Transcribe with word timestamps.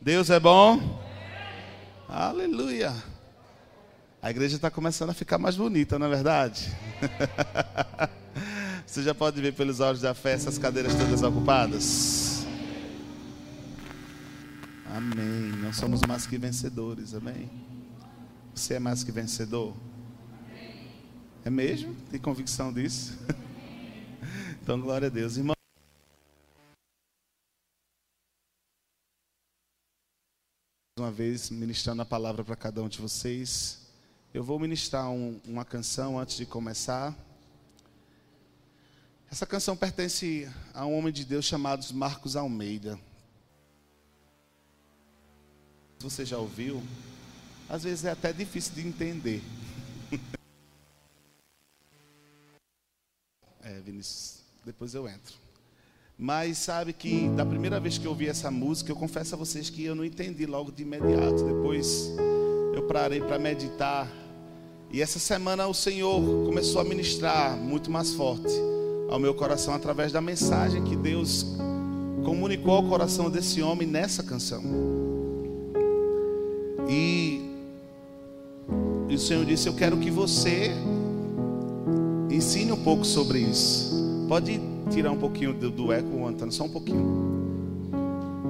Deus 0.00 0.30
é 0.30 0.38
bom? 0.38 1.00
Aleluia. 2.08 2.94
A 4.20 4.30
igreja 4.30 4.56
está 4.56 4.70
começando 4.70 5.10
a 5.10 5.14
ficar 5.14 5.38
mais 5.38 5.56
bonita, 5.56 5.98
não 5.98 6.06
é 6.06 6.10
verdade? 6.10 6.72
Você 8.86 9.02
já 9.02 9.14
pode 9.14 9.40
ver 9.40 9.52
pelos 9.54 9.80
olhos 9.80 10.00
da 10.00 10.14
fé 10.14 10.32
essas 10.32 10.58
cadeiras 10.58 10.94
todas 10.94 11.22
ocupadas? 11.22 12.46
Amém. 14.94 15.52
Não 15.60 15.72
somos 15.72 16.00
mais 16.06 16.26
que 16.26 16.38
vencedores, 16.38 17.14
amém? 17.14 17.50
Você 18.54 18.74
é 18.74 18.78
mais 18.78 19.02
que 19.02 19.10
vencedor? 19.10 19.74
É 21.44 21.50
mesmo? 21.50 21.94
Tem 22.10 22.20
convicção 22.20 22.72
disso? 22.72 23.18
Então, 24.62 24.80
glória 24.80 25.08
a 25.08 25.10
Deus. 25.10 25.36
Irmão. 25.36 25.53
Uma 31.04 31.12
vez 31.12 31.50
ministrando 31.50 32.00
a 32.00 32.06
palavra 32.06 32.42
para 32.42 32.56
cada 32.56 32.82
um 32.82 32.88
de 32.88 32.98
vocês. 32.98 33.80
Eu 34.32 34.42
vou 34.42 34.58
ministrar 34.58 35.10
um, 35.10 35.38
uma 35.44 35.62
canção 35.62 36.18
antes 36.18 36.34
de 36.34 36.46
começar. 36.46 37.14
Essa 39.30 39.44
canção 39.44 39.76
pertence 39.76 40.50
a 40.72 40.86
um 40.86 40.96
homem 40.96 41.12
de 41.12 41.26
Deus 41.26 41.44
chamado 41.44 41.84
Marcos 41.92 42.36
Almeida. 42.36 42.98
Você 45.98 46.24
já 46.24 46.38
ouviu? 46.38 46.82
Às 47.68 47.84
vezes 47.84 48.06
é 48.06 48.10
até 48.10 48.32
difícil 48.32 48.72
de 48.72 48.88
entender. 48.88 49.42
é, 53.60 53.78
Vinícius, 53.80 54.38
depois 54.64 54.94
eu 54.94 55.06
entro. 55.06 55.43
Mas 56.18 56.58
sabe 56.58 56.92
que 56.92 57.28
da 57.30 57.44
primeira 57.44 57.80
vez 57.80 57.98
que 57.98 58.06
eu 58.06 58.12
ouvi 58.12 58.28
essa 58.28 58.50
música, 58.50 58.90
eu 58.90 58.96
confesso 58.96 59.34
a 59.34 59.38
vocês 59.38 59.68
que 59.68 59.84
eu 59.84 59.94
não 59.94 60.04
entendi 60.04 60.46
logo 60.46 60.70
de 60.70 60.82
imediato. 60.82 61.42
Depois 61.44 62.12
eu 62.74 62.82
parei 62.84 63.20
para 63.20 63.38
meditar. 63.38 64.08
E 64.92 65.02
essa 65.02 65.18
semana 65.18 65.66
o 65.66 65.74
Senhor 65.74 66.20
começou 66.46 66.80
a 66.80 66.84
ministrar 66.84 67.56
muito 67.56 67.90
mais 67.90 68.12
forte 68.12 68.52
ao 69.10 69.18
meu 69.18 69.34
coração 69.34 69.74
através 69.74 70.12
da 70.12 70.20
mensagem 70.20 70.84
que 70.84 70.94
Deus 70.94 71.44
comunicou 72.24 72.74
ao 72.74 72.84
coração 72.84 73.28
desse 73.28 73.60
homem 73.60 73.86
nessa 73.86 74.22
canção. 74.22 74.62
E, 76.88 77.40
e 79.08 79.14
o 79.14 79.18
Senhor 79.18 79.44
disse: 79.44 79.68
Eu 79.68 79.74
quero 79.74 79.96
que 79.96 80.12
você 80.12 80.70
ensine 82.30 82.70
um 82.70 82.82
pouco 82.84 83.04
sobre 83.04 83.40
isso. 83.40 83.92
Pode 84.28 84.73
tirar 84.90 85.10
um 85.10 85.16
pouquinho 85.16 85.52
do, 85.52 85.70
do 85.70 85.92
eco, 85.92 86.26
Antônio, 86.26 86.52
só 86.52 86.64
um 86.64 86.68
pouquinho. 86.68 87.34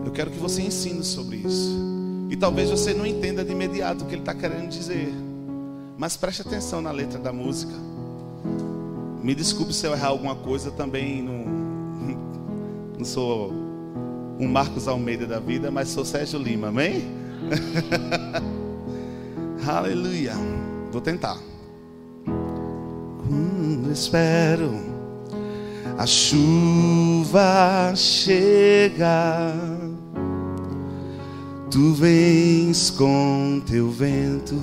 Eu 0.05 0.13
quero 0.13 0.31
que 0.31 0.39
você 0.39 0.63
ensine 0.63 1.03
sobre 1.03 1.37
isso. 1.37 1.77
E 2.31 2.37
talvez 2.37 2.71
você 2.71 2.93
não 2.93 3.07
entenda 3.07 3.45
de 3.45 3.53
imediato 3.53 4.05
o 4.05 4.07
que 4.07 4.15
ele 4.15 4.23
está 4.23 4.35
querendo 4.35 4.69
dizer. 4.69 5.13
Mas 5.97 6.17
preste 6.17 6.43
atenção 6.43 6.81
na 6.81 6.91
letra 6.91 7.19
da 7.19 7.33
música. 7.33 7.73
Me 9.23 9.35
desculpe 9.35 9.73
se 9.73 9.87
eu 9.87 9.93
errar 9.93 10.09
alguma 10.09 10.35
coisa, 10.35 10.71
também 10.71 11.23
não, 11.23 11.45
não 12.99 13.05
sou 13.05 13.53
um 14.39 14.47
Marcos 14.49 14.89
Almeida 14.89 15.27
da 15.27 15.39
vida, 15.39 15.71
mas 15.71 15.89
sou 15.89 16.05
Sérgio 16.05 16.39
Lima, 16.39 16.69
amém? 16.69 17.05
Aleluia. 19.67 20.35
Vou 20.91 21.01
tentar. 21.01 21.39
Quando 23.27 23.91
espero 23.91 24.94
a 25.97 26.07
chuva 26.07 27.93
chega, 27.95 29.55
tu 31.71 31.93
vens 31.95 32.91
com 32.91 33.63
teu 33.67 33.91
vento. 33.91 34.61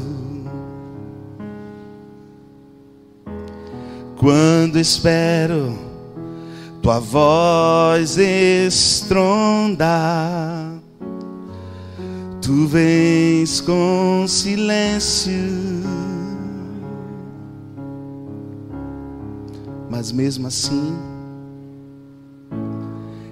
Quando 4.18 4.78
espero 4.78 5.92
tua 6.82 7.00
voz 7.00 8.18
estronda, 8.18 9.88
tu 12.42 12.66
vens 12.68 13.62
com 13.62 14.26
silêncio. 14.28 15.34
Mas 19.90 20.12
mesmo 20.12 20.48
assim, 20.48 20.94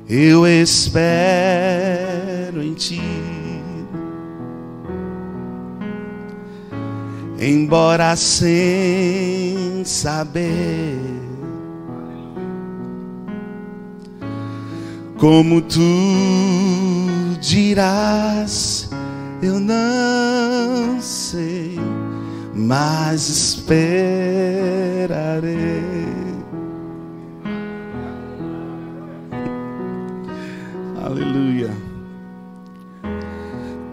eu 0.10 0.48
espero 0.48 0.90
em 2.64 2.74
ti. 2.74 3.00
Embora 7.40 8.16
sem 8.16 9.84
saber 9.86 10.98
como 15.20 15.62
tu 15.62 15.80
dirás, 17.40 18.90
eu 19.44 19.60
não 19.60 21.00
sei, 21.00 21.80
mas 22.56 23.30
esperarei. 23.30 24.20
Aleluia. 31.10 31.72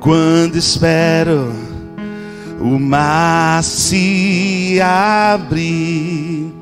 Quando 0.01 0.57
espero 0.57 1.51
o 2.61 2.79
mar 2.79 3.65
se 3.65 4.79
abrir, 4.83 6.53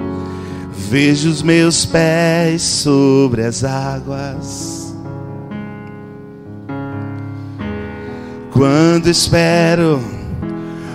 vejo 0.70 1.28
os 1.28 1.42
meus 1.42 1.84
pés 1.84 2.62
sobre 2.62 3.42
as 3.42 3.64
águas. 3.64 4.94
Quando 8.52 9.08
espero 9.08 10.00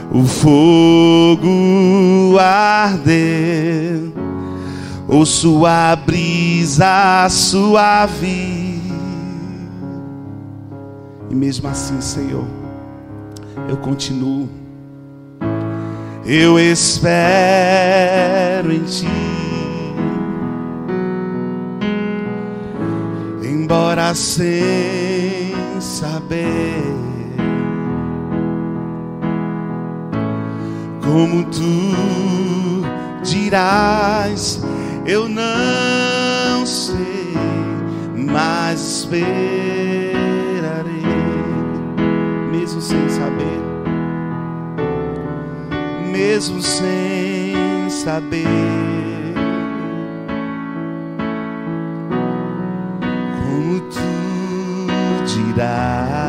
o 0.10 0.24
fogo 0.24 2.38
arder, 2.40 4.00
ouço 5.06 5.66
a 5.66 5.98
brisa 5.98 7.28
suave 7.30 8.69
e 11.30 11.36
mesmo 11.36 11.68
assim, 11.70 12.02
Senhor, 12.02 12.48
eu 13.68 13.78
continuo. 13.78 14.50
Eu 16.26 16.60
espero 16.60 17.00
em 18.72 18.84
Ti. 18.84 19.08
Embora 23.44 24.14
sem 24.16 25.54
saber 25.80 26.84
como 31.04 31.44
Tu 31.46 32.84
dirás, 33.24 34.62
eu 35.06 35.30
não 35.30 36.66
sei, 36.66 37.34
mas 38.16 38.80
espero 38.82 39.89
mesmo 42.70 42.82
sem 42.82 43.10
saber, 43.10 43.62
mesmo 46.12 46.62
sem 46.62 47.90
saber. 47.90 48.46
Como 53.42 53.80
tu 53.90 53.98
dirás 55.26 56.29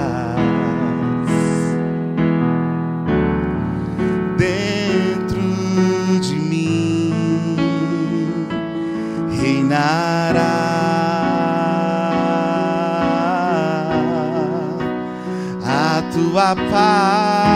tua 16.54 16.70
paz 16.70 17.49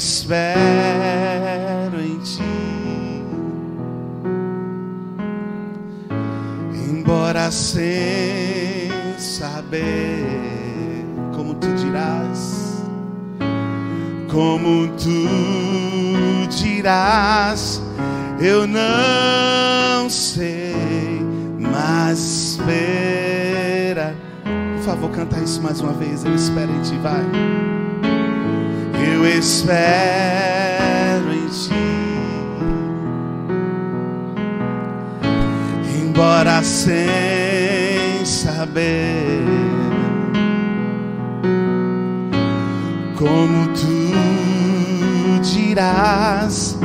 espero 0.00 2.00
em 2.00 2.18
ti. 2.20 2.42
Embora 6.88 7.50
sem 7.50 8.90
saber 9.18 11.04
como 11.36 11.52
tu 11.54 11.66
dirás, 11.74 12.82
como 14.30 14.88
tu 14.96 16.48
dirás, 16.48 17.82
eu 18.40 18.66
não 18.66 20.08
sei, 20.08 21.20
mas 21.58 22.56
espera. 22.56 24.14
Por 24.76 24.82
favor, 24.82 25.10
canta 25.10 25.38
isso 25.40 25.60
mais 25.60 25.82
uma 25.82 25.92
vez. 25.92 26.24
Eu 26.24 26.34
espero 26.34 26.72
em 26.72 26.80
ti, 26.80 26.96
vai. 27.02 27.79
Eu 29.06 29.26
espero 29.26 29.72
em 31.32 31.46
ti. 31.48 31.70
Embora 36.02 36.62
sem 36.62 38.24
saber 38.24 39.44
como 43.16 43.68
tu 43.68 45.40
dirás, 45.42 46.78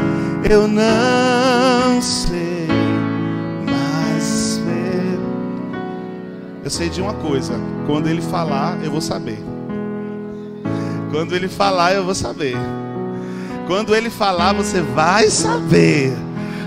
eu 0.50 0.68
não 0.68 2.02
sei, 2.02 2.68
mas 3.66 4.62
eu 6.64 6.70
sei 6.70 6.90
de 6.90 7.02
uma 7.02 7.14
coisa: 7.14 7.54
quando 7.86 8.08
ele 8.08 8.22
falar, 8.22 8.78
eu 8.84 8.92
vou 8.92 9.02
saber. 9.02 9.55
Quando 11.16 11.34
ele 11.34 11.48
falar, 11.48 11.94
eu 11.94 12.04
vou 12.04 12.14
saber. 12.14 12.58
Quando 13.68 13.96
ele 13.96 14.10
falar, 14.10 14.52
você 14.52 14.82
vai 14.82 15.30
saber. 15.30 16.12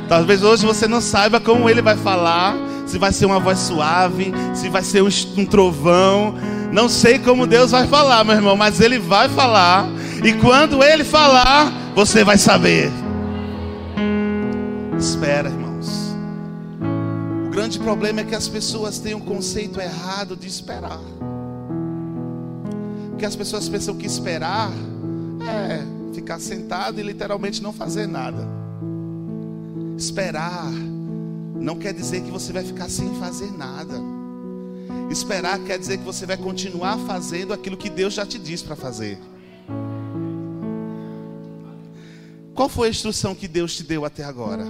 Talvez 0.09 0.43
hoje 0.43 0.65
você 0.65 0.89
não 0.89 1.03
saiba 1.03 1.39
como 1.39 1.69
ele 1.69 1.83
vai 1.83 1.99
falar, 1.99 2.57
se 2.87 2.97
vai 2.97 3.13
ser 3.13 3.27
uma 3.27 3.39
voz 3.39 3.59
suave, 3.59 4.33
se 4.55 4.71
vai 4.71 4.83
ser 4.83 5.03
um, 5.03 5.45
trovão. 5.45 6.35
Não 6.73 6.89
sei 6.89 7.19
como 7.19 7.47
Deus 7.47 7.73
vai 7.73 7.87
falar, 7.87 8.25
meu 8.25 8.37
irmão, 8.37 8.57
mas 8.57 8.81
ele 8.81 8.99
vai 8.99 9.29
falar. 9.29 9.87
E 10.25 10.33
quando 10.33 10.83
ele 10.83 11.05
falar, 11.05 11.71
você 11.95 12.25
vai 12.25 12.39
saber. 12.39 12.91
Espera, 14.99 15.51
irmãos. 15.51 16.17
O 17.49 17.51
grande 17.51 17.79
problema 17.79 18.23
é 18.23 18.25
que 18.25 18.35
as 18.35 18.49
pessoas 18.49 18.99
têm 18.99 19.15
um 19.15 19.21
conceito 19.21 19.79
errado 19.79 20.35
de 20.35 20.47
esperar. 20.47 21.01
Porque 23.19 23.27
as 23.27 23.35
pessoas 23.35 23.69
pensam 23.69 23.97
que 23.97 24.07
esperar 24.07 24.71
é 25.43 26.15
ficar 26.15 26.39
sentado 26.39 27.01
e 27.01 27.03
literalmente 27.03 27.61
não 27.61 27.73
fazer 27.73 28.07
nada. 28.07 28.47
Esperar 29.97 30.71
não 31.57 31.77
quer 31.77 31.93
dizer 31.93 32.21
que 32.23 32.31
você 32.31 32.53
vai 32.53 32.63
ficar 32.63 32.89
sem 32.89 33.13
fazer 33.17 33.51
nada. 33.51 34.01
Esperar 35.11 35.59
quer 35.59 35.81
dizer 35.81 35.99
que 35.99 36.05
você 36.05 36.27
vai 36.27 36.37
continuar 36.37 36.97
fazendo 37.09 37.53
aquilo 37.53 37.77
que 37.77 37.91
Deus 37.91 38.15
já 38.15 38.25
te 38.25 38.39
disse 38.39 38.63
para 38.63 38.77
fazer. 38.77 39.19
Qual 42.55 42.69
foi 42.69 42.87
a 42.87 42.91
instrução 42.91 43.35
que 43.35 43.49
Deus 43.49 43.75
te 43.75 43.83
deu 43.83 44.05
até 44.05 44.23
agora? 44.23 44.65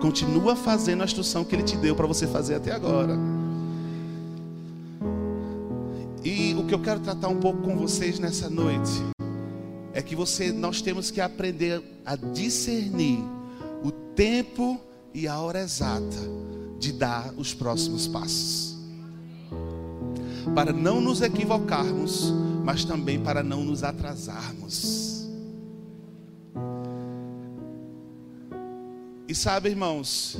Continua 0.00 0.56
fazendo 0.56 1.02
a 1.02 1.04
instrução 1.04 1.44
que 1.44 1.54
Ele 1.54 1.62
te 1.62 1.76
deu 1.76 1.94
para 1.94 2.06
você 2.06 2.26
fazer 2.26 2.54
até 2.54 2.72
agora. 2.72 3.18
Que 6.70 6.74
eu 6.74 6.80
quero 6.80 7.00
tratar 7.00 7.26
um 7.26 7.40
pouco 7.40 7.62
com 7.62 7.76
vocês 7.76 8.20
nessa 8.20 8.48
noite 8.48 8.92
é 9.92 10.00
que 10.00 10.14
você, 10.14 10.52
nós 10.52 10.80
temos 10.80 11.10
que 11.10 11.20
aprender 11.20 11.82
a 12.06 12.14
discernir 12.14 13.18
o 13.82 13.90
tempo 13.90 14.80
e 15.12 15.26
a 15.26 15.40
hora 15.40 15.62
exata 15.62 16.16
de 16.78 16.92
dar 16.92 17.34
os 17.36 17.52
próximos 17.52 18.06
passos. 18.06 18.78
Para 20.54 20.72
não 20.72 21.00
nos 21.00 21.20
equivocarmos, 21.22 22.32
mas 22.64 22.84
também 22.84 23.18
para 23.18 23.42
não 23.42 23.64
nos 23.64 23.82
atrasarmos. 23.82 25.28
E 29.26 29.34
sabe, 29.34 29.70
irmãos, 29.70 30.38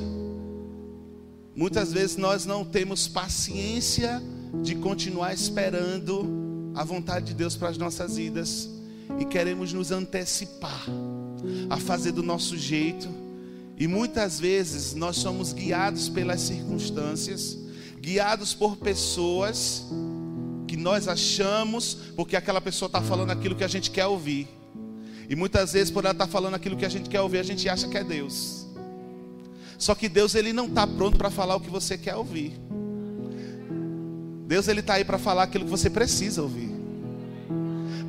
muitas 1.53 1.91
vezes 1.91 2.15
nós 2.15 2.45
não 2.45 2.63
temos 2.63 3.05
paciência 3.05 4.23
de 4.61 4.75
continuar 4.75 5.33
esperando 5.33 6.71
a 6.75 6.83
vontade 6.83 7.27
de 7.27 7.33
Deus 7.33 7.55
para 7.55 7.69
as 7.69 7.77
nossas 7.77 8.17
vidas 8.17 8.69
e 9.19 9.25
queremos 9.25 9.73
nos 9.73 9.91
antecipar 9.91 10.85
a 11.69 11.77
fazer 11.77 12.11
do 12.11 12.23
nosso 12.23 12.57
jeito. 12.57 13.09
E 13.77 13.87
muitas 13.87 14.39
vezes 14.39 14.93
nós 14.93 15.17
somos 15.17 15.53
guiados 15.53 16.07
pelas 16.07 16.41
circunstâncias, 16.41 17.57
guiados 17.99 18.53
por 18.53 18.77
pessoas 18.77 19.85
que 20.67 20.77
nós 20.77 21.07
achamos, 21.07 21.95
porque 22.15 22.35
aquela 22.35 22.61
pessoa 22.61 22.87
está 22.87 23.01
falando 23.01 23.31
aquilo 23.31 23.55
que 23.55 23.63
a 23.63 23.67
gente 23.67 23.89
quer 23.89 24.05
ouvir. 24.05 24.47
E 25.29 25.35
muitas 25.35 25.73
vezes, 25.73 25.89
por 25.89 26.03
ela 26.03 26.11
estar 26.11 26.25
tá 26.25 26.31
falando 26.31 26.55
aquilo 26.55 26.77
que 26.77 26.85
a 26.85 26.89
gente 26.89 27.09
quer 27.09 27.21
ouvir, 27.21 27.39
a 27.39 27.43
gente 27.43 27.67
acha 27.67 27.87
que 27.87 27.97
é 27.97 28.03
Deus. 28.03 28.67
Só 29.77 29.95
que 29.95 30.07
Deus 30.07 30.35
ele 30.35 30.53
não 30.53 30.67
está 30.67 30.85
pronto 30.85 31.17
para 31.17 31.31
falar 31.31 31.55
o 31.55 31.59
que 31.59 31.69
você 31.69 31.97
quer 31.97 32.15
ouvir. 32.15 32.53
Deus 34.51 34.67
ele 34.67 34.81
está 34.81 34.95
aí 34.95 35.05
para 35.05 35.17
falar 35.17 35.43
aquilo 35.43 35.63
que 35.63 35.71
você 35.71 35.89
precisa 35.89 36.41
ouvir. 36.41 36.69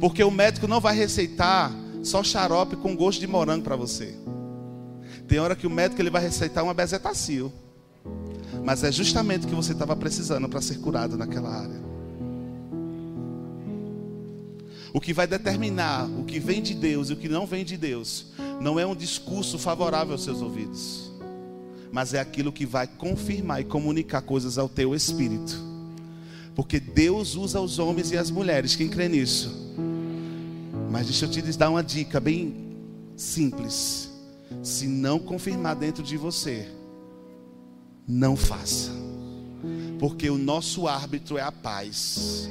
Porque 0.01 0.25
o 0.25 0.31
médico 0.31 0.67
não 0.67 0.81
vai 0.81 0.93
receitar 0.93 1.73
só 2.03 2.21
xarope 2.21 2.75
com 2.75 2.97
gosto 2.97 3.21
de 3.21 3.29
morango 3.29 3.63
para 3.63 3.77
você. 3.77 4.13
Tem 5.29 5.39
hora 5.39 5.55
que 5.55 5.69
o 5.69 5.71
médico 5.71 6.03
ele 6.03 6.11
vai 6.11 6.21
receitar 6.21 6.65
uma 6.65 6.75
bezetacil. 6.75 7.53
Mas 8.65 8.83
é 8.83 8.91
justamente 8.91 9.47
o 9.47 9.49
que 9.51 9.55
você 9.55 9.71
estava 9.71 9.95
precisando 9.95 10.49
para 10.49 10.61
ser 10.61 10.81
curado 10.81 11.17
naquela 11.17 11.49
área. 11.49 11.81
O 14.93 15.01
que 15.01 15.13
vai 15.13 15.29
determinar 15.29 16.07
o 16.07 16.25
que 16.25 16.41
vem 16.41 16.61
de 16.61 16.75
Deus 16.75 17.09
e 17.09 17.13
o 17.13 17.17
que 17.17 17.29
não 17.29 17.47
vem 17.47 17.65
de 17.65 17.77
Deus 17.77 18.33
não 18.61 18.81
é 18.81 18.85
um 18.85 18.97
discurso 18.97 19.61
favorável 19.61 20.15
aos 20.15 20.25
seus 20.25 20.43
ouvidos, 20.43 21.13
mas 21.93 22.13
é 22.15 22.19
aquilo 22.19 22.51
que 22.51 22.67
vai 22.67 22.89
confirmar 22.89 23.61
e 23.61 23.65
comunicar 23.65 24.23
coisas 24.23 24.59
ao 24.59 24.69
teu 24.69 24.93
espírito. 24.93 25.71
Porque 26.55 26.79
Deus 26.79 27.35
usa 27.35 27.61
os 27.61 27.79
homens 27.79 28.11
e 28.11 28.17
as 28.17 28.31
mulheres. 28.31 28.77
Quem 28.77 28.89
crê 28.89 29.09
nisso? 29.09 29.51
Mas 30.91 31.07
deixa 31.07 31.25
eu 31.25 31.31
te 31.31 31.41
dar 31.57 31.71
uma 31.71 31.83
dica 31.83 32.21
bem 32.21 32.55
simples. 33.17 34.11
Se 34.63 34.87
não 34.87 35.19
confirmar 35.19 35.75
dentro 35.77 36.03
de 36.03 36.17
você, 36.17 36.69
não 38.07 38.37
faça. 38.37 38.91
Porque 39.99 40.29
o 40.29 40.37
nosso 40.37 40.87
árbitro 40.87 41.39
é 41.39 41.43
a 41.43 41.53
paz. 41.53 42.49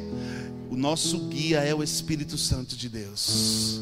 O 0.69 0.75
nosso 0.75 1.19
guia 1.27 1.59
é 1.59 1.75
o 1.75 1.83
Espírito 1.83 2.37
Santo 2.37 2.75
de 2.75 2.89
Deus. 2.89 3.81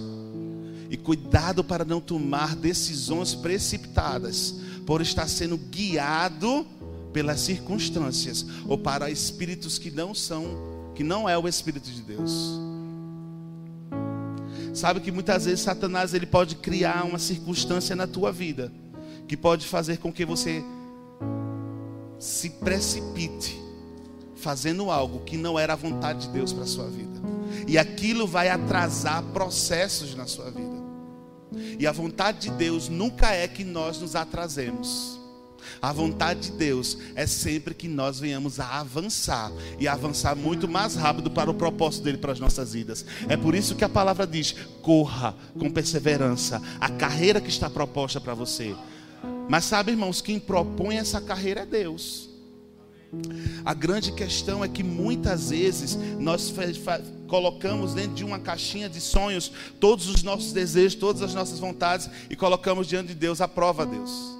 E 0.89 0.97
cuidado 0.97 1.63
para 1.63 1.85
não 1.85 2.01
tomar 2.01 2.55
decisões 2.55 3.35
precipitadas, 3.35 4.55
por 4.85 5.01
estar 5.01 5.27
sendo 5.27 5.55
guiado 5.55 6.65
pelas 7.11 7.39
circunstâncias 7.39 8.45
ou 8.67 8.77
para 8.77 9.09
espíritos 9.09 9.77
que 9.77 9.91
não 9.91 10.13
são, 10.13 10.91
que 10.95 11.03
não 11.03 11.27
é 11.27 11.37
o 11.37 11.47
espírito 11.47 11.89
de 11.89 12.01
Deus. 12.01 12.59
Sabe 14.73 14.99
que 14.99 15.11
muitas 15.11 15.45
vezes 15.45 15.61
Satanás 15.61 16.13
ele 16.13 16.25
pode 16.25 16.55
criar 16.55 17.03
uma 17.03 17.19
circunstância 17.19 17.95
na 17.95 18.07
tua 18.07 18.31
vida 18.31 18.71
que 19.27 19.35
pode 19.35 19.65
fazer 19.65 19.97
com 19.97 20.11
que 20.11 20.25
você 20.25 20.63
se 22.17 22.49
precipite 22.49 23.59
fazendo 24.35 24.89
algo 24.89 25.19
que 25.19 25.37
não 25.37 25.59
era 25.59 25.73
a 25.73 25.75
vontade 25.75 26.27
de 26.27 26.29
Deus 26.29 26.53
para 26.53 26.65
sua 26.65 26.89
vida. 26.89 27.19
E 27.67 27.77
aquilo 27.77 28.25
vai 28.25 28.49
atrasar 28.49 29.21
processos 29.33 30.15
na 30.15 30.25
sua 30.25 30.49
vida. 30.49 30.79
E 31.77 31.85
a 31.85 31.91
vontade 31.91 32.49
de 32.49 32.51
Deus 32.51 32.89
nunca 32.89 33.31
é 33.31 33.47
que 33.47 33.63
nós 33.63 33.99
nos 33.99 34.15
atrasemos. 34.15 35.18
A 35.81 35.91
vontade 35.91 36.49
de 36.49 36.51
Deus 36.51 36.97
é 37.15 37.25
sempre 37.25 37.73
que 37.73 37.87
nós 37.87 38.19
venhamos 38.19 38.59
a 38.59 38.79
avançar 38.79 39.51
e 39.79 39.87
avançar 39.87 40.35
muito 40.35 40.67
mais 40.67 40.95
rápido 40.95 41.29
para 41.31 41.49
o 41.49 41.53
propósito 41.53 42.03
dele 42.03 42.17
para 42.17 42.31
as 42.31 42.39
nossas 42.39 42.73
vidas. 42.73 43.05
É 43.27 43.37
por 43.37 43.55
isso 43.55 43.75
que 43.75 43.83
a 43.83 43.89
palavra 43.89 44.25
diz: 44.25 44.55
corra 44.81 45.35
com 45.57 45.69
perseverança 45.69 46.61
a 46.79 46.89
carreira 46.89 47.41
que 47.41 47.49
está 47.49 47.69
proposta 47.69 48.19
para 48.19 48.33
você. 48.33 48.75
Mas 49.49 49.65
sabe, 49.65 49.91
irmãos, 49.91 50.21
quem 50.21 50.39
propõe 50.39 50.97
essa 50.97 51.19
carreira 51.19 51.61
é 51.61 51.65
Deus. 51.65 52.29
A 53.65 53.73
grande 53.73 54.11
questão 54.11 54.63
é 54.63 54.67
que 54.67 54.83
muitas 54.83 55.49
vezes 55.49 55.97
nós 56.19 56.53
colocamos 57.27 57.93
dentro 57.93 58.13
de 58.13 58.23
uma 58.23 58.39
caixinha 58.39 58.87
de 58.87 59.01
sonhos 59.01 59.51
todos 59.79 60.07
os 60.07 60.21
nossos 60.21 60.53
desejos, 60.53 60.95
todas 60.95 61.21
as 61.21 61.33
nossas 61.33 61.59
vontades 61.59 62.09
e 62.29 62.35
colocamos 62.35 62.87
diante 62.87 63.09
de 63.09 63.15
Deus 63.15 63.41
a 63.41 63.47
prova 63.47 63.83
a 63.83 63.85
Deus. 63.85 64.38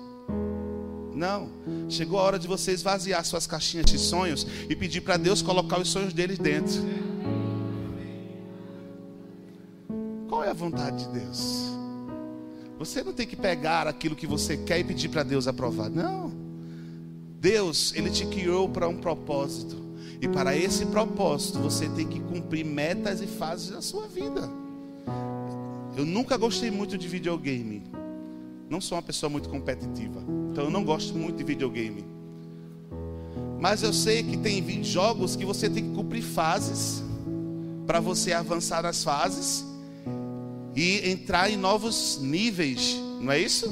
Não. 1.19 1.49
Chegou 1.89 2.17
a 2.17 2.23
hora 2.23 2.39
de 2.39 2.47
você 2.47 2.71
esvaziar 2.71 3.25
suas 3.25 3.45
caixinhas 3.45 3.85
de 3.85 3.99
sonhos 3.99 4.47
e 4.69 4.75
pedir 4.75 5.01
para 5.01 5.17
Deus 5.17 5.41
colocar 5.41 5.77
os 5.77 5.89
sonhos 5.89 6.13
deles 6.13 6.39
dentro. 6.39 6.81
Qual 10.29 10.41
é 10.41 10.49
a 10.49 10.53
vontade 10.53 11.05
de 11.05 11.19
Deus? 11.19 11.73
Você 12.77 13.03
não 13.03 13.11
tem 13.11 13.27
que 13.27 13.35
pegar 13.35 13.85
aquilo 13.85 14.15
que 14.15 14.25
você 14.25 14.55
quer 14.55 14.79
e 14.79 14.83
pedir 14.85 15.09
para 15.09 15.23
Deus 15.23 15.45
aprovar. 15.45 15.89
Não. 15.89 16.31
Deus, 17.38 17.93
Ele 17.97 18.09
te 18.09 18.25
criou 18.25 18.69
para 18.69 18.88
um 18.88 18.95
propósito. 18.95 19.75
E 20.21 20.27
para 20.29 20.55
esse 20.55 20.85
propósito, 20.85 21.59
você 21.59 21.89
tem 21.89 22.07
que 22.07 22.21
cumprir 22.21 22.63
metas 22.63 23.19
e 23.19 23.27
fases 23.27 23.71
da 23.71 23.81
sua 23.81 24.07
vida. 24.07 24.49
Eu 25.97 26.05
nunca 26.05 26.38
gostei 26.38 26.71
muito 26.71 26.97
de 26.97 27.09
videogame. 27.09 27.83
Não 28.69 28.79
sou 28.79 28.97
uma 28.97 29.01
pessoa 29.01 29.29
muito 29.29 29.49
competitiva. 29.49 30.23
Então 30.51 30.65
eu 30.65 30.69
não 30.69 30.83
gosto 30.83 31.15
muito 31.15 31.38
de 31.38 31.43
videogame. 31.43 32.05
Mas 33.59 33.83
eu 33.83 33.91
sei 33.91 34.23
que 34.23 34.38
tem 34.38 34.83
jogos 34.83 35.35
que 35.35 35.43
você 35.45 35.69
tem 35.69 35.89
que 35.89 35.95
cumprir 35.95 36.21
fases 36.21 37.03
para 37.88 37.99
você 37.99 38.31
avançar 38.31 38.83
nas 38.83 39.03
fases 39.03 39.65
e 40.75 41.09
entrar 41.09 41.49
em 41.49 41.57
novos 41.57 42.19
níveis, 42.21 42.95
não 43.19 43.31
é 43.31 43.39
isso? 43.39 43.67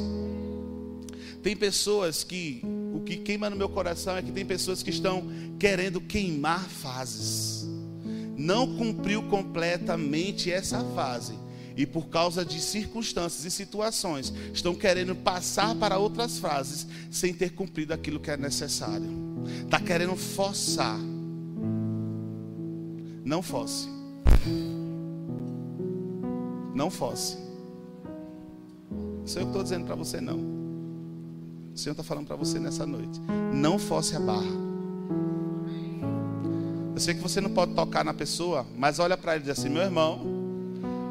Tem 1.43 1.55
pessoas 1.55 2.23
que 2.23 2.61
o 2.93 2.99
que 3.01 3.17
queima 3.17 3.49
no 3.49 3.55
meu 3.55 3.69
coração 3.69 4.17
é 4.17 4.21
que 4.21 4.31
tem 4.31 4.45
pessoas 4.45 4.81
que 4.81 4.89
estão 4.89 5.23
querendo 5.59 6.01
queimar 6.01 6.67
fases. 6.67 7.65
Não 8.35 8.75
cumpriu 8.75 9.23
completamente 9.23 10.51
essa 10.51 10.83
fase 10.95 11.33
e 11.77 11.85
por 11.85 12.07
causa 12.07 12.43
de 12.43 12.59
circunstâncias 12.59 13.45
e 13.45 13.51
situações 13.51 14.33
estão 14.51 14.73
querendo 14.73 15.15
passar 15.15 15.75
para 15.75 15.99
outras 15.99 16.39
fases 16.39 16.87
sem 17.11 17.31
ter 17.33 17.51
cumprido 17.51 17.93
aquilo 17.93 18.19
que 18.19 18.31
é 18.31 18.35
necessário. 18.35 19.07
Está 19.63 19.79
querendo 19.79 20.15
forçar. 20.15 20.97
Não 23.23 23.43
fosse. 23.43 23.87
Não 26.73 26.89
fosse. 26.89 27.37
Isso 29.23 29.37
é 29.37 29.41
eu 29.43 29.47
estou 29.47 29.61
dizendo 29.61 29.85
para 29.85 29.95
você 29.95 30.19
não. 30.19 30.39
O 31.73 31.77
Senhor 31.77 31.91
está 31.91 32.03
falando 32.03 32.25
para 32.25 32.35
você 32.35 32.57
nessa 32.57 32.87
noite. 32.87 33.21
Não 33.53 33.77
fosse 33.77 34.15
a 34.15 34.19
barra. 34.19 34.67
Eu 36.95 36.99
sei 36.99 37.13
que 37.13 37.21
você 37.21 37.39
não 37.39 37.51
pode 37.51 37.75
tocar 37.75 38.03
na 38.03 38.13
pessoa, 38.13 38.65
mas 38.75 38.97
olha 38.97 39.15
para 39.15 39.35
ele 39.35 39.43
e 39.43 39.47
diz 39.47 39.59
assim: 39.59 39.69
meu 39.69 39.83
irmão, 39.83 40.36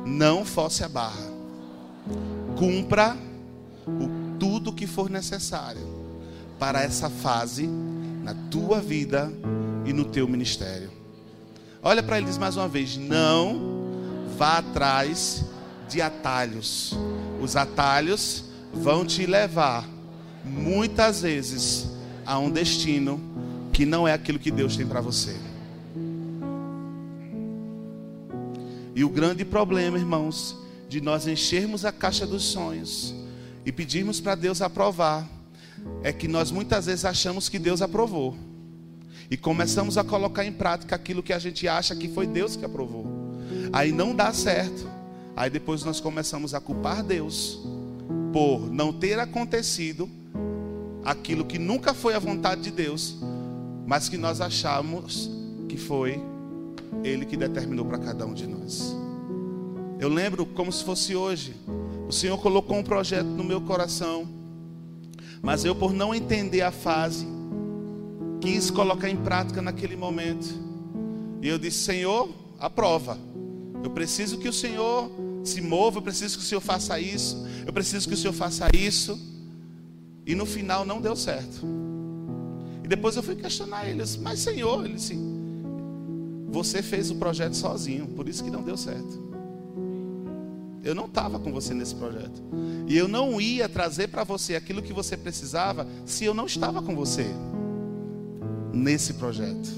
não 0.06 0.44
fosse 0.44 0.84
a 0.84 0.88
barra. 0.88 1.26
Cumpra 2.56 3.16
o, 3.86 4.38
tudo 4.38 4.72
que 4.72 4.86
for 4.86 5.10
necessário 5.10 5.82
para 6.58 6.82
essa 6.82 7.10
fase 7.10 7.66
na 8.22 8.34
tua 8.50 8.80
vida 8.80 9.32
e 9.84 9.92
no 9.92 10.04
teu 10.04 10.28
ministério. 10.28 10.90
Olha 11.82 12.02
para 12.02 12.18
ele 12.18 12.26
diz 12.26 12.38
mais 12.38 12.56
uma 12.56 12.68
vez: 12.68 12.96
não 12.96 13.76
vá 14.38 14.58
atrás 14.58 15.44
de 15.88 16.00
atalhos. 16.00 16.96
Os 17.40 17.56
atalhos 17.56 18.44
vão 18.72 19.04
te 19.04 19.26
levar 19.26 19.86
muitas 20.44 21.22
vezes 21.22 21.88
a 22.24 22.38
um 22.38 22.50
destino 22.50 23.20
que 23.72 23.84
não 23.84 24.06
é 24.06 24.12
aquilo 24.12 24.38
que 24.38 24.50
Deus 24.50 24.76
tem 24.76 24.86
para 24.86 25.00
você. 25.00 25.36
E 28.96 29.04
o 29.04 29.10
grande 29.10 29.44
problema, 29.44 29.98
irmãos, 29.98 30.56
de 30.88 31.02
nós 31.02 31.26
enchermos 31.26 31.84
a 31.84 31.92
caixa 31.92 32.26
dos 32.26 32.42
sonhos 32.44 33.14
e 33.66 33.70
pedirmos 33.70 34.20
para 34.20 34.34
Deus 34.34 34.62
aprovar, 34.62 35.28
é 36.02 36.14
que 36.14 36.26
nós 36.26 36.50
muitas 36.50 36.86
vezes 36.86 37.04
achamos 37.04 37.50
que 37.50 37.58
Deus 37.58 37.82
aprovou. 37.82 38.34
E 39.30 39.36
começamos 39.36 39.98
a 39.98 40.04
colocar 40.04 40.46
em 40.46 40.52
prática 40.52 40.96
aquilo 40.96 41.22
que 41.22 41.34
a 41.34 41.38
gente 41.38 41.68
acha 41.68 41.94
que 41.94 42.08
foi 42.08 42.26
Deus 42.26 42.56
que 42.56 42.64
aprovou. 42.64 43.04
Aí 43.70 43.92
não 43.92 44.14
dá 44.14 44.32
certo. 44.32 44.88
Aí 45.36 45.50
depois 45.50 45.84
nós 45.84 46.00
começamos 46.00 46.54
a 46.54 46.60
culpar 46.60 47.02
Deus 47.02 47.60
por 48.32 48.72
não 48.72 48.94
ter 48.94 49.18
acontecido 49.18 50.08
aquilo 51.04 51.44
que 51.44 51.58
nunca 51.58 51.92
foi 51.92 52.14
a 52.14 52.18
vontade 52.18 52.62
de 52.62 52.70
Deus, 52.70 53.16
mas 53.86 54.08
que 54.08 54.16
nós 54.16 54.40
achamos 54.40 55.30
que 55.68 55.76
foi 55.76 56.18
ele 57.02 57.24
que 57.24 57.36
determinou 57.36 57.84
para 57.84 57.98
cada 57.98 58.26
um 58.26 58.34
de 58.34 58.46
nós. 58.46 58.96
Eu 59.98 60.08
lembro 60.08 60.44
como 60.44 60.70
se 60.70 60.84
fosse 60.84 61.16
hoje. 61.16 61.54
O 62.08 62.12
Senhor 62.12 62.38
colocou 62.38 62.76
um 62.76 62.82
projeto 62.82 63.26
no 63.26 63.42
meu 63.42 63.60
coração, 63.60 64.28
mas 65.42 65.64
eu, 65.64 65.74
por 65.74 65.92
não 65.92 66.14
entender 66.14 66.62
a 66.62 66.70
fase, 66.70 67.26
quis 68.40 68.70
colocar 68.70 69.08
em 69.08 69.16
prática 69.16 69.62
naquele 69.62 69.96
momento. 69.96 70.46
E 71.42 71.48
eu 71.48 71.58
disse: 71.58 71.78
Senhor, 71.78 72.28
aprova. 72.58 73.18
Eu 73.82 73.90
preciso 73.90 74.38
que 74.38 74.48
o 74.48 74.52
Senhor 74.52 75.10
se 75.44 75.60
mova, 75.60 75.98
eu 75.98 76.02
preciso 76.02 76.38
que 76.38 76.44
o 76.44 76.46
Senhor 76.46 76.60
faça 76.60 76.98
isso, 76.98 77.46
eu 77.66 77.72
preciso 77.72 78.08
que 78.08 78.14
o 78.14 78.16
Senhor 78.16 78.32
faça 78.32 78.68
isso. 78.74 79.18
E 80.26 80.34
no 80.34 80.44
final 80.44 80.84
não 80.84 81.00
deu 81.00 81.14
certo. 81.14 81.64
E 82.82 82.88
depois 82.88 83.16
eu 83.16 83.22
fui 83.22 83.36
questionar 83.36 83.88
ele, 83.88 84.02
mas 84.20 84.40
Senhor, 84.40 84.84
ele 84.84 84.94
disse, 84.94 85.16
você 86.56 86.82
fez 86.82 87.10
o 87.10 87.16
projeto 87.16 87.52
sozinho, 87.52 88.06
por 88.06 88.26
isso 88.26 88.42
que 88.42 88.50
não 88.50 88.62
deu 88.62 88.78
certo. 88.78 89.22
Eu 90.82 90.94
não 90.94 91.04
estava 91.04 91.38
com 91.38 91.52
você 91.52 91.74
nesse 91.74 91.94
projeto. 91.94 92.42
E 92.88 92.96
eu 92.96 93.06
não 93.06 93.38
ia 93.38 93.68
trazer 93.68 94.08
para 94.08 94.24
você 94.24 94.56
aquilo 94.56 94.80
que 94.80 94.92
você 94.92 95.18
precisava 95.18 95.86
se 96.06 96.24
eu 96.24 96.32
não 96.32 96.46
estava 96.46 96.80
com 96.80 96.96
você 96.96 97.26
nesse 98.72 99.14
projeto. 99.14 99.68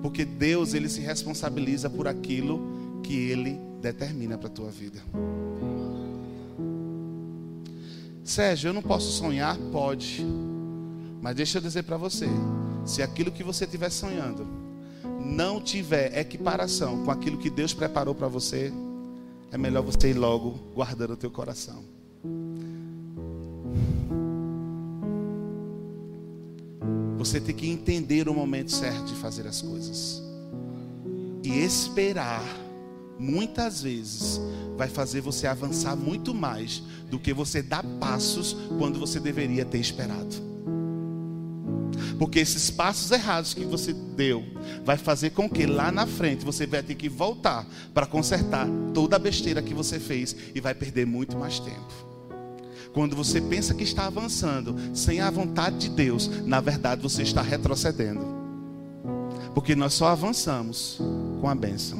Porque 0.00 0.24
Deus, 0.24 0.72
ele 0.72 0.88
se 0.88 1.02
responsabiliza 1.02 1.90
por 1.90 2.08
aquilo 2.08 3.00
que 3.02 3.14
ele 3.14 3.60
determina 3.82 4.38
para 4.38 4.48
a 4.48 4.52
tua 4.52 4.70
vida. 4.70 5.00
Sérgio, 8.22 8.68
eu 8.68 8.72
não 8.72 8.80
posso 8.82 9.12
sonhar? 9.12 9.58
Pode. 9.70 10.24
Mas 11.20 11.36
deixa 11.36 11.58
eu 11.58 11.62
dizer 11.62 11.82
para 11.82 11.98
você: 11.98 12.26
se 12.86 13.02
aquilo 13.02 13.30
que 13.30 13.42
você 13.42 13.64
estiver 13.64 13.90
sonhando 13.90 14.63
não 15.24 15.60
tiver 15.60 16.18
equiparação 16.18 17.04
com 17.04 17.10
aquilo 17.10 17.38
que 17.38 17.48
Deus 17.48 17.72
preparou 17.72 18.14
para 18.14 18.28
você, 18.28 18.72
é 19.50 19.56
melhor 19.56 19.82
você 19.82 20.10
ir 20.10 20.14
logo 20.14 20.50
guardando 20.74 21.14
o 21.14 21.16
teu 21.16 21.30
coração. 21.30 21.82
Você 27.16 27.40
tem 27.40 27.54
que 27.54 27.68
entender 27.68 28.28
o 28.28 28.34
momento 28.34 28.70
certo 28.70 29.04
de 29.04 29.14
fazer 29.14 29.46
as 29.46 29.62
coisas. 29.62 30.22
E 31.42 31.50
esperar, 31.58 32.44
muitas 33.18 33.82
vezes, 33.82 34.40
vai 34.76 34.88
fazer 34.88 35.20
você 35.22 35.46
avançar 35.46 35.96
muito 35.96 36.34
mais 36.34 36.82
do 37.10 37.18
que 37.18 37.32
você 37.32 37.62
dar 37.62 37.84
passos 37.98 38.54
quando 38.78 38.98
você 38.98 39.18
deveria 39.18 39.64
ter 39.64 39.78
esperado. 39.78 40.53
Porque 42.18 42.38
esses 42.38 42.70
passos 42.70 43.10
errados 43.10 43.54
que 43.54 43.64
você 43.64 43.92
deu 43.92 44.44
vai 44.84 44.96
fazer 44.96 45.30
com 45.30 45.48
que 45.48 45.66
lá 45.66 45.90
na 45.90 46.06
frente 46.06 46.44
você 46.44 46.66
vai 46.66 46.82
ter 46.82 46.94
que 46.94 47.08
voltar 47.08 47.66
para 47.92 48.06
consertar 48.06 48.68
toda 48.92 49.16
a 49.16 49.18
besteira 49.18 49.62
que 49.62 49.74
você 49.74 49.98
fez 49.98 50.34
e 50.54 50.60
vai 50.60 50.74
perder 50.74 51.06
muito 51.06 51.36
mais 51.36 51.58
tempo. 51.58 52.14
Quando 52.92 53.16
você 53.16 53.40
pensa 53.40 53.74
que 53.74 53.82
está 53.82 54.06
avançando 54.06 54.76
sem 54.94 55.20
a 55.20 55.28
vontade 55.28 55.78
de 55.78 55.88
Deus, 55.88 56.28
na 56.44 56.60
verdade 56.60 57.02
você 57.02 57.22
está 57.22 57.42
retrocedendo. 57.42 58.24
Porque 59.52 59.74
nós 59.74 59.94
só 59.94 60.06
avançamos 60.06 61.00
com 61.40 61.48
a 61.48 61.54
bênção. 61.54 61.98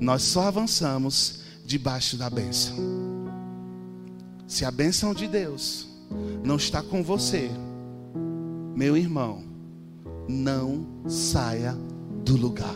Nós 0.00 0.22
só 0.22 0.42
avançamos 0.42 1.40
debaixo 1.64 2.16
da 2.16 2.28
bênção. 2.28 3.05
Se 4.46 4.64
a 4.64 4.70
bênção 4.70 5.12
de 5.12 5.26
Deus 5.26 5.88
não 6.44 6.56
está 6.56 6.82
com 6.82 7.02
você, 7.02 7.50
meu 8.74 8.96
irmão, 8.96 9.42
não 10.28 10.86
saia 11.08 11.76
do 12.24 12.36
lugar. 12.36 12.74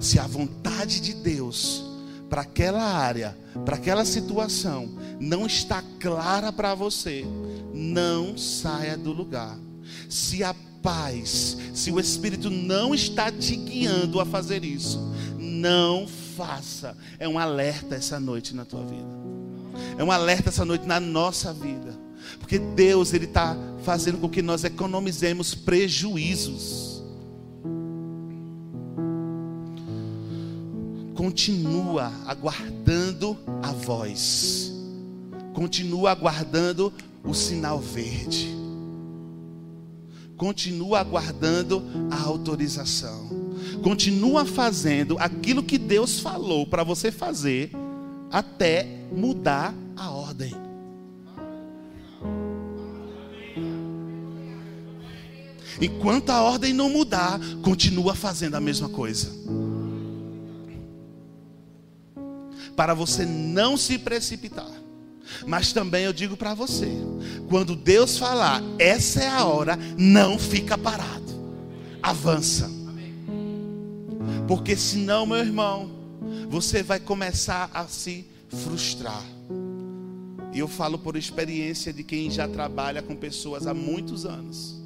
Se 0.00 0.18
a 0.18 0.26
vontade 0.26 1.00
de 1.00 1.14
Deus 1.14 1.84
para 2.28 2.42
aquela 2.42 2.82
área, 2.82 3.36
para 3.64 3.76
aquela 3.76 4.04
situação, 4.04 4.88
não 5.20 5.46
está 5.46 5.82
clara 6.00 6.52
para 6.52 6.74
você, 6.74 7.24
não 7.72 8.36
saia 8.36 8.96
do 8.96 9.12
lugar. 9.12 9.58
Se 10.08 10.42
a 10.42 10.54
paz, 10.82 11.56
se 11.74 11.90
o 11.90 11.98
Espírito 11.98 12.50
não 12.50 12.94
está 12.94 13.30
te 13.30 13.56
guiando 13.56 14.20
a 14.20 14.26
fazer 14.26 14.64
isso, 14.64 15.00
não 15.38 16.06
faça. 16.36 16.96
É 17.18 17.28
um 17.28 17.38
alerta 17.38 17.94
essa 17.94 18.20
noite 18.20 18.54
na 18.54 18.64
tua 18.64 18.84
vida. 18.84 19.37
É 19.98 20.04
um 20.04 20.12
alerta 20.12 20.48
essa 20.48 20.64
noite 20.64 20.86
na 20.86 21.00
nossa 21.00 21.52
vida. 21.52 21.98
Porque 22.38 22.56
Deus, 22.56 23.12
Ele 23.12 23.24
está 23.24 23.56
fazendo 23.82 24.18
com 24.18 24.28
que 24.28 24.40
nós 24.40 24.62
economizemos 24.62 25.56
prejuízos. 25.56 27.02
Continua 31.16 32.12
aguardando 32.26 33.36
a 33.60 33.72
voz. 33.72 34.72
continua 35.52 36.12
aguardando 36.12 36.92
o 37.24 37.34
sinal 37.34 37.80
verde. 37.80 38.56
Continua 40.36 41.00
aguardando 41.00 41.82
a 42.08 42.22
autorização. 42.22 43.28
Continua 43.82 44.44
fazendo 44.44 45.18
aquilo 45.18 45.64
que 45.64 45.76
Deus 45.76 46.20
falou 46.20 46.64
para 46.64 46.84
você 46.84 47.10
fazer 47.10 47.72
até 48.30 48.86
mudar 49.12 49.74
a 49.96 50.10
ordem. 50.10 50.54
Enquanto 55.80 56.30
a 56.30 56.42
ordem 56.42 56.72
não 56.72 56.90
mudar, 56.90 57.38
continua 57.62 58.14
fazendo 58.14 58.56
a 58.56 58.60
mesma 58.60 58.88
coisa. 58.88 59.28
Para 62.74 62.94
você 62.94 63.24
não 63.24 63.76
se 63.76 63.98
precipitar. 63.98 64.70
Mas 65.46 65.72
também 65.72 66.04
eu 66.04 66.12
digo 66.12 66.36
para 66.36 66.54
você: 66.54 66.88
quando 67.48 67.76
Deus 67.76 68.18
falar, 68.18 68.62
essa 68.78 69.22
é 69.22 69.28
a 69.28 69.44
hora, 69.44 69.78
não 69.96 70.38
fica 70.38 70.76
parado, 70.76 71.32
avança. 72.02 72.70
Porque 74.46 74.74
senão, 74.74 75.26
meu 75.26 75.38
irmão, 75.38 75.97
você 76.48 76.82
vai 76.82 76.98
começar 76.98 77.70
a 77.74 77.86
se 77.86 78.26
frustrar. 78.48 79.22
E 80.52 80.58
eu 80.58 80.66
falo 80.66 80.98
por 80.98 81.16
experiência 81.16 81.92
de 81.92 82.02
quem 82.02 82.30
já 82.30 82.48
trabalha 82.48 83.02
com 83.02 83.14
pessoas 83.14 83.66
há 83.66 83.74
muitos 83.74 84.24
anos. 84.24 84.80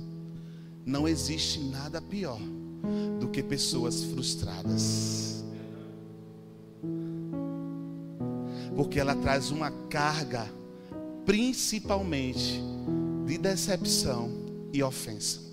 Não 0.84 1.06
existe 1.06 1.60
nada 1.60 2.02
pior 2.02 2.40
do 3.20 3.28
que 3.28 3.42
pessoas 3.42 4.02
frustradas. 4.02 5.44
Porque 8.74 8.98
ela 8.98 9.14
traz 9.14 9.50
uma 9.50 9.70
carga, 9.88 10.50
principalmente 11.24 12.60
de 13.24 13.38
decepção 13.38 14.30
e 14.72 14.82
ofensa. 14.82 15.51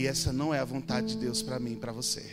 E 0.00 0.06
essa 0.06 0.32
não 0.32 0.54
é 0.54 0.58
a 0.58 0.64
vontade 0.64 1.08
de 1.08 1.16
Deus 1.18 1.42
para 1.42 1.60
mim 1.60 1.72
e 1.72 1.76
para 1.76 1.92
você. 1.92 2.24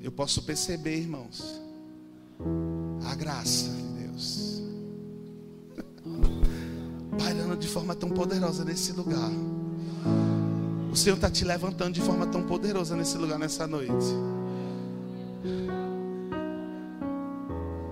Eu 0.00 0.12
posso 0.12 0.40
perceber, 0.44 0.98
irmãos, 0.98 1.60
a 3.10 3.14
graça 3.16 3.70
de 3.70 3.82
Deus 4.04 4.62
pairando 7.18 7.56
de 7.56 7.66
forma 7.66 7.92
tão 7.92 8.08
poderosa 8.08 8.64
nesse 8.64 8.92
lugar. 8.92 9.28
O 10.92 10.96
Senhor 10.96 11.16
está 11.16 11.28
te 11.28 11.44
levantando 11.44 11.94
de 11.94 12.00
forma 12.00 12.28
tão 12.28 12.44
poderosa 12.44 12.94
nesse 12.94 13.18
lugar 13.18 13.36
nessa 13.36 13.66
noite. 13.66 14.14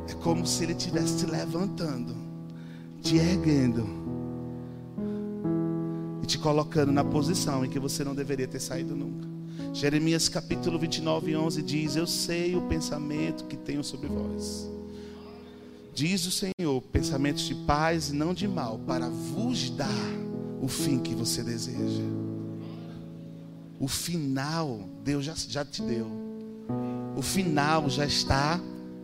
É 0.08 0.14
como 0.22 0.46
se 0.46 0.62
Ele 0.62 0.74
estivesse 0.74 1.16
te 1.16 1.26
levantando, 1.26 2.14
te 3.00 3.16
erguendo 3.16 4.01
e 6.22 6.26
te 6.26 6.38
colocando 6.38 6.92
na 6.92 7.04
posição 7.04 7.64
em 7.64 7.68
que 7.68 7.78
você 7.78 8.04
não 8.04 8.14
deveria 8.14 8.46
ter 8.46 8.60
saído 8.60 8.94
nunca. 8.94 9.28
Jeremias 9.72 10.28
capítulo 10.28 10.78
29, 10.78 11.36
11 11.36 11.62
diz: 11.62 11.96
Eu 11.96 12.06
sei 12.06 12.54
o 12.54 12.62
pensamento 12.62 13.44
que 13.44 13.56
tenho 13.56 13.82
sobre 13.82 14.08
vós 14.08 14.72
Diz 15.94 16.26
o 16.26 16.30
Senhor: 16.30 16.80
pensamentos 16.90 17.44
de 17.44 17.54
paz 17.54 18.10
e 18.10 18.14
não 18.14 18.32
de 18.32 18.48
mal, 18.48 18.78
para 18.78 19.08
vos 19.08 19.70
dar 19.70 19.88
o 20.60 20.68
fim 20.68 20.98
que 20.98 21.14
você 21.14 21.42
deseja. 21.42 22.02
O 23.78 23.88
final, 23.88 24.80
Deus 25.04 25.24
já, 25.24 25.34
já 25.36 25.64
te 25.64 25.82
deu. 25.82 26.06
O 27.16 27.22
final 27.22 27.90
já 27.90 28.06
está 28.06 28.60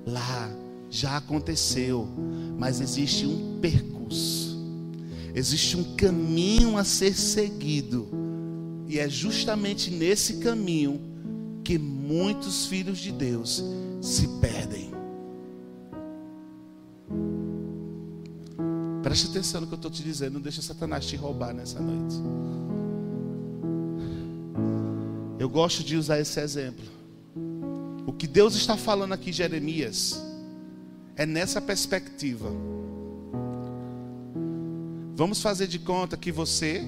lá, 0.07 0.51
já 0.89 1.17
aconteceu. 1.17 2.09
Mas 2.57 2.81
existe 2.81 3.27
um 3.27 3.59
percurso, 3.61 4.48
existe 5.35 5.77
um 5.77 5.97
caminho 5.97 6.77
a 6.77 6.85
ser 6.85 7.15
seguido. 7.15 8.09
E 8.87 8.99
é 8.99 9.09
justamente 9.09 9.91
nesse 9.91 10.39
caminho 10.39 11.01
que 11.63 11.79
muitos 11.79 12.67
filhos 12.67 12.99
de 12.99 13.13
Deus 13.13 13.63
se 14.01 14.27
perdem. 14.41 14.91
Preste 19.03 19.29
atenção 19.29 19.61
no 19.61 19.67
que 19.67 19.75
eu 19.75 19.77
estou 19.77 19.91
te 19.91 20.03
dizendo. 20.03 20.35
Não 20.35 20.41
deixa 20.41 20.61
Satanás 20.61 21.07
te 21.07 21.17
roubar 21.17 21.55
nessa 21.55 21.81
noite. 21.81 22.17
Eu 25.39 25.49
gosto 25.49 25.85
de 25.85 25.97
usar 25.97 26.19
esse 26.19 26.41
exemplo. 26.41 26.85
O 28.07 28.13
que 28.13 28.27
Deus 28.27 28.55
está 28.55 28.77
falando 28.77 29.13
aqui, 29.13 29.33
Jeremias, 29.33 30.23
é 31.15 31.25
nessa 31.25 31.61
perspectiva. 31.61 32.51
Vamos 35.19 35.43
fazer 35.43 35.67
de 35.67 35.81
conta 35.81 36.17
que 36.17 36.31
você, 36.31 36.81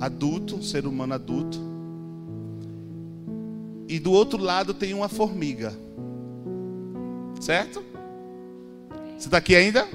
adulto, 0.00 0.62
ser 0.62 0.86
humano 0.86 1.12
adulto, 1.12 1.60
e 3.86 3.98
do 3.98 4.10
outro 4.10 4.42
lado 4.42 4.72
tem 4.72 4.94
uma 4.94 5.10
formiga. 5.10 5.74
Certo? 7.38 7.84
Você 9.18 9.26
está 9.26 9.36
aqui 9.36 9.54
ainda? 9.54 9.86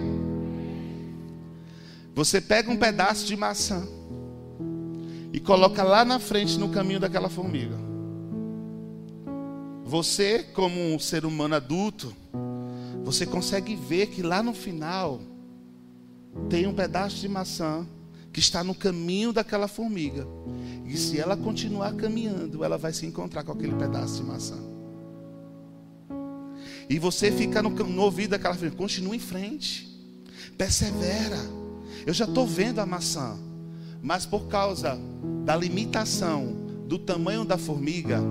Você 2.13 2.39
pega 2.39 2.69
um 2.69 2.77
pedaço 2.77 3.25
de 3.25 3.35
maçã 3.35 3.83
e 5.33 5.39
coloca 5.39 5.81
lá 5.81 6.05
na 6.05 6.19
frente 6.19 6.59
no 6.59 6.69
caminho 6.69 6.99
daquela 6.99 7.29
formiga. 7.29 7.79
Você, 9.83 10.43
como 10.53 10.79
um 10.79 10.99
ser 10.99 11.25
humano 11.25 11.55
adulto, 11.55 12.13
você 13.03 13.25
consegue 13.25 13.75
ver 13.75 14.05
que 14.05 14.21
lá 14.21 14.43
no 14.43 14.53
final 14.53 15.19
tem 16.49 16.67
um 16.67 16.73
pedaço 16.73 17.17
de 17.17 17.27
maçã 17.27 17.85
que 18.31 18.39
está 18.39 18.63
no 18.63 18.75
caminho 18.75 19.33
daquela 19.33 19.67
formiga. 19.67 20.27
E 20.85 20.95
se 20.95 21.19
ela 21.19 21.35
continuar 21.35 21.93
caminhando, 21.95 22.63
ela 22.63 22.77
vai 22.77 22.93
se 22.93 23.05
encontrar 23.05 23.43
com 23.43 23.51
aquele 23.51 23.75
pedaço 23.75 24.17
de 24.17 24.23
maçã. 24.23 24.57
E 26.89 26.97
você 26.99 27.31
fica 27.31 27.61
no, 27.61 27.69
no 27.69 28.01
ouvido 28.01 28.31
daquela 28.31 28.53
formiga, 28.53 28.75
continua 28.75 29.15
em 29.15 29.19
frente, 29.19 29.87
persevera. 30.57 31.39
Eu 32.05 32.13
já 32.13 32.25
estou 32.25 32.47
vendo 32.47 32.79
a 32.79 32.85
maçã, 32.85 33.37
mas 34.01 34.25
por 34.25 34.47
causa 34.47 34.97
da 35.43 35.55
limitação 35.55 36.55
do 36.87 36.97
tamanho 36.97 37.43
da 37.43 37.57
formiga, 37.57 38.21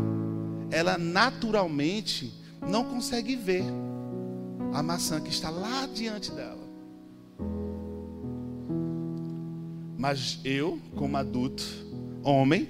ela 0.70 0.96
naturalmente 0.96 2.32
não 2.66 2.84
consegue 2.84 3.36
ver 3.36 3.64
a 4.72 4.82
maçã 4.82 5.20
que 5.20 5.30
está 5.30 5.50
lá 5.50 5.86
diante 5.86 6.30
dela. 6.32 6.65
Mas 10.08 10.38
eu, 10.44 10.78
como 10.94 11.16
adulto, 11.16 11.64
homem, 12.22 12.68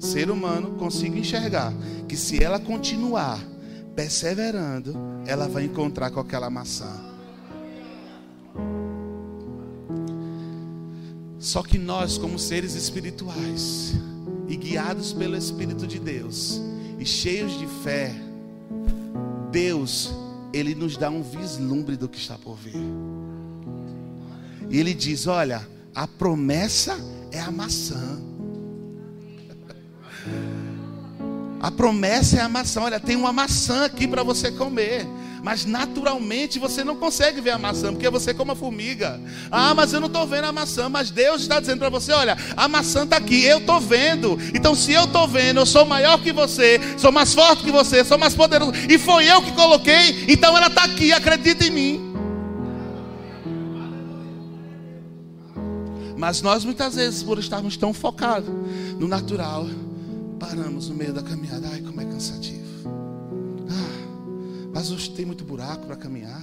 ser 0.00 0.28
humano, 0.28 0.72
consigo 0.72 1.16
enxergar 1.16 1.72
que 2.08 2.16
se 2.16 2.42
ela 2.42 2.58
continuar 2.58 3.38
perseverando, 3.94 4.92
ela 5.24 5.46
vai 5.46 5.66
encontrar 5.66 6.10
com 6.10 6.18
aquela 6.18 6.50
maçã. 6.50 6.90
Só 11.38 11.62
que 11.62 11.78
nós, 11.78 12.18
como 12.18 12.36
seres 12.36 12.74
espirituais, 12.74 13.94
e 14.48 14.56
guiados 14.56 15.12
pelo 15.12 15.36
Espírito 15.36 15.86
de 15.86 16.00
Deus, 16.00 16.60
e 16.98 17.06
cheios 17.06 17.56
de 17.60 17.66
fé, 17.84 18.12
Deus, 19.52 20.12
Ele 20.52 20.74
nos 20.74 20.96
dá 20.96 21.08
um 21.08 21.22
vislumbre 21.22 21.96
do 21.96 22.08
que 22.08 22.18
está 22.18 22.36
por 22.36 22.56
vir. 22.56 22.74
E 24.68 24.80
Ele 24.80 24.92
diz: 24.92 25.28
Olha, 25.28 25.64
a 25.94 26.06
promessa 26.06 26.98
é 27.30 27.40
a 27.40 27.50
maçã. 27.50 28.20
A 31.60 31.70
promessa 31.70 32.38
é 32.38 32.40
a 32.40 32.48
maçã. 32.48 32.80
Olha, 32.80 32.98
tem 32.98 33.14
uma 33.14 33.32
maçã 33.32 33.84
aqui 33.84 34.08
para 34.08 34.22
você 34.22 34.50
comer. 34.50 35.06
Mas 35.42 35.64
naturalmente 35.64 36.58
você 36.58 36.84
não 36.84 36.94
consegue 36.94 37.40
ver 37.40 37.50
a 37.50 37.58
maçã, 37.58 37.92
porque 37.92 38.08
você 38.08 38.30
é 38.30 38.34
como 38.34 38.52
a 38.52 38.56
formiga. 38.56 39.20
Ah, 39.50 39.74
mas 39.74 39.92
eu 39.92 39.98
não 39.98 40.06
estou 40.06 40.24
vendo 40.24 40.44
a 40.44 40.52
maçã. 40.52 40.88
Mas 40.88 41.10
Deus 41.10 41.42
está 41.42 41.58
dizendo 41.58 41.80
para 41.80 41.88
você: 41.88 42.12
olha, 42.12 42.36
a 42.56 42.68
maçã 42.68 43.02
está 43.02 43.16
aqui, 43.16 43.44
eu 43.44 43.58
estou 43.58 43.80
vendo. 43.80 44.38
Então, 44.54 44.74
se 44.74 44.92
eu 44.92 45.04
estou 45.04 45.26
vendo, 45.26 45.58
eu 45.58 45.66
sou 45.66 45.84
maior 45.84 46.22
que 46.22 46.32
você, 46.32 46.80
sou 46.96 47.10
mais 47.10 47.34
forte 47.34 47.64
que 47.64 47.72
você, 47.72 48.04
sou 48.04 48.16
mais 48.16 48.34
poderoso. 48.34 48.72
E 48.88 48.96
foi 48.98 49.26
eu 49.26 49.42
que 49.42 49.50
coloquei, 49.52 50.26
então 50.28 50.56
ela 50.56 50.68
está 50.68 50.84
aqui, 50.84 51.12
acredita 51.12 51.64
em 51.64 51.70
mim. 51.70 52.11
Mas 56.22 56.40
nós 56.40 56.64
muitas 56.64 56.94
vezes, 56.94 57.20
por 57.20 57.36
estarmos 57.40 57.76
tão 57.76 57.92
focados 57.92 58.48
no 58.96 59.08
natural, 59.08 59.66
paramos 60.38 60.88
no 60.88 60.94
meio 60.94 61.12
da 61.12 61.20
caminhada. 61.20 61.66
Ai, 61.68 61.80
como 61.80 62.00
é 62.00 62.04
cansativo. 62.04 62.62
Mas 64.72 64.92
hoje 64.92 65.10
tem 65.10 65.26
muito 65.26 65.42
buraco 65.42 65.84
para 65.84 65.96
caminhar. 65.96 66.40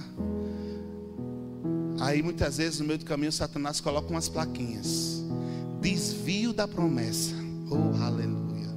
Aí 1.98 2.22
muitas 2.22 2.58
vezes 2.58 2.78
no 2.78 2.84
meio 2.84 2.98
do 2.98 3.06
caminho 3.06 3.32
Satanás 3.32 3.80
coloca 3.80 4.10
umas 4.10 4.28
plaquinhas. 4.28 5.24
Desvio 5.80 6.52
da 6.52 6.68
promessa. 6.68 7.34
Oh, 7.70 8.04
aleluia. 8.04 8.68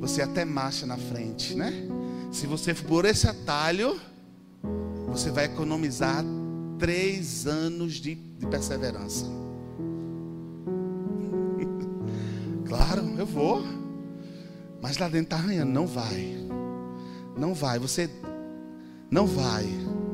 Você 0.00 0.22
até 0.22 0.46
marcha 0.46 0.86
na 0.86 0.96
frente, 0.96 1.54
né? 1.54 1.74
Se 2.32 2.46
você 2.46 2.72
for 2.72 2.86
por 2.86 3.04
esse 3.04 3.28
atalho, 3.28 4.00
você 5.08 5.30
vai 5.30 5.44
economizar 5.44 6.24
três 6.78 7.46
anos 7.46 7.94
de, 7.94 8.14
de 8.14 8.46
perseverança. 8.46 9.26
claro, 12.66 13.02
eu 13.18 13.26
vou. 13.26 13.62
Mas 14.80 14.98
lá 14.98 15.08
dentro 15.08 15.34
está 15.34 15.36
arranhando. 15.36 15.72
Não 15.72 15.86
vai. 15.86 16.36
Não 17.36 17.54
vai. 17.54 17.78
Você 17.78 18.10
não 19.10 19.26
vai. 19.26 19.66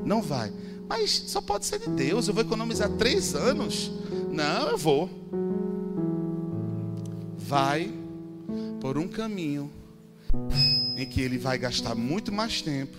Não 0.04 0.22
vai. 0.22 0.52
Mas 0.88 1.24
só 1.26 1.40
pode 1.40 1.66
ser 1.66 1.78
de 1.78 1.88
Deus. 1.88 2.28
Eu 2.28 2.34
vou 2.34 2.42
economizar 2.42 2.88
três 2.90 3.34
anos. 3.34 3.90
Não, 4.30 4.70
eu 4.70 4.78
vou. 4.78 5.10
Vai 7.36 7.92
por 8.80 8.98
um 8.98 9.08
caminho 9.08 9.70
em 10.96 11.06
que 11.06 11.20
ele 11.20 11.38
vai 11.38 11.58
gastar 11.58 11.94
muito 11.94 12.32
mais 12.32 12.62
tempo 12.62 12.96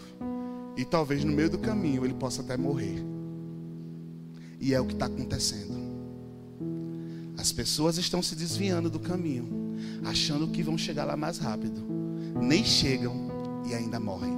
e 0.78 0.86
talvez 0.86 1.24
no 1.24 1.32
meio 1.32 1.50
do 1.50 1.58
caminho 1.58 2.06
ele 2.06 2.14
possa 2.14 2.42
até 2.42 2.58
morrer. 2.58 3.13
E 4.64 4.74
é 4.74 4.80
o 4.80 4.86
que 4.86 4.94
está 4.94 5.08
acontecendo. 5.08 5.74
As 7.38 7.52
pessoas 7.52 7.98
estão 7.98 8.24
se 8.24 8.34
desviando 8.34 8.90
do 8.90 8.98
caminho, 8.98 9.76
achando 10.06 10.48
que 10.48 10.64
vão 10.64 10.78
chegar 10.78 11.04
lá 11.04 11.18
mais 11.18 11.38
rápido. 11.38 11.84
Nem 12.42 12.64
chegam 12.64 13.30
e 13.70 13.74
ainda 13.74 14.00
morrem. 14.00 14.32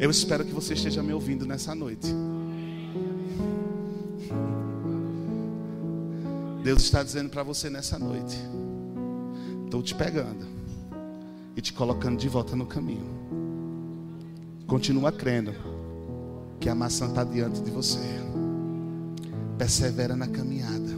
Eu 0.00 0.10
espero 0.10 0.46
que 0.46 0.52
você 0.52 0.72
esteja 0.72 1.02
me 1.02 1.12
ouvindo 1.12 1.44
nessa 1.44 1.74
noite. 1.74 2.08
Deus 6.64 6.84
está 6.84 7.02
dizendo 7.02 7.28
para 7.28 7.42
você 7.42 7.68
nessa 7.68 7.98
noite: 7.98 8.38
estou 9.66 9.82
te 9.82 9.94
pegando 9.94 10.46
e 11.54 11.60
te 11.60 11.74
colocando 11.74 12.18
de 12.18 12.30
volta 12.30 12.56
no 12.56 12.64
caminho. 12.64 13.29
Continua 14.70 15.10
crendo 15.10 15.52
que 16.60 16.68
a 16.68 16.76
maçã 16.76 17.06
está 17.08 17.24
diante 17.24 17.60
de 17.60 17.72
você. 17.72 17.98
Persevera 19.58 20.14
na 20.14 20.28
caminhada. 20.28 20.92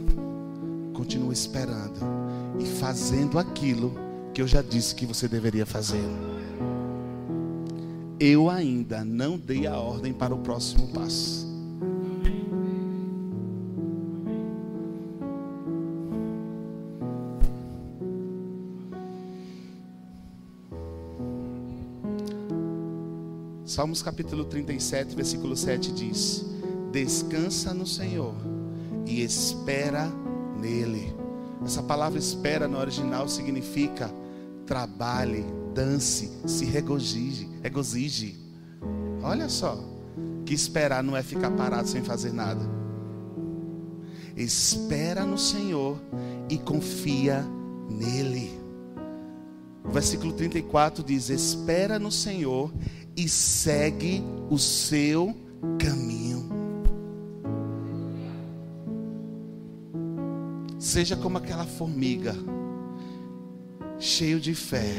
Continua 0.93 1.33
esperando 1.33 1.99
e 2.59 2.65
fazendo 2.67 3.39
aquilo 3.39 3.95
que 4.31 4.43
eu 4.43 4.47
já 4.47 4.61
disse 4.61 4.93
que 4.93 5.07
você 5.07 5.27
deveria 5.27 5.65
fazer. 5.65 6.03
Eu 8.19 8.47
ainda 8.47 9.03
não 9.03 9.39
dei 9.39 9.65
a 9.65 9.75
ordem 9.75 10.13
para 10.13 10.35
o 10.35 10.37
próximo 10.37 10.89
passo. 10.89 11.52
Salmos 23.73 24.03
capítulo 24.03 24.45
37, 24.45 25.15
versículo 25.15 25.57
7 25.57 25.93
diz: 25.93 26.45
Descansa 26.91 27.73
no 27.73 27.87
Senhor 27.87 28.35
e 29.03 29.23
espera 29.23 30.07
nele. 30.61 31.11
Essa 31.65 31.81
palavra 31.81 32.19
espera 32.19 32.67
no 32.67 32.77
original 32.77 33.27
significa 33.27 34.11
trabalhe, 34.67 35.43
dance, 35.73 36.29
se 36.45 36.65
regozije, 36.65 37.49
regozije. 37.63 38.37
Olha 39.23 39.49
só, 39.49 39.83
que 40.45 40.53
esperar 40.53 41.03
não 41.03 41.17
é 41.17 41.23
ficar 41.23 41.49
parado 41.49 41.87
sem 41.87 42.03
fazer 42.03 42.31
nada. 42.31 42.61
Espera 44.37 45.25
no 45.25 45.39
Senhor 45.39 45.99
e 46.47 46.59
confia 46.59 47.43
nele. 47.89 48.51
O 49.83 49.89
versículo 49.89 50.31
34 50.31 51.03
diz: 51.03 51.31
Espera 51.31 51.97
no 51.97 52.11
Senhor 52.11 52.71
e 53.15 53.27
segue 53.29 54.23
o 54.49 54.57
seu 54.57 55.35
caminho. 55.79 56.49
Seja 60.79 61.15
como 61.15 61.37
aquela 61.37 61.65
formiga, 61.65 62.35
cheio 63.99 64.39
de 64.39 64.53
fé, 64.53 64.93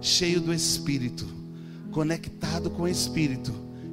cheio 0.00 0.40
do 0.40 0.52
Espírito, 0.52 1.26
conectado 1.92 2.70
com 2.70 2.82
o 2.82 2.88
Espírito, 2.88 3.52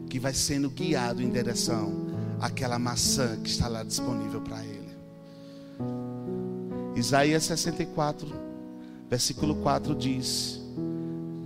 que 0.10 0.20
vai 0.20 0.34
sendo 0.34 0.70
guiado 0.70 1.22
em 1.22 1.30
direção 1.30 2.08
àquela 2.40 2.80
maçã 2.80 3.38
que 3.42 3.50
está 3.50 3.68
lá 3.68 3.84
disponível 3.84 4.42
para 4.42 4.64
ele. 4.66 4.88
Isaías 6.96 7.44
64, 7.44 8.28
versículo 9.10 9.56
4 9.58 9.94
diz: 9.94 10.60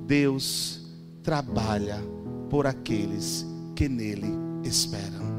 Deus 0.05 0.80
trabalha 1.23 1.99
por 2.49 2.67
aqueles 2.67 3.45
que 3.75 3.87
nele 3.87 4.27
esperam. 4.63 5.31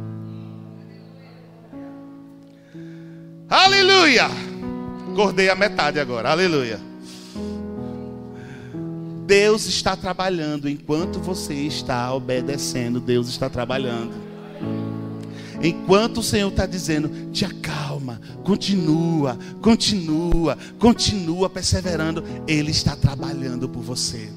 Aleluia! 3.49 4.29
Acordei 5.13 5.51
a 5.51 5.55
metade 5.55 6.01
agora, 6.01 6.31
aleluia. 6.31 6.81
Deus 9.27 9.67
está 9.67 9.95
trabalhando 9.95 10.69
enquanto 10.69 11.19
você 11.19 11.55
está 11.55 12.13
obedecendo, 12.15 12.99
Deus 12.99 13.29
está 13.29 13.49
trabalhando. 13.49 14.15
Enquanto 15.63 16.19
o 16.19 16.23
Senhor 16.23 16.49
está 16.49 16.67
dizendo, 16.67 17.31
te 17.31 17.45
acalma, 17.45 18.21
continua, 18.43 19.39
continua, 19.61 20.59
continua 20.79 21.49
perseverando, 21.49 22.25
Ele 22.49 22.71
está 22.71 22.97
trabalhando 22.97 23.69
por 23.69 23.83
você. 23.83 24.29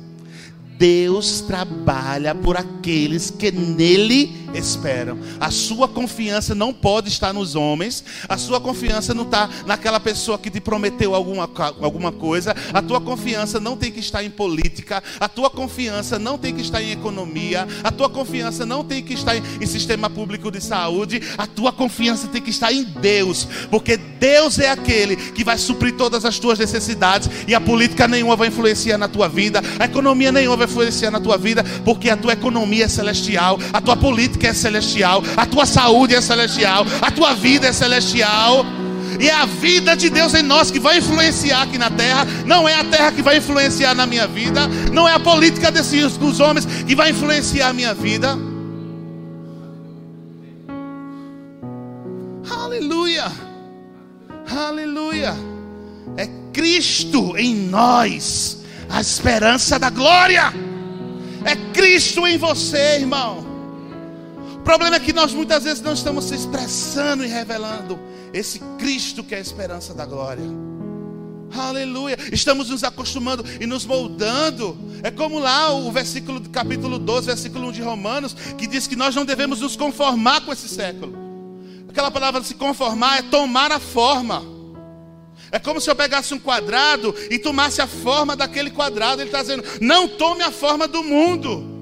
Deus 0.78 1.42
trabalha 1.42 2.36
por 2.36 2.58
aqueles 2.58 3.30
que 3.30 3.52
nele 3.52 4.45
esperam. 4.54 5.18
A 5.40 5.52
sua 5.52 5.88
confiança 5.88 6.54
não 6.54 6.74
pode 6.74 7.10
estar 7.10 7.34
nos 7.34 7.56
homens, 7.56 8.04
a 8.28 8.38
sua 8.38 8.60
confiança 8.60 9.14
não 9.14 9.24
está 9.24 9.50
naquela 9.66 10.00
pessoa 10.00 10.38
que 10.38 10.50
te 10.50 10.60
prometeu 10.60 11.16
alguma, 11.16 11.50
alguma 11.82 12.12
coisa, 12.12 12.56
a 12.74 12.82
tua 12.82 13.02
confiança 13.02 13.60
não 13.60 13.76
tem 13.78 13.92
que 13.92 14.00
estar 14.00 14.24
em 14.24 14.30
política, 14.30 15.04
a 15.20 15.28
tua 15.28 15.50
confiança 15.50 16.20
não 16.20 16.38
tem 16.38 16.54
que 16.54 16.62
estar 16.62 16.82
em 16.82 16.92
economia, 16.92 17.68
a 17.84 17.92
tua 17.92 18.10
confiança 18.10 18.66
não 18.66 18.84
tem 18.84 19.04
que 19.04 19.14
estar 19.14 19.36
em, 19.36 19.44
em 19.62 19.66
sistema 19.66 20.10
público 20.10 20.52
de 20.52 20.62
saúde, 20.62 21.22
a 21.38 21.48
tua 21.48 21.72
confiança 21.72 22.28
tem 22.28 22.42
que 22.42 22.50
estar 22.50 22.72
em 22.72 22.84
Deus, 22.84 23.48
porque 23.70 23.98
Deus 23.98 24.60
é 24.60 24.70
aquele 24.70 25.16
que 25.16 25.44
vai 25.44 25.58
suprir 25.58 25.96
todas 25.96 26.26
as 26.26 26.40
tuas 26.40 26.60
necessidades 26.60 27.30
e 27.48 27.56
a 27.56 27.62
política 27.62 28.08
nenhuma 28.08 28.36
vai 28.36 28.48
influenciar 28.48 28.98
na 28.98 29.08
tua 29.08 29.28
vida, 29.28 29.62
a 29.80 29.86
economia 29.86 30.32
nenhuma 30.32 30.58
vai 30.58 30.68
influenciar 30.68 31.12
na 31.12 31.20
tua 31.20 31.38
vida, 31.38 31.64
porque 31.84 32.10
a 32.10 32.18
tua 32.18 32.34
economia 32.34 32.86
é 32.86 32.88
celestial, 32.88 33.60
a 33.72 33.82
tua 33.82 33.96
política 33.96 34.45
é 34.46 34.54
celestial, 34.54 35.24
a 35.36 35.46
tua 35.46 35.66
saúde 35.66 36.16
é 36.16 36.22
celestial, 36.22 36.86
a 37.02 37.12
tua 37.12 37.34
vida 37.34 37.68
é 37.68 37.74
celestial. 37.74 38.66
E 39.20 39.30
é 39.30 39.34
a 39.34 39.46
vida 39.46 39.96
de 39.96 40.10
Deus 40.10 40.34
em 40.34 40.44
nós 40.44 40.70
que 40.70 40.80
vai 40.80 40.98
influenciar 40.98 41.62
aqui 41.62 41.78
na 41.78 41.90
terra. 41.90 42.26
Não 42.46 42.68
é 42.68 42.76
a 42.76 42.84
terra 42.84 43.12
que 43.14 43.22
vai 43.22 43.38
influenciar 43.38 43.96
na 43.96 44.06
minha 44.06 44.28
vida. 44.28 44.68
Não 44.92 45.08
é 45.08 45.14
a 45.14 45.20
política 45.20 45.72
desses, 45.72 46.18
dos 46.18 46.42
homens 46.42 46.66
que 46.66 46.94
vai 46.96 47.12
influenciar 47.12 47.70
a 47.70 47.74
minha 47.74 47.94
vida. 47.94 48.38
Aleluia. 52.50 53.32
Aleluia. 54.50 55.34
É 56.18 56.28
Cristo 56.52 57.38
em 57.38 57.56
nós 57.56 58.64
a 58.90 59.02
esperança 59.02 59.80
da 59.80 59.90
glória. 59.90 60.54
É 61.44 61.56
Cristo 61.74 62.26
em 62.28 62.38
você, 62.38 62.98
irmão. 63.00 63.55
Problema 64.66 64.96
é 64.96 65.00
que 65.00 65.14
nós 65.14 65.32
muitas 65.32 65.64
vezes 65.64 65.80
não 65.80 65.94
estamos 65.94 66.26
se 66.26 66.34
expressando 66.34 67.24
e 67.24 67.28
revelando 67.28 68.00
esse 68.34 68.58
Cristo 68.80 69.24
que 69.24 69.36
é 69.36 69.38
a 69.38 69.42
esperança 69.42 69.94
da 69.94 70.08
glória. 70.08 70.44
Aleluia. 71.56 72.18
Estamos 72.34 72.72
nos 72.72 72.84
acostumando 72.84 73.46
e 73.62 73.68
nos 73.68 73.86
moldando. 73.86 74.76
É 75.04 75.12
como 75.12 75.38
lá 75.38 75.72
o 75.72 75.92
versículo 75.92 76.40
do 76.40 76.50
capítulo 76.50 76.98
12, 76.98 77.28
versículo 77.28 77.68
1 77.68 77.74
de 77.74 77.82
Romanos, 77.84 78.36
que 78.58 78.66
diz 78.66 78.88
que 78.88 78.96
nós 78.96 79.16
não 79.16 79.24
devemos 79.24 79.62
nos 79.62 79.76
conformar 79.76 80.42
com 80.42 80.52
esse 80.52 80.68
século. 80.68 81.16
Aquela 81.88 82.10
palavra 82.10 82.42
se 82.42 82.56
conformar 82.56 83.20
é 83.20 83.22
tomar 83.22 83.72
a 83.72 83.80
forma. 83.80 84.44
É 85.52 85.60
como 85.60 85.80
se 85.80 85.92
eu 85.92 85.96
pegasse 85.96 86.34
um 86.34 86.40
quadrado 86.40 87.14
e 87.30 87.38
tomasse 87.38 87.84
a 87.84 87.88
forma 87.88 88.36
daquele 88.36 88.72
quadrado. 88.72 89.22
Ele 89.22 89.30
está 89.30 89.44
dizendo: 89.44 89.64
não 89.80 90.08
tome 90.08 90.42
a 90.42 90.50
forma 90.50 90.88
do 90.88 91.04
mundo. 91.04 91.75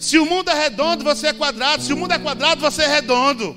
Se 0.00 0.18
o 0.18 0.24
mundo 0.24 0.48
é 0.48 0.54
redondo, 0.54 1.04
você 1.04 1.26
é 1.26 1.32
quadrado. 1.34 1.82
Se 1.82 1.92
o 1.92 1.96
mundo 1.96 2.12
é 2.12 2.18
quadrado, 2.18 2.58
você 2.62 2.82
é 2.84 2.88
redondo. 2.88 3.54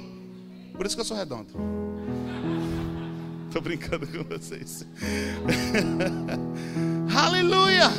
Por 0.74 0.86
isso 0.86 0.94
que 0.94 1.00
eu 1.00 1.06
sou 1.06 1.16
redondo. 1.16 1.48
Estou 3.48 3.62
brincando 3.62 4.06
com 4.06 4.24
vocês. 4.26 4.86
Aleluia. 7.16 7.90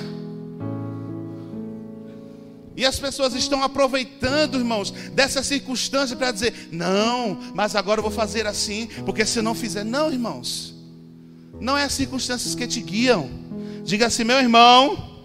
E 2.76 2.84
as 2.84 2.98
pessoas 2.98 3.34
estão 3.34 3.62
aproveitando, 3.62 4.58
irmãos, 4.58 4.90
dessa 4.90 5.42
circunstância 5.42 6.14
para 6.14 6.30
dizer: 6.30 6.68
não, 6.70 7.38
mas 7.54 7.74
agora 7.74 8.00
eu 8.00 8.02
vou 8.02 8.12
fazer 8.12 8.46
assim, 8.46 8.88
porque 9.06 9.24
se 9.24 9.38
eu 9.38 9.42
não 9.42 9.54
fizer, 9.54 9.84
não, 9.84 10.12
irmãos. 10.12 10.74
Não 11.58 11.78
é 11.78 11.84
as 11.84 11.94
circunstâncias 11.94 12.54
que 12.54 12.66
te 12.66 12.82
guiam. 12.82 13.30
Diga 13.84 14.08
assim, 14.08 14.24
meu 14.24 14.38
irmão, 14.38 15.22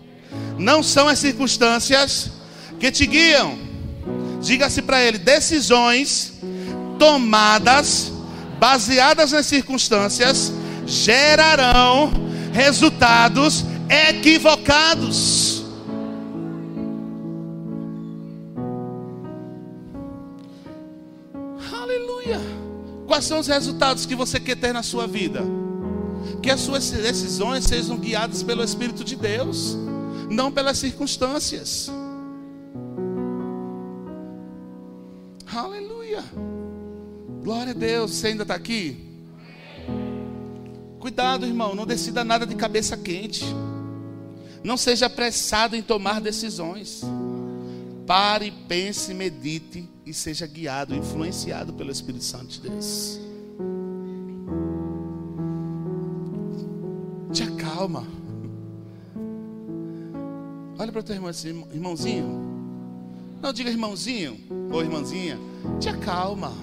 não 0.58 0.82
são 0.82 1.08
as 1.08 1.20
circunstâncias 1.20 2.39
que 2.80 2.92
te 2.92 3.06
guiam. 3.06 3.58
Diga-se 4.42 4.82
para 4.82 5.04
ele: 5.04 5.18
decisões 5.18 6.34
tomadas 6.98 8.12
baseadas 8.60 9.32
nas 9.32 9.46
circunstâncias 9.46 10.52
gerarão 10.86 12.12
resultados 12.52 13.64
equivocados. 13.90 15.64
Aleluia. 21.72 22.40
Quais 23.08 23.26
são 23.26 23.40
os 23.40 23.48
resultados 23.48 24.06
que 24.06 24.16
você 24.16 24.40
quer 24.40 24.56
ter 24.56 24.74
na 24.74 24.84
sua 24.84 25.08
vida? 25.08 25.44
Que 26.42 26.50
as 26.50 26.60
suas 26.60 26.90
decisões 26.90 27.66
sejam 27.66 27.98
guiadas 27.98 28.44
pelo 28.44 28.64
Espírito 28.64 29.04
de 29.04 29.16
Deus, 29.16 29.78
não 30.30 30.52
pelas 30.52 30.78
circunstâncias. 30.78 31.90
Aleluia. 36.20 36.50
Glória 37.44 37.72
a 37.72 37.76
Deus. 37.76 38.12
Você 38.12 38.28
ainda 38.28 38.44
está 38.44 38.56
aqui? 38.56 38.98
Cuidado, 41.00 41.46
irmão. 41.46 41.74
Não 41.74 41.86
decida 41.86 42.24
nada 42.24 42.46
de 42.46 42.56
cabeça 42.56 42.98
quente. 42.98 43.46
Não 44.64 44.76
seja 44.76 45.06
apressado 45.06 45.76
em 45.76 45.82
tomar 45.82 46.20
decisões. 46.20 47.02
Pare, 48.06 48.52
pense, 48.68 49.14
medite 49.14 49.88
e 50.06 50.14
seja 50.14 50.46
guiado, 50.46 50.96
influenciado 50.96 51.74
pelo 51.74 51.92
Espírito 51.92 52.24
Santo 52.24 52.48
de 52.48 52.62
Deus. 52.62 53.20
Te 57.32 57.44
acalma. 57.44 58.06
Olha 60.78 60.92
para 60.92 61.00
o 61.00 61.04
teu 61.04 61.16
irmão 61.16 61.32
irmãozinho. 61.74 62.49
Não 63.42 63.54
diga 63.54 63.70
irmãozinho 63.70 64.40
ou 64.72 64.82
irmãzinha. 64.82 65.40
Te 65.80 65.90
acalma. 65.90 66.54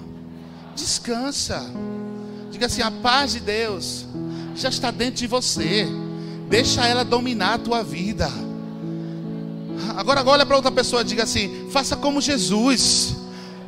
Descansa. 0.75 1.61
Diga 2.51 2.67
assim: 2.67 2.81
a 2.81 2.91
paz 2.91 3.33
de 3.33 3.39
Deus 3.39 4.05
já 4.55 4.69
está 4.69 4.91
dentro 4.91 5.15
de 5.15 5.27
você. 5.27 5.87
Deixa 6.49 6.85
ela 6.87 7.03
dominar 7.03 7.55
a 7.55 7.57
tua 7.57 7.83
vida. 7.83 8.29
Agora 9.95 10.23
olha 10.25 10.45
para 10.45 10.55
outra 10.55 10.71
pessoa 10.71 11.01
e 11.01 11.05
diga 11.05 11.23
assim: 11.23 11.69
faça 11.71 11.95
como 11.95 12.21
Jesus, 12.21 13.15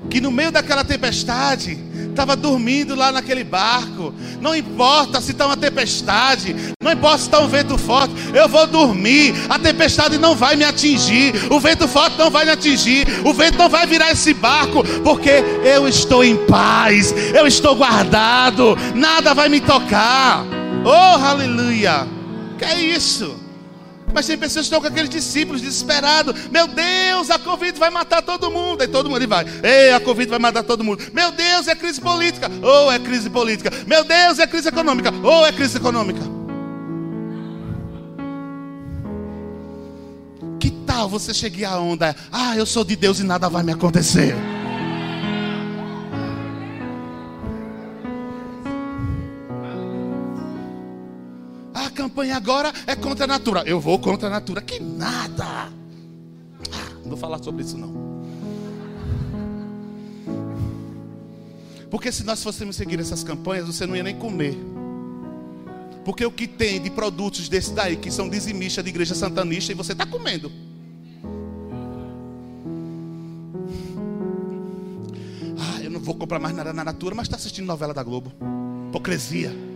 que 0.10 0.22
no 0.22 0.32
meio 0.32 0.52
daquela 0.52 0.84
tempestade 0.84 1.89
estava 2.20 2.36
dormindo 2.36 2.96
lá 2.96 3.14
naquele 3.14 3.46
barco. 3.46 4.14
Não 4.42 4.54
importa 4.54 5.22
se 5.22 5.32
está 5.32 5.46
uma 5.46 5.56
tempestade, 5.56 6.54
não 6.82 6.92
importa 6.92 7.20
se 7.20 7.24
está 7.26 7.40
um 7.40 7.48
vento 7.48 7.78
forte, 7.78 8.14
eu 8.34 8.50
vou 8.50 8.68
dormir. 8.68 9.34
A 9.48 9.58
tempestade 9.58 10.18
não 10.18 10.36
vai 10.36 10.58
me 10.58 10.66
atingir, 10.66 11.34
o 11.50 11.62
vento 11.62 11.88
forte 11.88 12.18
não 12.18 12.30
vai 12.30 12.44
me 12.44 12.52
atingir, 12.52 13.08
o 13.26 13.34
vento 13.34 13.58
não 13.58 13.70
vai 13.70 13.88
virar 13.88 14.12
esse 14.12 14.34
barco, 14.34 14.84
porque 15.02 15.32
eu 15.64 15.88
estou 15.88 16.22
em 16.22 16.36
paz, 16.46 17.14
eu 17.34 17.48
estou 17.48 17.74
guardado, 17.74 18.78
nada 18.94 19.34
vai 19.34 19.48
me 19.48 19.62
tocar. 19.62 20.44
Oh, 20.84 21.26
aleluia! 21.26 22.06
Que 22.58 22.66
é 22.66 22.82
isso? 22.82 23.39
Mas 24.14 24.26
tem 24.26 24.38
pessoas 24.38 24.66
que 24.66 24.74
estão 24.74 24.82
com 24.82 24.88
aqueles 24.88 25.10
discípulos 25.10 25.62
desesperados. 25.62 26.48
Meu 26.50 26.68
Deus, 26.68 27.30
a 27.30 27.40
Covid 27.40 27.78
vai 27.80 27.90
matar 27.90 28.22
todo 28.22 28.50
mundo. 28.52 28.82
Aí 28.82 28.88
todo 28.88 29.10
mundo 29.10 29.28
vai. 29.28 29.46
Ei, 29.64 29.94
a 29.94 30.00
Covid 30.00 30.30
vai 30.30 30.40
matar 30.40 30.64
todo 30.64 30.84
mundo. 30.84 31.04
Meu 31.14 31.32
Deus, 31.32 31.68
é 31.68 31.76
crise 31.76 32.02
política. 32.02 32.50
Ou 32.62 32.88
oh, 32.88 32.92
é 32.92 33.00
crise 33.00 33.30
política. 33.30 33.72
Meu 33.86 34.04
Deus, 34.04 34.40
é 34.40 34.48
crise 34.48 34.70
econômica. 34.70 35.14
Ou 35.24 35.42
oh, 35.42 35.46
é 35.46 35.52
crise 35.52 35.78
econômica. 35.78 36.22
Que 40.60 40.72
tal 40.72 41.08
você 41.08 41.34
chegar 41.34 41.74
à 41.74 41.80
onda? 41.80 42.16
Ah, 42.32 42.58
eu 42.58 42.66
sou 42.66 42.84
de 42.84 42.96
Deus 42.96 43.20
e 43.20 43.24
nada 43.24 43.48
vai 43.48 43.64
me 43.64 43.72
acontecer. 43.72 44.36
Campanha 52.20 52.36
agora 52.36 52.74
é 52.86 52.96
contra 52.96 53.24
a 53.24 53.28
natura. 53.28 53.64
Eu 53.66 53.80
vou 53.80 53.98
contra 53.98 54.28
a 54.28 54.32
natura. 54.32 54.62
Que 54.62 54.80
nada. 54.80 55.46
Ah, 55.46 56.92
não 57.02 57.10
vou 57.10 57.18
falar 57.18 57.42
sobre 57.42 57.64
isso 57.64 57.78
não. 57.78 58.10
Porque 61.90 62.12
se 62.12 62.24
nós 62.24 62.44
fôssemos 62.44 62.76
seguir 62.76 63.00
essas 63.00 63.24
campanhas, 63.24 63.66
você 63.66 63.86
não 63.86 63.96
ia 63.96 64.04
nem 64.04 64.16
comer. 64.16 64.58
Porque 66.04 66.26
o 66.26 66.32
que 66.32 66.48
tem 66.48 66.82
de 66.82 66.90
produtos 66.90 67.50
desse 67.50 67.74
daí, 67.74 67.96
que 67.96 68.12
são 68.12 68.30
dizimistas 68.30 68.84
de 68.84 68.90
igreja 68.90 69.16
santanista, 69.16 69.72
e 69.72 69.76
você 69.76 69.94
está 69.94 70.06
comendo. 70.06 70.52
Ah, 75.58 75.82
eu 75.82 75.90
não 75.90 76.00
vou 76.00 76.16
comprar 76.16 76.40
mais 76.40 76.56
nada 76.56 76.74
na 76.74 76.84
natura, 76.84 77.16
mas 77.16 77.28
está 77.28 77.38
assistindo 77.38 77.66
novela 77.66 77.94
da 77.94 78.04
Globo. 78.04 78.32
Hipocrisia. 78.90 79.69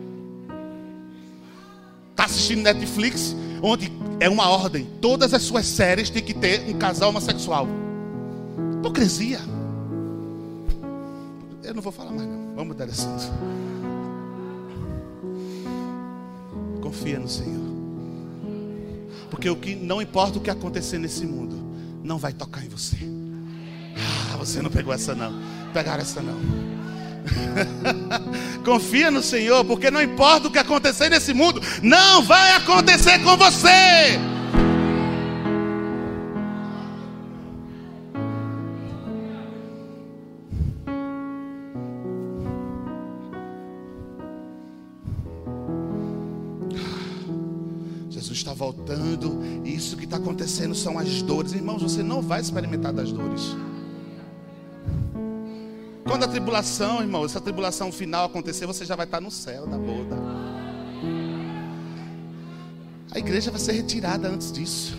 Assistindo 2.44 2.64
Netflix, 2.64 3.34
onde 3.62 3.90
é 4.20 4.28
uma 4.28 4.50
ordem. 4.50 4.86
Todas 5.00 5.34
as 5.34 5.44
suas 5.44 5.66
séries 5.66 6.10
têm 6.10 6.22
que 6.22 6.34
ter 6.34 6.60
um 6.68 6.78
casal 6.78 7.08
homossexual. 7.08 7.66
Hipocrisia. 8.80 9.40
Eu 11.64 11.74
não 11.74 11.82
vou 11.82 11.94
falar 11.94 12.12
mais 12.12 12.28
não. 12.28 12.48
Vamos 12.50 12.68
mudar 12.68 12.84
de 12.86 12.92
assunto. 12.92 13.32
Confia 16.82 17.18
no 17.18 17.30
Senhor. 17.30 17.64
Porque 19.30 19.50
o 19.50 19.56
que 19.56 19.74
não 19.74 20.02
importa 20.02 20.38
o 20.38 20.42
que 20.42 20.50
acontecer 20.50 20.98
nesse 20.98 21.26
mundo, 21.26 21.56
não 22.04 22.18
vai 22.18 22.34
tocar 22.34 22.62
em 22.66 22.68
você. 22.68 22.98
Ah, 24.34 24.36
você 24.36 24.62
não 24.62 24.70
pegou 24.70 24.94
essa 24.94 25.16
não. 25.16 25.34
Pegaram 25.74 26.02
essa 26.02 26.22
não. 26.22 26.38
Confia 28.64 29.12
no 29.12 29.22
Senhor, 29.22 29.66
porque 29.66 29.92
não 29.92 30.02
importa 30.02 30.48
o 30.48 30.52
que 30.52 30.58
acontecer 30.58 31.10
nesse 31.10 31.34
mundo, 31.34 31.62
não 31.82 32.24
vai 32.24 32.52
acontecer 32.56 33.20
com 33.20 33.36
você. 33.36 34.18
Jesus 48.10 48.38
está 48.38 48.54
voltando, 48.54 49.42
e 49.66 49.76
isso 49.76 49.98
que 49.98 50.06
está 50.06 50.18
acontecendo 50.18 50.74
são 50.74 50.98
as 50.98 51.22
dores, 51.22 51.52
irmãos. 51.52 51.82
Você 51.84 52.02
não 52.02 52.22
vai 52.22 52.40
experimentar 52.40 52.94
das 52.94 53.12
dores. 53.12 53.56
Quando 56.14 56.26
a 56.26 56.28
tribulação, 56.28 57.02
irmão, 57.02 57.26
essa 57.26 57.42
tribulação 57.42 57.92
final 57.92 58.26
acontecer, 58.26 58.68
você 58.68 58.86
já 58.86 58.96
vai 58.96 59.08
estar 59.08 59.20
no 59.20 59.32
céu 59.32 59.66
da 59.66 59.80
boda. 59.80 60.16
A 63.10 63.18
igreja 63.18 63.50
vai 63.50 63.60
ser 63.60 63.72
retirada 63.72 64.28
antes 64.28 64.52
disso. 64.52 64.96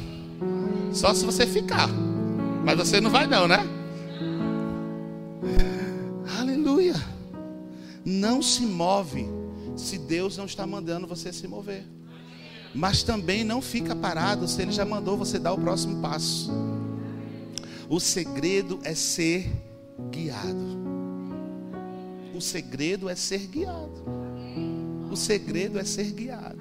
Só 0.93 1.15
se 1.15 1.25
você 1.25 1.47
ficar. 1.47 1.89
Mas 2.65 2.77
você 2.77 3.01
não 3.01 3.13
vai 3.13 3.29
não, 3.29 3.47
né? 3.47 3.59
Aleluia. 6.37 6.97
Não 8.05 8.43
se 8.43 8.67
move 8.67 9.25
se 9.77 9.99
Deus 9.99 10.37
não 10.37 10.47
está 10.47 10.67
mandando 10.67 11.07
você 11.07 11.33
se 11.33 11.47
mover. 11.47 11.87
Mas 12.75 13.05
também 13.05 13.45
não 13.45 13.63
fica 13.63 13.95
parado 13.95 14.49
se 14.49 14.61
ele 14.61 14.73
já 14.73 14.85
mandou 14.85 15.17
você 15.17 15.39
dar 15.39 15.53
o 15.53 15.61
próximo 15.61 16.03
passo. 16.03 16.51
O 17.89 18.01
segredo 18.01 18.81
é 18.83 18.97
ser 18.97 19.49
guiado. 20.11 20.84
O 22.35 22.41
segredo 22.41 23.09
é 23.09 23.15
ser 23.15 23.47
guiado. 23.47 24.05
O 25.11 25.17
segredo 25.17 25.79
é 25.79 25.85
ser 25.85 26.11
guiado. 26.11 26.59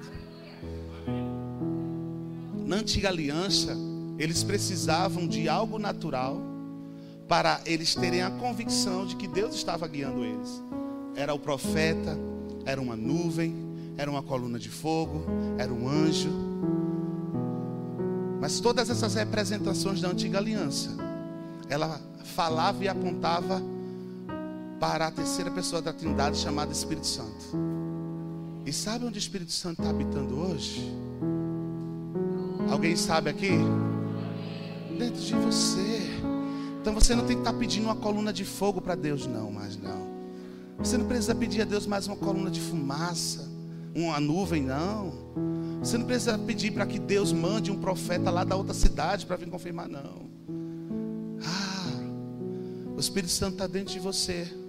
Na 2.64 2.76
antiga 2.76 3.08
aliança, 3.08 3.76
eles 4.16 4.44
precisavam 4.44 5.26
de 5.26 5.48
algo 5.48 5.78
natural 5.78 6.40
para 7.26 7.60
eles 7.66 7.94
terem 7.94 8.22
a 8.22 8.30
convicção 8.30 9.04
de 9.04 9.16
que 9.16 9.26
Deus 9.26 9.56
estava 9.56 9.88
guiando 9.88 10.24
eles. 10.24 10.62
Era 11.16 11.34
o 11.34 11.38
profeta, 11.38 12.16
era 12.64 12.80
uma 12.80 12.96
nuvem, 12.96 13.56
era 13.96 14.08
uma 14.08 14.22
coluna 14.22 14.58
de 14.60 14.68
fogo, 14.68 15.24
era 15.58 15.72
um 15.72 15.88
anjo. 15.88 16.30
Mas 18.40 18.60
todas 18.60 18.90
essas 18.90 19.14
representações 19.14 20.00
da 20.00 20.08
antiga 20.08 20.38
aliança, 20.38 20.90
ela 21.68 22.00
falava 22.22 22.84
e 22.84 22.88
apontava 22.88 23.60
para 24.86 25.06
a 25.06 25.10
terceira 25.10 25.50
pessoa 25.50 25.80
da 25.80 25.94
Trindade 25.94 26.36
chamada 26.36 26.70
Espírito 26.70 27.06
Santo. 27.06 27.56
E 28.66 28.72
sabe 28.72 29.06
onde 29.06 29.16
o 29.16 29.18
Espírito 29.18 29.50
Santo 29.50 29.80
está 29.80 29.88
habitando 29.88 30.38
hoje? 30.38 30.94
Alguém 32.70 32.94
sabe 32.94 33.30
aqui? 33.30 33.52
Dentro 34.98 35.22
de 35.22 35.34
você. 35.36 36.02
Então 36.82 36.92
você 36.92 37.14
não 37.14 37.24
tem 37.24 37.34
que 37.34 37.40
estar 37.40 37.54
tá 37.54 37.58
pedindo 37.58 37.84
uma 37.84 37.96
coluna 37.96 38.30
de 38.30 38.44
fogo 38.44 38.78
para 38.78 38.94
Deus, 38.94 39.26
não, 39.26 39.50
mas 39.50 39.74
não. 39.78 40.06
Você 40.78 40.98
não 40.98 41.06
precisa 41.06 41.34
pedir 41.34 41.62
a 41.62 41.64
Deus 41.64 41.86
mais 41.86 42.06
uma 42.06 42.16
coluna 42.16 42.50
de 42.50 42.60
fumaça. 42.60 43.50
uma 43.94 44.20
nuvem, 44.20 44.62
não. 44.62 45.14
Você 45.80 45.96
não 45.96 46.04
precisa 46.04 46.36
pedir 46.36 46.72
para 46.72 46.84
que 46.84 46.98
Deus 46.98 47.32
mande 47.32 47.70
um 47.70 47.80
profeta 47.80 48.30
lá 48.30 48.44
da 48.44 48.54
outra 48.54 48.74
cidade 48.74 49.24
para 49.24 49.36
vir 49.36 49.48
confirmar, 49.48 49.88
não. 49.88 50.28
Ah, 51.42 52.94
o 52.94 53.00
Espírito 53.00 53.32
Santo 53.32 53.54
está 53.54 53.66
dentro 53.66 53.90
de 53.90 53.98
você. 53.98 54.62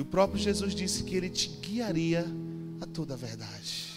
E 0.00 0.02
o 0.02 0.06
próprio 0.06 0.40
Jesus 0.40 0.74
disse 0.74 1.02
que 1.02 1.14
ele 1.14 1.28
te 1.28 1.50
guiaria 1.60 2.24
a 2.80 2.86
toda 2.86 3.12
a 3.12 3.16
verdade. 3.18 3.90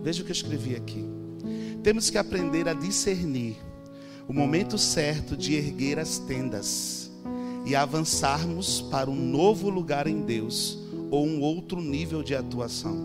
Veja 0.00 0.22
o 0.22 0.24
que 0.24 0.30
eu 0.30 0.36
escrevi 0.36 0.76
aqui. 0.76 1.04
Temos 1.82 2.10
que 2.10 2.16
aprender 2.16 2.68
a 2.68 2.72
discernir 2.72 3.56
o 4.28 4.32
momento 4.32 4.78
certo 4.78 5.36
de 5.36 5.54
erguer 5.56 5.98
as 5.98 6.20
tendas 6.20 7.10
e 7.66 7.74
avançarmos 7.74 8.80
para 8.80 9.10
um 9.10 9.16
novo 9.16 9.68
lugar 9.68 10.06
em 10.06 10.20
Deus 10.20 10.78
ou 11.10 11.26
um 11.26 11.40
outro 11.40 11.80
nível 11.80 12.22
de 12.22 12.36
atuação. 12.36 12.96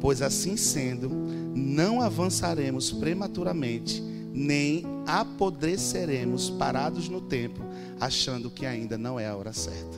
Pois 0.00 0.22
assim 0.22 0.56
sendo, 0.56 1.08
não 1.08 2.00
avançaremos 2.00 2.92
prematuramente, 2.92 4.00
nem 4.32 4.84
apodreceremos 5.06 6.50
parados 6.50 7.08
no 7.08 7.20
tempo, 7.20 7.60
achando 8.04 8.50
que 8.50 8.66
ainda 8.66 8.98
não 8.98 9.18
é 9.18 9.26
a 9.26 9.34
hora 9.34 9.52
certa. 9.52 9.96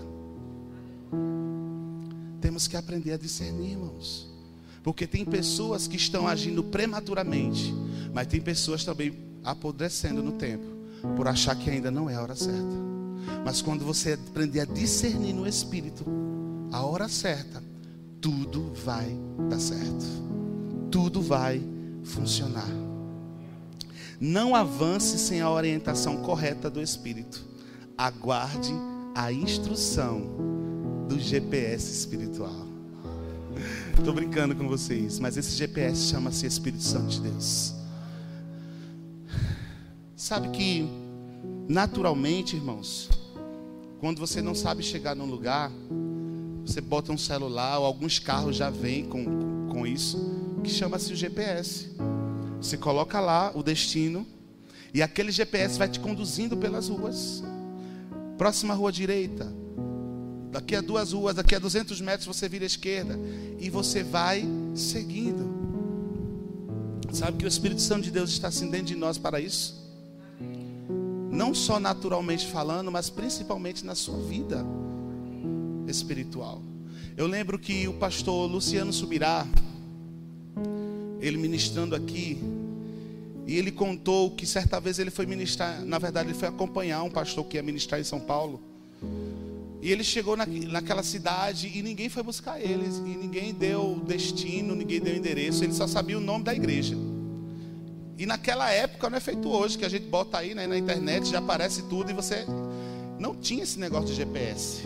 Temos 2.41 2.69
que 2.69 2.77
aprender 2.77 3.13
a 3.13 3.17
discernir, 3.17 3.73
irmãos. 3.73 4.29
Porque 4.83 5.07
tem 5.07 5.25
pessoas 5.25 5.89
que 5.89 5.97
estão 5.97 6.29
agindo 6.29 6.63
prematuramente, 6.63 7.75
mas 8.15 8.29
tem 8.29 8.41
pessoas 8.41 8.85
também 8.85 9.13
apodrecendo 9.43 10.23
no 10.23 10.33
tempo, 10.33 10.65
por 11.17 11.27
achar 11.27 11.57
que 11.57 11.69
ainda 11.69 11.91
não 11.91 12.09
é 12.09 12.15
a 12.15 12.23
hora 12.23 12.37
certa. 12.37 12.87
Mas 13.45 13.61
quando 13.61 13.85
você 13.85 14.13
aprender 14.13 14.61
a 14.61 14.65
discernir 14.65 15.33
no 15.33 15.47
espírito 15.47 16.05
a 16.71 16.85
hora 16.85 17.09
certa, 17.09 17.63
tudo 18.21 18.73
vai 18.85 19.17
dar 19.49 19.59
certo. 19.59 20.07
Tudo 20.91 21.21
vai 21.21 21.61
funcionar. 22.05 22.71
Não 24.21 24.55
avance 24.55 25.19
sem 25.19 25.41
a 25.41 25.51
orientação 25.51 26.19
correta 26.19 26.71
do 26.71 26.81
espírito. 26.81 27.56
Aguarde 27.99 28.75
a 29.15 29.33
instrução 29.33 30.21
do 31.09 31.19
GPS 31.19 31.91
espiritual. 31.91 32.67
Estou 33.97 34.13
brincando 34.13 34.55
com 34.55 34.69
vocês, 34.69 35.19
mas 35.19 35.39
esse 35.39 35.57
GPS 35.57 36.09
chama-se 36.09 36.45
Espírito 36.45 36.83
Santo 36.83 37.09
de 37.09 37.21
Deus. 37.23 37.75
Sabe 40.15 40.51
que, 40.51 40.87
naturalmente, 41.67 42.55
irmãos, 42.55 43.09
quando 43.99 44.19
você 44.19 44.43
não 44.43 44.55
sabe 44.55 44.83
chegar 44.83 45.17
num 45.17 45.25
lugar, 45.25 45.73
você 46.67 46.83
bota 46.83 47.13
um 47.13 47.19
celular, 47.19 47.79
ou 47.79 47.87
alguns 47.87 48.19
carros 48.19 48.57
já 48.57 48.69
vêm 48.69 49.07
com, 49.07 49.69
com 49.71 49.87
isso, 49.87 50.19
que 50.63 50.69
chama-se 50.69 51.15
o 51.15 51.17
GPS. 51.17 51.97
Você 52.61 52.77
coloca 52.77 53.21
lá 53.21 53.53
o 53.55 53.63
destino, 53.63 54.27
e 54.93 55.03
aquele 55.03 55.33
GPS 55.33 55.79
vai 55.79 55.89
te 55.89 55.99
conduzindo 55.99 56.59
pelas 56.59 56.89
ruas. 56.89 57.43
Próxima 58.39 58.75
rua 58.75 58.93
direita, 58.93 59.53
daqui 60.51 60.77
a 60.77 60.81
duas 60.81 61.13
ruas, 61.13 61.37
daqui 61.37 61.55
a 61.55 61.59
200 61.59 62.01
metros 62.01 62.27
você 62.27 62.49
vira 62.49 62.65
à 62.65 62.67
esquerda, 62.67 63.19
e 63.59 63.71
você 63.71 64.03
vai 64.03 64.45
seguindo. 64.75 65.55
Sabe 67.13 67.39
que 67.39 67.45
o 67.45 67.49
Espírito 67.49 67.81
Santo 67.81 68.03
de 68.03 68.11
Deus 68.11 68.31
está 68.31 68.49
assim 68.49 68.71
dentro 68.71 68.89
de 68.89 68.97
nós 68.97 69.17
para 69.17 69.41
isso? 69.41 69.87
não 71.37 71.55
só 71.55 71.79
naturalmente 71.79 72.47
falando, 72.47 72.91
mas 72.91 73.11
principalmente 73.11 73.85
na 73.85 73.95
sua 73.95 74.19
vida 74.19 74.65
espiritual. 75.87 76.63
Eu 77.15 77.27
lembro 77.27 77.59
que 77.59 77.87
o 77.87 77.93
pastor 77.93 78.51
Luciano 78.51 78.93
Subirá, 78.93 79.47
ele 81.21 81.37
ministrando 81.37 81.95
aqui, 81.95 82.39
e 83.47 83.57
ele 83.57 83.71
contou 83.71 84.33
que 84.33 84.45
certa 84.45 84.81
vez 84.81 84.99
ele 84.99 85.11
foi 85.11 85.25
ministrar, 85.25 85.81
na 85.85 85.99
verdade, 85.99 86.31
ele 86.31 86.39
foi 86.39 86.49
acompanhar 86.49 87.05
um 87.05 87.11
pastor 87.11 87.45
que 87.47 87.57
ia 87.57 87.63
ministrar 87.63 88.01
em 88.01 88.05
São 88.05 88.19
Paulo. 88.19 88.61
E 89.81 89.93
ele 89.93 90.03
chegou 90.03 90.37
na, 90.37 90.45
naquela 90.45 91.05
cidade 91.05 91.71
e 91.73 91.81
ninguém 91.81 92.09
foi 92.09 92.25
buscar 92.25 92.61
eles, 92.61 92.97
e 92.97 93.17
ninguém 93.17 93.55
deu 93.55 94.03
destino, 94.05 94.75
ninguém 94.75 95.01
deu 95.01 95.15
endereço, 95.15 95.63
ele 95.63 95.73
só 95.73 95.87
sabia 95.87 96.19
o 96.19 96.21
nome 96.21 96.43
da 96.43 96.53
igreja. 96.53 96.97
E 98.19 98.27
naquela 98.27 98.69
época 98.69 99.09
não 99.09 99.17
é 99.17 99.21
feito 99.21 99.49
hoje, 99.49 99.79
que 99.79 99.85
a 99.85 99.89
gente 99.89 100.07
bota 100.07 100.39
aí 100.39 100.53
né, 100.53 100.67
na 100.67 100.77
internet, 100.77 101.29
já 101.29 101.39
aparece 101.39 101.83
tudo 101.83 102.11
e 102.11 102.15
você 102.15 102.45
não 103.17 103.33
tinha 103.37 103.63
esse 103.63 103.79
negócio 103.79 104.09
de 104.09 104.15
GPS. 104.15 104.83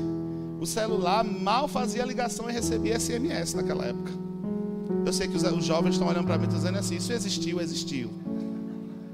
O 0.60 0.66
celular 0.66 1.24
mal 1.24 1.66
fazia 1.66 2.04
ligação 2.04 2.50
e 2.50 2.52
recebia 2.52 3.00
SMS 3.00 3.54
naquela 3.54 3.86
época. 3.86 4.10
Eu 5.06 5.12
sei 5.14 5.28
que 5.28 5.36
os, 5.36 5.44
os 5.44 5.64
jovens 5.64 5.92
estão 5.92 6.08
olhando 6.08 6.26
para 6.26 6.36
mim 6.36 6.46
dizendo 6.46 6.76
assim: 6.76 6.96
isso 6.96 7.10
existiu, 7.10 7.58
existiu. 7.58 8.10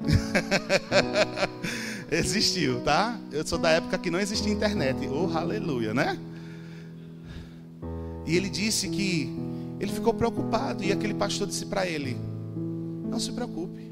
existiu, 2.10 2.80
tá? 2.80 3.18
Eu 3.32 3.46
sou 3.46 3.58
da 3.58 3.70
época 3.70 3.98
que 3.98 4.10
não 4.10 4.20
existia 4.20 4.52
internet. 4.52 4.96
Oh, 5.08 5.36
aleluia, 5.36 5.92
né? 5.92 6.18
E 8.26 8.36
ele 8.36 8.48
disse 8.48 8.88
que 8.88 9.32
ele 9.78 9.92
ficou 9.92 10.14
preocupado 10.14 10.82
e 10.82 10.92
aquele 10.92 11.14
pastor 11.14 11.46
disse 11.46 11.66
para 11.66 11.86
ele: 11.86 12.16
Não 13.08 13.20
se 13.20 13.32
preocupe 13.32 13.86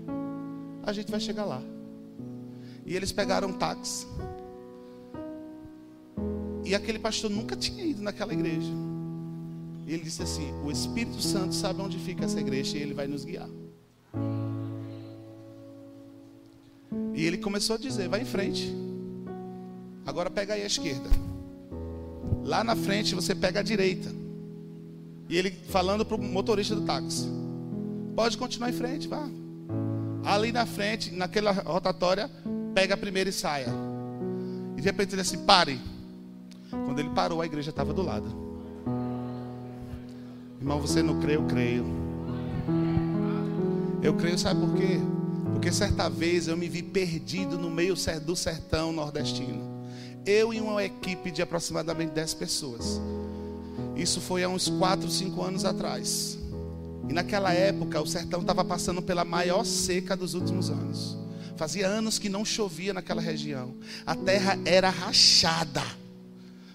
a 0.87 0.93
gente 0.93 1.11
vai 1.11 1.21
chegar 1.21 1.45
lá. 1.45 1.63
E 2.85 2.95
eles 2.95 3.11
pegaram 3.11 3.49
um 3.49 3.53
táxi. 3.53 4.07
E 6.65 6.75
aquele 6.75 6.99
pastor 6.99 7.31
nunca 7.31 7.57
tinha 7.57 7.85
ido 7.85 8.03
naquela 8.03 8.33
igreja. 8.33 8.73
E 9.87 9.93
ele 9.93 10.03
disse 10.03 10.23
assim: 10.23 10.53
O 10.65 10.71
Espírito 10.71 11.21
Santo 11.21 11.55
sabe 11.55 11.81
onde 11.81 11.99
fica 11.99 12.25
essa 12.25 12.41
igreja 12.41 12.77
e 12.77 12.83
ele 12.83 12.95
vai 12.95 13.07
nos 13.07 13.25
guiar. 13.25 13.49
E 17.15 17.25
ele 17.25 17.39
começou 17.39 17.77
a 17.77 17.79
dizer: 17.79 18.09
Vai 18.09 18.23
em 18.23 18.27
frente. 18.27 18.75
Agora 20.07 20.31
pega 20.31 20.55
aí 20.55 20.63
a 20.63 20.67
esquerda. 20.67 21.09
Lá 22.43 22.63
na 22.63 22.77
frente 22.77 23.15
você 23.15 23.35
pega 23.35 23.61
a 23.61 23.63
direita. 23.63 24.11
E 25.29 25.37
ele 25.37 25.51
falando 25.51 26.05
para 26.05 26.17
o 26.17 26.23
motorista 26.23 26.75
do 26.75 26.83
táxi: 26.83 27.29
Pode 28.15 28.37
continuar 28.37 28.71
em 28.71 28.75
frente, 28.75 29.09
vá. 29.09 29.29
Ali 30.25 30.53
na 30.53 30.65
frente, 30.65 31.11
naquela 31.13 31.53
rotatória, 31.53 32.31
pega 32.75 32.95
a 32.95 32.97
primeira 32.97 33.31
e 33.31 33.33
saia. 33.33 33.69
E 34.77 34.81
de 34.81 34.83
repente 34.83 35.15
ele 35.15 35.23
disse: 35.23 35.39
pare. 35.39 35.81
Quando 36.71 36.99
ele 36.99 37.11
parou, 37.11 37.41
a 37.41 37.47
igreja 37.47 37.71
estava 37.71 37.93
do 37.93 38.03
lado. 38.03 38.27
Irmão, 40.61 40.81
você 40.81 41.03
não 41.03 41.21
crê, 41.21 41.37
eu 41.37 41.45
creio. 41.45 41.85
Eu 44.03 44.15
creio, 44.15 44.39
sabe 44.39 44.61
por 44.61 44.75
quê? 44.75 44.99
Porque 45.53 45.73
certa 45.73 46.09
vez 46.09 46.49
eu 46.49 46.57
me 46.57 46.69
vi 46.69 46.83
perdido 46.83 47.59
no 47.59 47.71
meio 47.71 47.95
do 48.25 48.37
sertão 48.37 48.93
nordestino. 48.93 49.85
Eu 50.27 50.55
e 50.55 50.61
uma 50.61 50.83
equipe 50.83 51.31
de 51.31 51.43
aproximadamente 51.43 52.13
10 52.13 52.35
pessoas. 52.35 53.01
Isso 53.97 54.21
foi 54.21 54.43
há 54.43 54.49
uns 54.49 54.69
4, 54.69 55.09
5 55.11 55.43
anos 55.43 55.65
atrás. 55.65 56.39
E 57.09 57.13
naquela 57.13 57.53
época 57.53 58.01
o 58.01 58.07
sertão 58.07 58.41
estava 58.41 58.65
passando 58.65 59.03
pela 59.03 59.25
maior 59.25 59.65
seca 59.65 60.17
dos 60.17 60.35
últimos 60.35 60.71
anos. 60.71 61.17
Fazia 61.57 61.87
anos 61.87 62.19
que 62.19 62.29
não 62.29 62.45
chovia 62.45 62.93
naquela 62.93 63.21
região. 63.21 63.75
A 64.05 64.15
terra 64.15 64.59
era 64.65 64.91
rachada. 64.91 65.83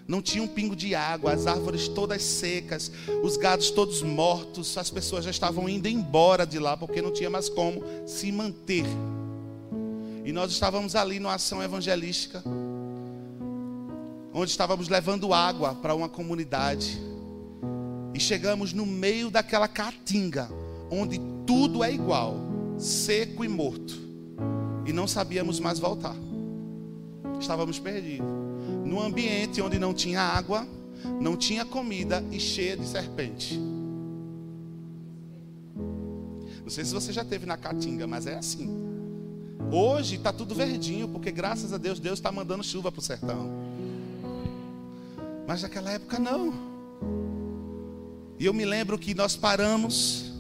Não 0.09 0.23
tinha 0.23 0.41
um 0.41 0.47
pingo 0.47 0.75
de 0.75 0.95
água, 0.95 1.33
as 1.33 1.45
árvores 1.45 1.87
todas 1.87 2.23
secas, 2.23 2.91
os 3.21 3.37
gados 3.37 3.69
todos 3.69 4.01
mortos, 4.01 4.75
as 4.75 4.89
pessoas 4.89 5.23
já 5.23 5.29
estavam 5.29 5.69
indo 5.69 5.87
embora 5.87 6.47
de 6.47 6.57
lá 6.57 6.75
porque 6.75 6.99
não 6.99 7.13
tinha 7.13 7.29
mais 7.29 7.47
como 7.47 7.83
se 8.07 8.31
manter. 8.31 8.85
E 10.25 10.31
nós 10.31 10.51
estávamos 10.51 10.95
ali 10.95 11.19
numa 11.19 11.35
ação 11.35 11.61
evangelística, 11.61 12.43
onde 14.33 14.49
estávamos 14.49 14.89
levando 14.89 15.31
água 15.31 15.75
para 15.75 15.93
uma 15.93 16.09
comunidade. 16.09 16.99
E 18.11 18.19
chegamos 18.19 18.73
no 18.73 18.87
meio 18.87 19.29
daquela 19.29 19.67
caatinga, 19.67 20.49
onde 20.89 21.21
tudo 21.45 21.83
é 21.83 21.93
igual, 21.93 22.35
seco 22.79 23.45
e 23.45 23.47
morto. 23.47 23.93
E 24.87 24.91
não 24.91 25.07
sabíamos 25.07 25.59
mais 25.59 25.77
voltar. 25.77 26.15
Estávamos 27.39 27.77
perdidos. 27.77 28.48
Num 28.89 28.99
ambiente 28.99 29.61
onde 29.61 29.77
não 29.77 29.93
tinha 29.93 30.19
água, 30.19 30.67
não 31.21 31.37
tinha 31.37 31.63
comida 31.63 32.25
e 32.31 32.39
cheia 32.39 32.75
de 32.75 32.87
serpente. 32.87 33.55
Não 36.63 36.69
sei 36.71 36.83
se 36.83 36.91
você 36.91 37.13
já 37.13 37.23
teve 37.23 37.45
na 37.45 37.55
caatinga, 37.55 38.07
mas 38.07 38.25
é 38.25 38.33
assim. 38.33 38.67
Hoje 39.71 40.15
está 40.15 40.33
tudo 40.33 40.55
verdinho, 40.55 41.07
porque 41.07 41.29
graças 41.29 41.71
a 41.71 41.77
Deus, 41.77 41.99
Deus 41.99 42.17
está 42.17 42.31
mandando 42.31 42.63
chuva 42.63 42.91
para 42.91 42.97
o 42.97 43.03
sertão. 43.03 43.51
Mas 45.47 45.61
naquela 45.61 45.91
época 45.91 46.17
não. 46.17 46.51
E 48.39 48.45
eu 48.47 48.55
me 48.55 48.65
lembro 48.65 48.97
que 48.97 49.13
nós 49.13 49.35
paramos, 49.35 50.33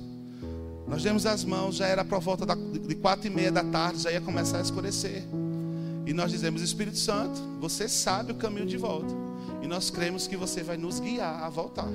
nós 0.87 1.03
demos 1.03 1.27
as 1.27 1.45
mãos, 1.45 1.75
já 1.75 1.85
era 1.85 2.03
por 2.03 2.19
volta 2.19 2.47
de 2.55 2.95
quatro 2.95 3.27
e 3.27 3.29
meia 3.29 3.51
da 3.51 3.63
tarde, 3.63 4.01
já 4.01 4.11
ia 4.11 4.21
começar 4.21 4.57
a 4.57 4.61
escurecer. 4.61 5.23
E 6.09 6.13
nós 6.13 6.31
dizemos, 6.31 6.63
Espírito 6.63 6.97
Santo, 6.97 7.39
você 7.59 7.87
sabe 7.87 8.31
o 8.31 8.35
caminho 8.35 8.65
de 8.65 8.77
volta. 8.77 9.13
E 9.61 9.67
nós 9.67 9.91
cremos 9.91 10.25
que 10.25 10.35
você 10.35 10.63
vai 10.63 10.75
nos 10.75 10.99
guiar 10.99 11.43
a 11.43 11.49
voltar. 11.49 11.87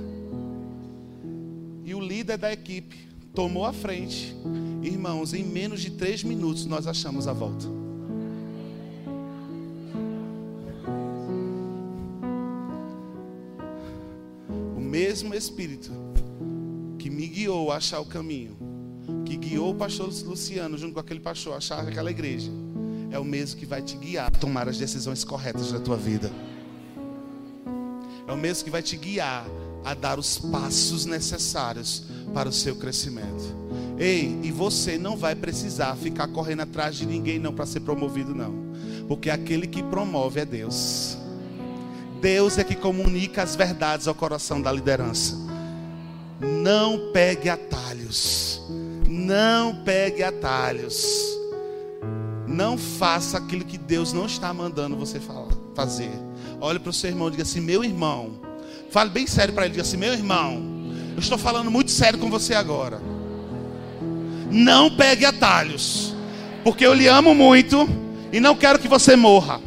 E 1.85 1.93
o 1.93 1.99
líder 1.99 2.39
da 2.39 2.53
equipe 2.53 2.97
tomou 3.35 3.65
a 3.65 3.73
frente. 3.73 4.33
Irmãos, 4.85 5.35
em 5.35 5.43
menos 5.43 5.81
de 5.81 5.91
três 5.91 6.23
minutos 6.23 6.65
nós 6.65 6.87
achamos 6.87 7.27
a 7.27 7.33
volta. 7.33 7.67
O 14.77 14.81
mesmo 14.81 15.35
Espírito 15.35 15.91
que 17.01 17.11
me 17.11 17.27
guiou 17.27 17.73
a 17.73 17.79
achar 17.79 17.99
o 17.99 18.07
caminho, 18.07 18.57
que 19.25 19.37
guiou 19.37 19.73
o 19.73 19.75
pastor 19.75 20.07
Luciano 20.25 20.79
junto 20.79 20.95
com 20.95 21.01
aquele 21.01 21.19
pastor 21.19 21.55
a 21.55 21.57
achar 21.57 21.81
aquela 21.81 22.13
igreja, 22.13 22.53
é 23.15 23.19
o 23.19 23.25
mesmo 23.25 23.61
que 23.61 23.65
vai 23.65 23.81
te 23.81 23.97
guiar 23.97 24.27
a 24.27 24.31
tomar 24.31 24.69
as 24.69 24.77
decisões 24.77 25.23
corretas 25.23 25.71
da 25.71 25.79
tua 25.79 25.97
vida. 25.97 26.33
É 28.27 28.33
o 28.33 28.37
mesmo 28.37 28.65
que 28.65 28.71
vai 28.71 28.83
te 28.83 28.97
guiar 28.97 29.47
a 29.85 29.95
dar 29.95 30.19
os 30.19 30.37
passos 30.37 31.07
necessários 31.07 32.03
para 32.35 32.49
o 32.49 32.53
seu 32.53 32.75
crescimento. 32.75 33.55
Ei, 33.97 34.37
e 34.43 34.51
você 34.51 34.99
não 34.99 35.17
vai 35.17 35.37
precisar 35.37 35.95
ficar 35.95 36.27
correndo 36.27 36.63
atrás 36.63 36.97
de 36.97 37.07
ninguém 37.07 37.39
não 37.39 37.55
para 37.55 37.67
ser 37.67 37.81
promovido 37.81 38.35
não, 38.35 38.53
porque 39.07 39.31
aquele 39.31 39.69
que 39.69 39.81
promove 39.81 40.41
é 40.41 40.45
Deus. 40.45 41.17
Deus 42.21 42.59
é 42.59 42.65
que 42.65 42.75
comunica 42.75 43.45
as 43.45 43.55
verdades 43.55 44.09
ao 44.09 44.15
coração 44.15 44.61
da 44.61 44.73
liderança. 44.73 45.37
Não 46.41 47.13
pegue 47.13 47.49
atalhos. 47.49 48.61
Não 49.09 49.85
pegue 49.85 50.25
atalhos. 50.25 51.44
Não 52.55 52.79
faça 52.79 53.37
aquilo 53.37 53.65
que 53.65 53.77
Deus 53.77 54.13
não 54.13 54.27
está 54.27 54.55
mandando 54.55 54.97
você 54.97 55.21
fazer. 55.75 56.13
Olhe 56.61 56.79
para 56.79 56.91
o 56.91 56.93
seu 56.93 57.11
irmão 57.11 57.27
e 57.27 57.33
diga 57.33 57.43
assim: 57.43 57.61
Meu 57.61 57.83
irmão, 57.83 58.39
fale 58.91 59.11
bem 59.11 59.27
sério 59.27 59.53
para 59.53 59.65
ele. 59.65 59.73
Diga 59.73 59.83
assim: 59.83 59.97
Meu 59.97 60.13
irmão, 60.13 60.63
eu 61.15 61.19
estou 61.19 61.37
falando 61.37 61.69
muito 61.69 61.91
sério 61.91 62.17
com 62.17 62.31
você 62.31 62.55
agora. 62.55 63.03
Não 64.53 64.89
pegue 64.97 65.25
atalhos, 65.25 66.15
porque 66.63 66.87
eu 66.87 66.95
lhe 66.95 67.09
amo 67.09 67.35
muito 67.35 67.89
e 68.33 68.39
não 68.39 68.55
quero 68.55 68.79
que 68.79 68.87
você 68.87 69.17
morra. 69.17 69.61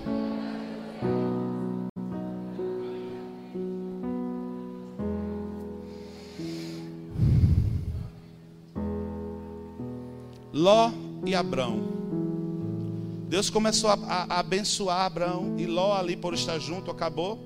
Ló 10.53 10.89
e 11.25 11.35
Abrão. 11.35 11.96
Deus 13.27 13.49
começou 13.49 13.89
a, 13.89 13.93
a, 13.93 14.23
a, 14.35 14.39
abençoar 14.39 15.01
Abraão 15.01 15.55
e 15.57 15.65
Ló 15.65 15.93
ali 15.93 16.15
por 16.15 16.33
estar 16.33 16.57
junto 16.59 16.89
acabou 16.89 17.39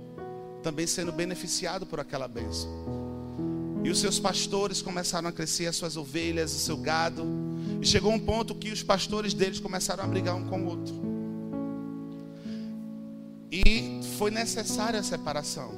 também 0.61 0.85
sendo 0.85 1.11
beneficiado 1.11 1.87
por 1.87 1.99
aquela 1.99 2.27
bênção. 2.27 2.69
E 3.83 3.89
os 3.89 3.99
seus 3.99 4.19
pastores 4.19 4.79
começaram 4.79 5.27
a 5.27 5.31
crescer, 5.31 5.65
as 5.65 5.75
suas 5.75 5.97
ovelhas, 5.97 6.53
o 6.53 6.59
seu 6.59 6.77
gado. 6.77 7.25
E 7.81 7.85
chegou 7.85 8.11
um 8.11 8.19
ponto 8.19 8.53
que 8.53 8.71
os 8.71 8.83
pastores 8.83 9.33
deles 9.33 9.59
começaram 9.59 10.03
a 10.03 10.07
brigar 10.07 10.35
um 10.35 10.47
com 10.47 10.61
o 10.61 10.67
outro. 10.67 10.93
E 13.51 14.01
foi 14.19 14.29
necessária 14.29 14.99
a 14.99 15.03
separação. 15.03 15.73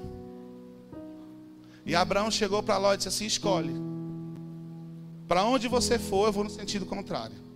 E 1.85 1.95
Abraão 1.95 2.29
chegou 2.29 2.61
para 2.61 2.77
Ló 2.77 2.93
e 2.93 2.97
disse 2.97 3.07
assim: 3.07 3.25
escolhe. 3.25 3.73
Para 5.29 5.45
onde 5.45 5.69
você 5.69 5.97
for, 5.97 6.27
eu 6.27 6.33
vou 6.33 6.43
no 6.43 6.49
sentido 6.49 6.85
contrário. 6.85 7.52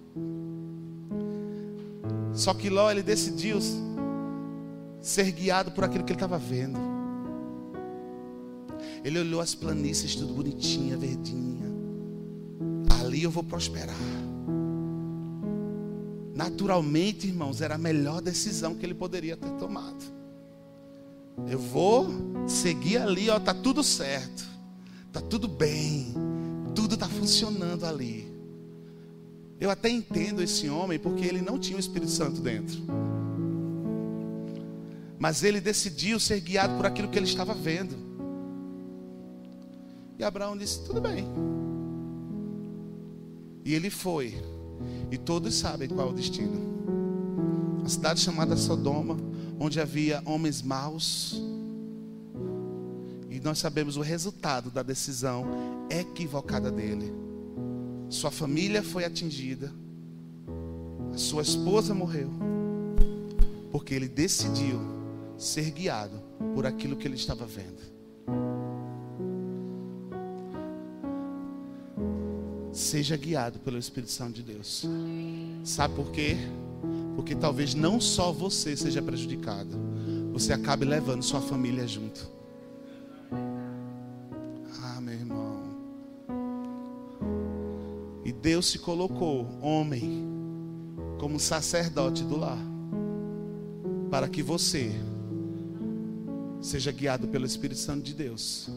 Só 2.37 2.53
que 2.53 2.69
Ló 2.69 2.91
ele 2.91 3.01
decidiu 3.01 3.57
ser 5.01 5.31
guiado 5.31 5.71
por 5.71 5.83
aquilo 5.83 6.03
que 6.03 6.11
ele 6.11 6.17
estava 6.17 6.37
vendo. 6.37 6.79
Ele 9.03 9.19
olhou 9.19 9.41
as 9.41 9.55
planícies 9.55 10.15
tudo 10.15 10.33
bonitinha, 10.33 10.95
verdinha. 10.95 11.65
Ali 13.01 13.23
eu 13.23 13.31
vou 13.31 13.43
prosperar. 13.43 13.95
Naturalmente, 16.35 17.25
irmãos, 17.25 17.59
era 17.59 17.73
a 17.73 17.79
melhor 17.79 18.21
decisão 18.21 18.75
que 18.75 18.85
ele 18.85 18.93
poderia 18.93 19.35
ter 19.35 19.49
tomado. 19.53 20.05
Eu 21.49 21.57
vou 21.57 22.07
seguir 22.47 22.97
ali, 22.97 23.31
ó, 23.31 23.39
tá 23.39 23.53
tudo 23.53 23.83
certo. 23.83 24.47
Tá 25.11 25.19
tudo 25.19 25.47
bem. 25.47 26.13
Tudo 26.75 26.93
está 26.93 27.07
funcionando 27.07 27.83
ali. 27.83 28.36
Eu 29.59 29.69
até 29.71 29.89
entendo 29.89 30.41
esse 30.41 30.69
homem 30.69 30.99
porque 30.99 31.25
ele 31.25 31.41
não 31.41 31.57
tinha 31.57 31.77
o 31.77 31.79
Espírito 31.79 32.11
Santo 32.11 32.41
dentro. 32.41 32.77
Mas 35.17 35.43
ele 35.43 35.59
decidiu 35.59 36.19
ser 36.19 36.39
guiado 36.39 36.75
por 36.77 36.85
aquilo 36.85 37.07
que 37.07 37.17
ele 37.17 37.25
estava 37.25 37.53
vendo. 37.53 37.95
E 40.19 40.23
Abraão 40.23 40.55
disse: 40.55 40.83
Tudo 40.83 41.01
bem. 41.01 41.25
E 43.65 43.73
ele 43.73 43.89
foi. 43.89 44.35
E 45.11 45.17
todos 45.17 45.55
sabem 45.55 45.89
qual 45.89 46.07
é 46.07 46.11
o 46.11 46.13
destino. 46.13 46.77
A 47.83 47.89
cidade 47.89 48.19
chamada 48.19 48.55
Sodoma, 48.55 49.17
onde 49.59 49.81
havia 49.81 50.21
homens 50.23 50.61
maus. 50.61 51.41
E 53.29 53.39
nós 53.39 53.57
sabemos 53.57 53.97
o 53.97 54.01
resultado 54.01 54.69
da 54.69 54.83
decisão 54.83 55.45
equivocada 55.89 56.71
dele. 56.71 57.26
Sua 58.09 58.31
família 58.31 58.81
foi 58.81 59.03
atingida. 59.03 59.71
A 61.13 61.17
sua 61.17 61.41
esposa 61.41 61.93
morreu. 61.93 62.29
Porque 63.71 63.93
ele 63.93 64.07
decidiu 64.07 64.79
ser 65.37 65.71
guiado 65.71 66.21
por 66.55 66.65
aquilo 66.65 66.95
que 66.95 67.07
ele 67.07 67.15
estava 67.15 67.45
vendo. 67.45 67.97
Seja 72.71 73.17
guiado 73.17 73.59
pelo 73.59 73.77
Espírito 73.77 74.11
Santo 74.11 74.33
de 74.33 74.43
Deus. 74.43 74.85
Sabe 75.63 75.95
por 75.95 76.11
quê? 76.11 76.37
Porque 77.15 77.35
talvez 77.35 77.73
não 77.73 77.99
só 77.99 78.31
você 78.31 78.77
seja 78.77 79.01
prejudicado, 79.01 79.71
você 80.31 80.53
acabe 80.53 80.85
levando 80.85 81.23
sua 81.23 81.41
família 81.41 81.87
junto. 81.87 82.36
Deus 88.41 88.67
se 88.67 88.79
colocou, 88.79 89.47
homem, 89.61 90.25
como 91.19 91.39
sacerdote 91.39 92.23
do 92.23 92.37
lar, 92.37 92.59
para 94.09 94.27
que 94.27 94.41
você 94.41 94.91
seja 96.61 96.91
guiado 96.91 97.27
pelo 97.27 97.45
Espírito 97.45 97.79
Santo 97.79 98.03
de 98.03 98.13
Deus 98.13 98.69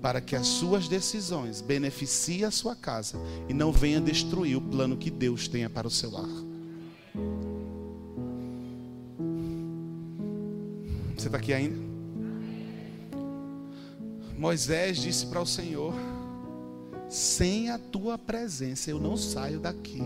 para 0.00 0.20
que 0.20 0.34
as 0.34 0.46
suas 0.46 0.88
decisões 0.88 1.60
beneficiem 1.60 2.44
a 2.44 2.50
sua 2.50 2.74
casa 2.74 3.18
e 3.48 3.54
não 3.54 3.70
venha 3.70 4.00
destruir 4.00 4.56
o 4.56 4.60
plano 4.60 4.96
que 4.96 5.10
Deus 5.10 5.46
tenha 5.46 5.68
para 5.68 5.86
o 5.86 5.90
seu 5.90 6.10
lar. 6.10 6.28
Você 11.16 11.26
está 11.26 11.36
aqui 11.36 11.52
ainda? 11.52 11.76
Moisés 14.38 15.02
disse 15.02 15.26
para 15.26 15.40
o 15.40 15.46
Senhor: 15.46 15.92
Sem 17.10 17.70
a 17.70 17.76
tua 17.76 18.16
presença 18.16 18.88
eu 18.88 19.00
não 19.00 19.16
saio 19.16 19.58
daqui. 19.58 20.00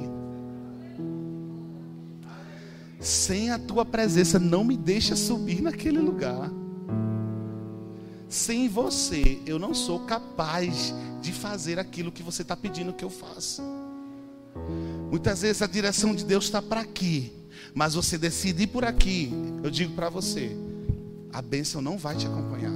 Sem 2.98 3.50
a 3.50 3.58
tua 3.58 3.84
presença 3.84 4.38
não 4.38 4.64
me 4.64 4.74
deixa 4.74 5.14
subir 5.14 5.60
naquele 5.60 5.98
lugar. 5.98 6.50
Sem 8.26 8.70
você, 8.70 9.38
eu 9.44 9.58
não 9.58 9.74
sou 9.74 10.00
capaz 10.00 10.94
de 11.20 11.30
fazer 11.30 11.78
aquilo 11.78 12.10
que 12.10 12.22
você 12.22 12.40
está 12.40 12.56
pedindo 12.56 12.94
que 12.94 13.04
eu 13.04 13.10
faça. 13.10 13.62
Muitas 15.10 15.42
vezes 15.42 15.60
a 15.60 15.66
direção 15.66 16.14
de 16.14 16.24
Deus 16.24 16.46
está 16.46 16.62
para 16.62 16.80
aqui, 16.80 17.34
mas 17.74 17.92
você 17.92 18.16
decide 18.16 18.62
ir 18.62 18.68
por 18.68 18.82
aqui. 18.82 19.30
Eu 19.62 19.70
digo 19.70 19.94
para 19.94 20.08
você: 20.08 20.56
a 21.30 21.42
bênção 21.42 21.82
não 21.82 21.98
vai 21.98 22.16
te 22.16 22.26
acompanhar. 22.26 22.72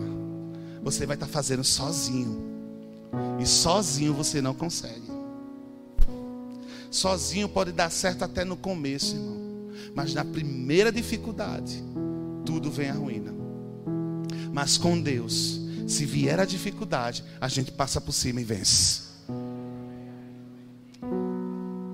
Você 0.83 1.07
vai 1.07 1.17
estar 1.17 1.27
tá 1.27 1.33
fazendo 1.33 1.65
sozinho, 1.65 2.48
e 3.39 3.47
sozinho 3.47 4.13
você 4.13 4.43
não 4.43 4.55
consegue. 4.55 5.19
Sozinho 6.91 7.49
pode 7.49 7.73
dar 7.73 7.91
certo 7.91 8.25
até 8.25 8.45
no 8.45 8.57
começo, 8.57 9.15
irmão, 9.15 9.71
mas 9.95 10.15
na 10.15 10.25
primeira 10.25 10.91
dificuldade, 10.91 11.83
tudo 12.45 12.71
vem 12.71 12.89
à 12.89 12.95
ruína. 12.95 13.33
Mas 14.53 14.79
com 14.79 15.01
Deus, 15.01 15.61
se 15.87 16.05
vier 16.05 16.41
a 16.41 16.45
dificuldade, 16.45 17.23
a 17.41 17.49
gente 17.49 17.71
passa 17.71 18.01
por 18.01 18.13
cima 18.13 18.41
e 18.41 18.45
vence. 18.45 19.03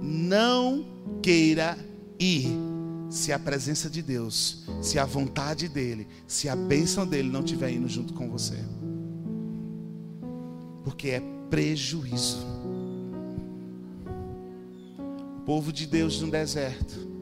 Não 0.01 0.87
queira 1.23 1.77
ir 2.19 2.49
se 3.11 3.33
a 3.33 3.39
presença 3.39 3.91
de 3.91 4.03
Deus, 4.03 4.65
se 4.81 4.99
a 4.99 5.05
vontade 5.05 5.69
dEle, 5.69 6.07
se 6.27 6.49
a 6.49 6.57
bênção 6.57 7.07
dEle 7.07 7.29
não 7.29 7.41
estiver 7.41 7.71
indo 7.71 7.89
junto 7.89 8.15
com 8.15 8.31
você. 8.31 8.59
Porque 10.85 11.11
é 11.11 11.34
prejuízo. 11.51 12.47
O 15.39 15.41
povo 15.45 15.73
de 15.73 15.87
Deus 15.87 16.21
no 16.21 16.31
deserto. 16.31 17.15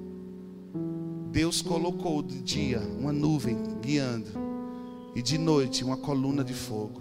Deus 1.30 1.62
colocou 1.62 2.22
de 2.22 2.40
dia 2.42 2.80
uma 3.00 3.12
nuvem 3.12 3.56
guiando 3.80 4.30
e 5.14 5.22
de 5.22 5.38
noite 5.38 5.82
uma 5.82 5.96
coluna 5.96 6.44
de 6.44 6.52
fogo. 6.52 7.00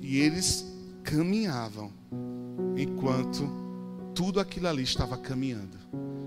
E 0.00 0.18
eles 0.18 0.64
caminhavam 1.02 1.90
enquanto 2.76 3.48
tudo 4.14 4.40
aquilo 4.40 4.68
ali 4.68 4.82
estava 4.82 5.16
caminhando. 5.16 5.76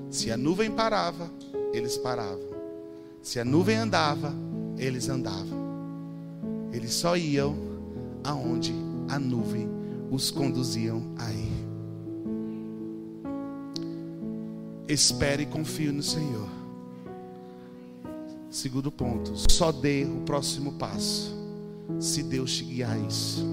Se 0.09 0.31
a 0.31 0.37
nuvem 0.37 0.69
parava, 0.69 1.31
eles 1.73 1.97
paravam. 1.97 2.49
Se 3.21 3.39
a 3.39 3.45
nuvem 3.45 3.77
andava, 3.77 4.33
eles 4.77 5.09
andavam. 5.09 5.57
Eles 6.71 6.93
só 6.93 7.15
iam 7.17 7.55
aonde 8.23 8.73
a 9.07 9.17
nuvem 9.17 9.78
os 10.11 10.31
conduziam 10.31 11.13
a 11.17 11.31
ir. 11.31 11.69
Espere 14.87 15.43
e 15.43 15.45
confie 15.45 15.91
no 15.91 16.01
Senhor. 16.01 16.49
Segundo 18.49 18.91
ponto, 18.91 19.33
só 19.51 19.71
dê 19.71 20.05
o 20.05 20.21
próximo 20.21 20.73
passo 20.73 21.37
se 21.99 22.23
Deus 22.23 22.55
te 22.55 22.63
guiar 22.63 22.91
a 22.93 22.97
isso. 22.97 23.45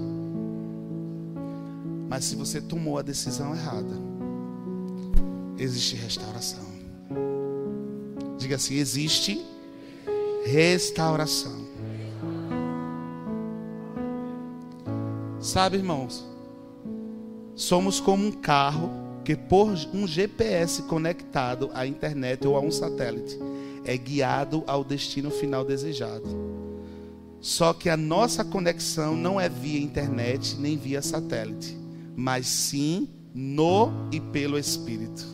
Mas 2.09 2.25
se 2.25 2.35
você 2.35 2.59
tomou 2.59 2.97
a 2.97 3.01
decisão 3.01 3.53
errada, 3.53 3.93
existe 5.59 5.95
restauração. 5.95 6.65
Diga 8.39 8.55
assim: 8.55 8.75
existe 8.75 9.45
restauração. 10.45 11.67
Sabe, 15.39 15.77
irmãos, 15.77 16.25
somos 17.67 17.99
como 17.99 18.25
um 18.25 18.31
carro 18.31 18.89
que, 19.25 19.35
por 19.35 19.73
um 19.93 20.07
GPS 20.07 20.83
conectado 20.83 21.69
à 21.73 21.85
internet 21.85 22.47
ou 22.47 22.55
a 22.55 22.61
um 22.61 22.71
satélite, 22.71 23.37
é 23.83 23.97
guiado 23.97 24.63
ao 24.65 24.85
destino 24.85 25.29
final 25.29 25.65
desejado. 25.65 26.25
Só 27.41 27.73
que 27.73 27.89
a 27.89 27.97
nossa 27.97 28.45
conexão 28.45 29.17
não 29.17 29.39
é 29.39 29.49
via 29.49 29.81
internet 29.81 30.55
nem 30.57 30.77
via 30.77 31.01
satélite, 31.01 31.77
mas 32.15 32.47
sim 32.47 33.09
no 33.35 33.91
e 34.13 34.21
pelo 34.21 34.57
Espírito. 34.57 35.25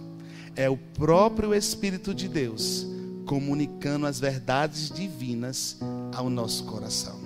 É 0.55 0.67
o 0.67 0.75
próprio 0.75 1.53
Espírito 1.53 2.15
de 2.15 2.27
Deus 2.27 2.87
comunicando 3.27 4.07
as 4.07 4.19
verdades 4.19 4.89
divinas 4.89 5.77
ao 6.15 6.31
nosso 6.31 6.63
coração. 6.63 7.19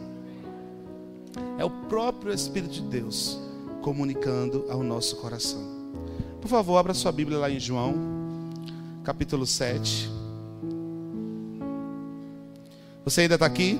É 1.57 1.63
o 1.63 1.69
próprio 1.69 2.33
Espírito 2.33 2.73
de 2.73 2.81
Deus 2.81 3.46
comunicando 3.87 4.65
ao 4.69 4.83
nosso 4.83 5.15
coração. 5.15 5.63
Por 6.41 6.49
favor, 6.49 6.75
abra 6.75 6.93
sua 6.93 7.09
Bíblia 7.09 7.37
lá 7.37 7.49
em 7.49 7.57
João, 7.57 7.95
capítulo 9.01 9.47
7. 9.47 10.11
Você 13.05 13.21
ainda 13.21 13.35
está 13.35 13.45
aqui? 13.45 13.79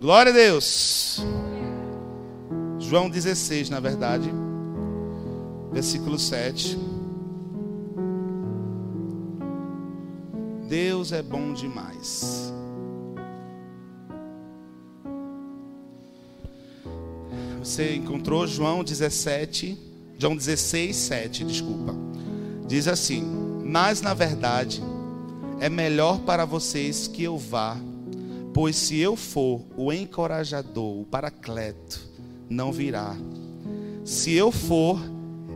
Glória 0.00 0.32
a 0.32 0.34
Deus. 0.34 1.22
João 2.78 3.10
16, 3.10 3.68
na 3.68 3.78
verdade, 3.78 4.32
versículo 5.70 6.18
7. 6.18 6.78
Deus 10.66 11.12
é 11.12 11.22
bom 11.22 11.52
demais. 11.52 12.51
Você 17.62 17.94
encontrou 17.94 18.44
João 18.44 18.82
17, 18.82 19.78
João 20.18 20.34
16, 20.34 20.96
7, 20.96 21.44
desculpa. 21.44 21.94
Diz 22.66 22.88
assim: 22.88 23.22
Mas 23.64 24.02
na 24.02 24.12
verdade 24.12 24.82
é 25.60 25.68
melhor 25.68 26.18
para 26.22 26.44
vocês 26.44 27.06
que 27.06 27.22
eu 27.22 27.38
vá, 27.38 27.76
pois 28.52 28.74
se 28.74 28.98
eu 28.98 29.14
for, 29.14 29.60
o 29.76 29.92
encorajador, 29.92 31.02
o 31.02 31.04
paracleto, 31.04 32.00
não 32.50 32.72
virá. 32.72 33.14
Se 34.04 34.32
eu 34.32 34.50
for, 34.50 34.98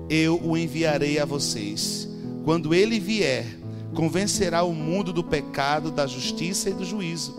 eu 0.09 0.41
o 0.41 0.57
enviarei 0.57 1.19
a 1.19 1.25
vocês. 1.25 2.09
Quando 2.45 2.73
ele 2.73 3.01
vier, 3.01 3.59
convencerá 3.97 4.63
o 4.63 4.73
mundo 4.73 5.13
do 5.13 5.25
pecado, 5.25 5.91
da 5.91 6.07
justiça 6.07 6.71
e 6.71 6.73
do 6.73 6.85
juízo. 6.85 7.35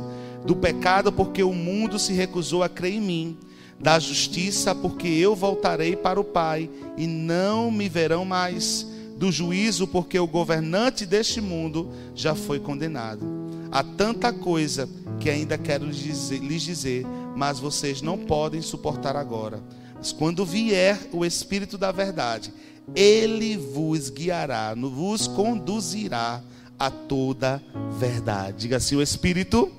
Do 0.46 0.58
pecado, 0.58 1.10
porque 1.10 1.42
o 1.42 1.54
mundo 1.54 1.98
se 1.98 2.12
recusou 2.12 2.64
a 2.64 2.68
crer 2.68 2.96
em 2.96 3.02
mim. 3.02 3.38
Da 3.80 4.00
justiça, 4.00 4.74
porque 4.74 5.08
eu 5.08 5.36
voltarei 5.36 5.96
para 5.96 6.20
o 6.20 6.24
Pai 6.24 6.70
e 6.98 7.06
não 7.06 7.70
me 7.72 7.88
verão 7.88 8.26
mais. 8.26 8.86
Do 9.18 9.32
juízo, 9.32 9.88
porque 9.88 10.20
o 10.20 10.28
governante 10.28 11.04
deste 11.04 11.42
mundo 11.42 11.92
já 12.14 12.36
foi 12.36 12.60
condenado. 12.60 13.26
Há 13.72 13.82
tanta 13.84 14.32
coisa 14.32 14.88
que 15.20 15.28
ainda 15.28 15.58
quero 15.58 15.86
lhes 15.86 16.62
dizer, 16.62 17.04
mas 17.36 17.60
vocês 17.60 18.00
não 18.00 18.16
podem 18.16 18.62
suportar 18.62 19.16
agora. 19.16 19.60
Mas 19.96 20.12
quando 20.12 20.46
vier 20.46 21.00
o 21.12 21.26
Espírito 21.26 21.80
da 21.80 21.92
Verdade, 21.92 22.54
ele 22.96 23.58
vos 23.58 24.12
guiará, 24.12 24.76
vos 24.76 25.28
conduzirá 25.28 26.44
a 26.80 26.92
toda 26.92 27.62
verdade. 28.00 28.58
Diga 28.60 28.78
assim: 28.78 28.96
o 28.96 29.02
Espírito 29.02 29.72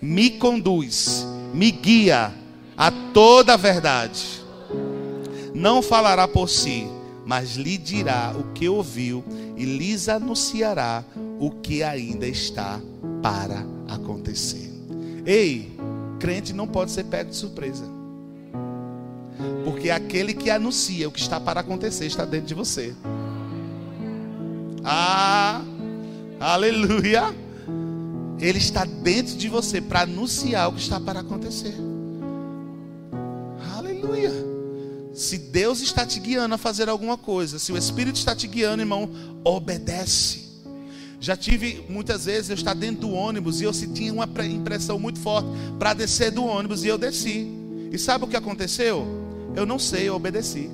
me 0.00 0.30
conduz, 0.30 1.26
me 1.54 1.70
guia 1.70 2.43
a 2.76 2.90
toda 2.90 3.56
verdade. 3.56 4.42
Não 5.54 5.80
falará 5.80 6.26
por 6.26 6.48
si, 6.48 6.86
mas 7.24 7.56
lhe 7.56 7.78
dirá 7.78 8.34
o 8.36 8.52
que 8.52 8.68
ouviu 8.68 9.24
e 9.56 9.64
lhes 9.64 10.08
anunciará 10.08 11.04
o 11.38 11.50
que 11.50 11.82
ainda 11.82 12.26
está 12.26 12.80
para 13.22 13.64
acontecer. 13.88 14.70
Ei, 15.24 15.76
crente 16.18 16.52
não 16.52 16.66
pode 16.66 16.90
ser 16.90 17.04
pego 17.04 17.30
de 17.30 17.36
surpresa. 17.36 17.84
Porque 19.64 19.90
aquele 19.90 20.34
que 20.34 20.50
anuncia 20.50 21.08
o 21.08 21.12
que 21.12 21.20
está 21.20 21.40
para 21.40 21.60
acontecer 21.60 22.06
está 22.06 22.24
dentro 22.24 22.48
de 22.48 22.54
você. 22.54 22.94
Ah, 24.84 25.62
aleluia. 26.38 27.34
Ele 28.38 28.58
está 28.58 28.84
dentro 28.84 29.36
de 29.36 29.48
você 29.48 29.80
para 29.80 30.02
anunciar 30.02 30.68
o 30.68 30.72
que 30.72 30.80
está 30.80 31.00
para 31.00 31.20
acontecer. 31.20 31.74
Aleluia. 34.04 34.30
Se 35.14 35.38
Deus 35.38 35.80
está 35.80 36.04
te 36.04 36.20
guiando 36.20 36.54
a 36.54 36.58
fazer 36.58 36.88
alguma 36.88 37.16
coisa, 37.16 37.58
se 37.58 37.72
o 37.72 37.76
Espírito 37.76 38.16
está 38.16 38.34
te 38.34 38.46
guiando, 38.46 38.82
irmão, 38.82 39.08
obedece. 39.42 40.44
Já 41.20 41.36
tive 41.36 41.82
muitas 41.88 42.26
vezes 42.26 42.50
eu 42.50 42.54
estar 42.54 42.74
dentro 42.74 43.02
do 43.02 43.10
ônibus 43.10 43.60
e 43.60 43.64
eu 43.64 43.72
tinha 43.72 44.12
uma 44.12 44.28
impressão 44.44 44.98
muito 44.98 45.18
forte 45.20 45.48
para 45.78 45.94
descer 45.94 46.30
do 46.30 46.44
ônibus 46.44 46.84
e 46.84 46.88
eu 46.88 46.98
desci. 46.98 47.46
E 47.90 47.98
sabe 47.98 48.24
o 48.24 48.28
que 48.28 48.36
aconteceu? 48.36 49.06
Eu 49.56 49.64
não 49.64 49.78
sei, 49.78 50.08
eu 50.08 50.16
obedeci. 50.16 50.68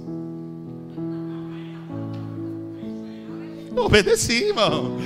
Eu 3.76 3.84
obedeci, 3.84 4.44
irmão. 4.44 4.96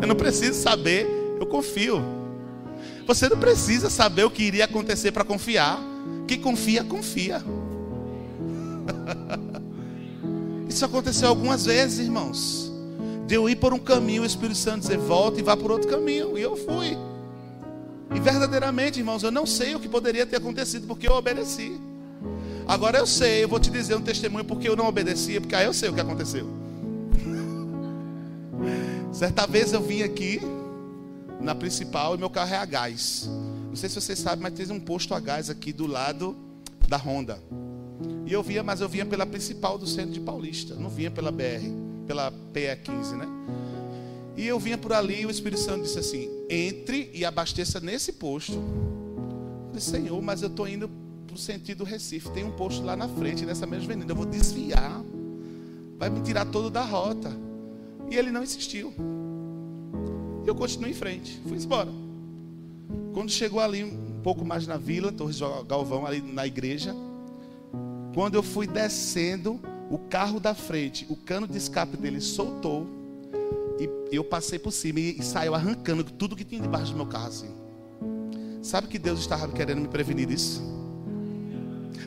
Eu 0.00 0.06
não 0.06 0.14
preciso 0.14 0.60
saber, 0.60 1.08
eu 1.40 1.46
confio. 1.46 2.00
Você 3.06 3.28
não 3.28 3.38
precisa 3.38 3.90
saber 3.90 4.24
o 4.24 4.30
que 4.30 4.42
iria 4.42 4.66
acontecer 4.66 5.10
para 5.10 5.24
confiar. 5.24 5.95
Quem 6.26 6.40
confia, 6.40 6.84
confia. 6.84 7.42
Isso 10.68 10.84
aconteceu 10.84 11.28
algumas 11.28 11.64
vezes, 11.64 12.00
irmãos. 12.00 12.72
De 13.26 13.34
eu 13.34 13.48
ir 13.48 13.56
por 13.56 13.72
um 13.72 13.78
caminho, 13.78 14.22
o 14.22 14.26
Espírito 14.26 14.58
Santo 14.58 14.80
dizer 14.80 14.98
volta 14.98 15.40
e 15.40 15.42
vá 15.42 15.56
por 15.56 15.70
outro 15.70 15.88
caminho. 15.88 16.36
E 16.36 16.42
eu 16.42 16.56
fui. 16.56 16.96
E 18.14 18.20
verdadeiramente, 18.20 18.98
irmãos, 18.98 19.22
eu 19.22 19.30
não 19.30 19.46
sei 19.46 19.74
o 19.74 19.80
que 19.80 19.88
poderia 19.88 20.26
ter 20.26 20.36
acontecido 20.36 20.86
porque 20.86 21.08
eu 21.08 21.12
obedeci. 21.12 21.80
Agora 22.66 22.98
eu 22.98 23.06
sei, 23.06 23.44
eu 23.44 23.48
vou 23.48 23.60
te 23.60 23.70
dizer 23.70 23.94
um 23.94 24.00
testemunho 24.00 24.44
porque 24.44 24.68
eu 24.68 24.76
não 24.76 24.86
obedecia, 24.86 25.40
porque 25.40 25.54
aí 25.54 25.66
eu 25.66 25.72
sei 25.72 25.88
o 25.88 25.92
que 25.92 26.00
aconteceu. 26.00 26.48
Certa 29.12 29.46
vez 29.46 29.72
eu 29.72 29.80
vim 29.80 30.02
aqui 30.02 30.40
na 31.40 31.54
principal 31.54 32.14
e 32.14 32.18
meu 32.18 32.28
carro 32.28 32.54
é 32.54 32.58
a 32.58 32.64
gás. 32.64 33.30
Não 33.76 33.78
sei 33.78 33.90
se 33.90 34.00
vocês 34.00 34.18
sabem, 34.18 34.42
mas 34.42 34.54
tem 34.54 34.74
um 34.74 34.80
posto 34.80 35.12
a 35.12 35.20
gás 35.20 35.50
aqui 35.50 35.70
do 35.70 35.86
lado 35.86 36.34
da 36.88 36.96
Honda. 36.96 37.38
E 38.24 38.32
eu 38.32 38.42
vinha, 38.42 38.62
mas 38.62 38.80
eu 38.80 38.88
vinha 38.88 39.04
pela 39.04 39.26
principal 39.26 39.76
do 39.76 39.86
centro 39.86 40.12
de 40.12 40.20
Paulista, 40.20 40.74
não 40.74 40.88
vinha 40.88 41.10
pela 41.10 41.30
BR, 41.30 41.68
pela 42.06 42.32
PE15, 42.54 43.18
né? 43.18 43.28
E 44.34 44.46
eu 44.46 44.58
vinha 44.58 44.78
por 44.78 44.94
ali 44.94 45.20
e 45.20 45.26
o 45.26 45.30
Espírito 45.30 45.60
Santo 45.60 45.82
disse 45.82 45.98
assim: 45.98 46.30
entre 46.48 47.10
e 47.12 47.22
abasteça 47.22 47.78
nesse 47.78 48.14
posto. 48.14 48.54
Eu 48.54 49.72
disse, 49.74 49.90
Senhor, 49.90 50.22
mas 50.22 50.40
eu 50.40 50.48
estou 50.48 50.66
indo 50.66 50.90
no 51.30 51.36
sentido 51.36 51.84
Recife. 51.84 52.30
Tem 52.30 52.44
um 52.44 52.52
posto 52.52 52.82
lá 52.82 52.96
na 52.96 53.08
frente, 53.08 53.44
nessa 53.44 53.66
mesma 53.66 53.84
avenida. 53.84 54.10
Eu 54.10 54.16
vou 54.16 54.24
desviar. 54.24 55.04
Vai 55.98 56.08
me 56.08 56.22
tirar 56.22 56.46
todo 56.46 56.70
da 56.70 56.82
rota. 56.82 57.30
E 58.10 58.16
ele 58.16 58.30
não 58.30 58.42
insistiu. 58.42 58.94
Eu 60.46 60.54
continuei 60.54 60.92
em 60.92 60.94
frente. 60.94 61.38
Fui 61.46 61.58
embora. 61.58 62.05
Quando 63.12 63.30
chegou 63.30 63.60
ali, 63.60 63.84
um 63.84 64.20
pouco 64.22 64.44
mais 64.44 64.66
na 64.66 64.76
vila, 64.76 65.10
Torres 65.10 65.40
Galvão, 65.66 66.06
ali 66.06 66.20
na 66.20 66.46
igreja. 66.46 66.94
Quando 68.14 68.34
eu 68.34 68.42
fui 68.42 68.66
descendo, 68.66 69.60
o 69.90 69.98
carro 69.98 70.40
da 70.40 70.54
frente, 70.54 71.06
o 71.08 71.16
cano 71.16 71.46
de 71.46 71.56
escape 71.56 71.96
dele 71.96 72.20
soltou. 72.20 72.86
E 73.78 73.88
eu 74.14 74.24
passei 74.24 74.58
por 74.58 74.72
cima 74.72 75.00
e, 75.00 75.18
e 75.18 75.22
saiu 75.22 75.54
arrancando 75.54 76.04
tudo 76.04 76.34
que 76.34 76.44
tinha 76.44 76.60
debaixo 76.60 76.92
do 76.92 76.96
meu 76.96 77.06
carro 77.06 77.28
assim. 77.28 77.50
Sabe 78.62 78.88
que 78.88 78.98
Deus 78.98 79.20
estava 79.20 79.46
querendo 79.52 79.82
me 79.82 79.88
prevenir 79.88 80.26
disso? 80.26 80.62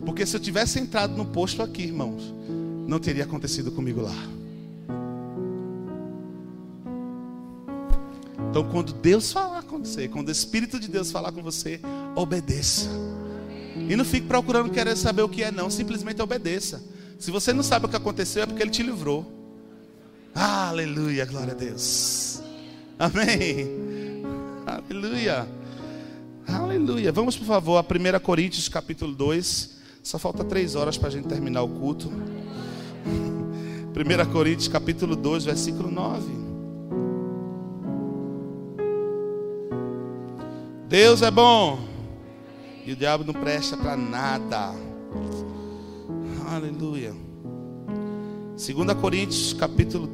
Porque 0.05 0.25
se 0.25 0.35
eu 0.35 0.39
tivesse 0.39 0.79
entrado 0.79 1.15
no 1.15 1.25
posto 1.25 1.61
aqui, 1.61 1.83
irmãos, 1.83 2.33
não 2.87 2.99
teria 2.99 3.23
acontecido 3.23 3.71
comigo 3.71 4.01
lá. 4.01 4.38
Então, 8.49 8.63
quando 8.63 8.93
Deus 8.93 9.31
falar 9.31 9.61
com 9.61 9.77
você, 9.77 10.07
quando 10.07 10.29
o 10.29 10.31
Espírito 10.31 10.79
de 10.79 10.87
Deus 10.87 11.11
falar 11.11 11.31
com 11.31 11.43
você, 11.43 11.79
obedeça. 12.15 12.89
E 13.87 13.95
não 13.95 14.03
fique 14.03 14.25
procurando 14.25 14.71
querer 14.71 14.97
saber 14.97 15.21
o 15.21 15.29
que 15.29 15.43
é, 15.43 15.51
não. 15.51 15.69
Simplesmente 15.69 16.19
obedeça. 16.21 16.83
Se 17.19 17.29
você 17.29 17.53
não 17.53 17.61
sabe 17.61 17.85
o 17.85 17.89
que 17.89 17.95
aconteceu, 17.95 18.43
é 18.43 18.45
porque 18.47 18.63
Ele 18.63 18.71
te 18.71 18.81
livrou. 18.81 19.31
Aleluia, 20.33 21.25
glória 21.25 21.53
a 21.53 21.55
Deus. 21.55 22.41
Amém. 22.97 23.67
Aleluia. 24.65 25.47
Aleluia. 26.47 27.11
Vamos, 27.11 27.37
por 27.37 27.45
favor, 27.45 27.77
a 27.77 27.81
1 27.81 28.19
Coríntios 28.19 28.67
capítulo 28.67 29.13
2. 29.13 29.77
Só 30.01 30.17
falta 30.17 30.43
três 30.43 30.73
horas 30.75 30.97
para 30.97 31.09
a 31.09 31.11
gente 31.11 31.27
terminar 31.27 31.61
o 31.61 31.69
culto. 31.69 32.11
1 33.93 34.31
Coríntios 34.31 34.67
capítulo 34.67 35.15
2, 35.15 35.45
versículo 35.45 35.91
9. 35.91 36.48
Deus 40.89 41.21
é 41.21 41.29
bom. 41.29 41.77
E 42.83 42.91
o 42.91 42.95
diabo 42.95 43.23
não 43.23 43.33
presta 43.33 43.77
para 43.77 43.95
nada. 43.95 44.73
Aleluia. 46.49 47.13
2 48.57 48.93
Coríntios, 48.99 49.53
capítulo 49.53 50.09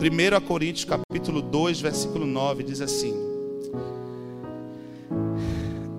1 0.00 0.46
Coríntios, 0.46 0.86
capítulo 0.86 1.42
2, 1.42 1.82
versículo 1.82 2.24
9, 2.24 2.62
diz 2.62 2.80
assim: 2.80 3.12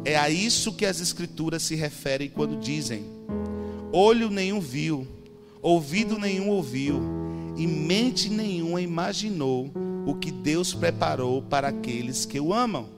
É 0.03 0.17
a 0.17 0.31
isso 0.31 0.73
que 0.73 0.87
as 0.87 0.99
escrituras 0.99 1.61
se 1.61 1.75
referem 1.75 2.27
quando 2.27 2.59
dizem: 2.59 3.05
Olho 3.91 4.31
nenhum 4.31 4.59
viu, 4.59 5.07
ouvido 5.61 6.17
nenhum 6.17 6.49
ouviu, 6.49 6.99
e 7.55 7.67
mente 7.67 8.29
nenhuma 8.29 8.81
imaginou 8.81 9.69
o 10.07 10.15
que 10.15 10.31
Deus 10.31 10.73
preparou 10.73 11.43
para 11.43 11.67
aqueles 11.67 12.25
que 12.25 12.39
o 12.39 12.51
amam 12.51 12.96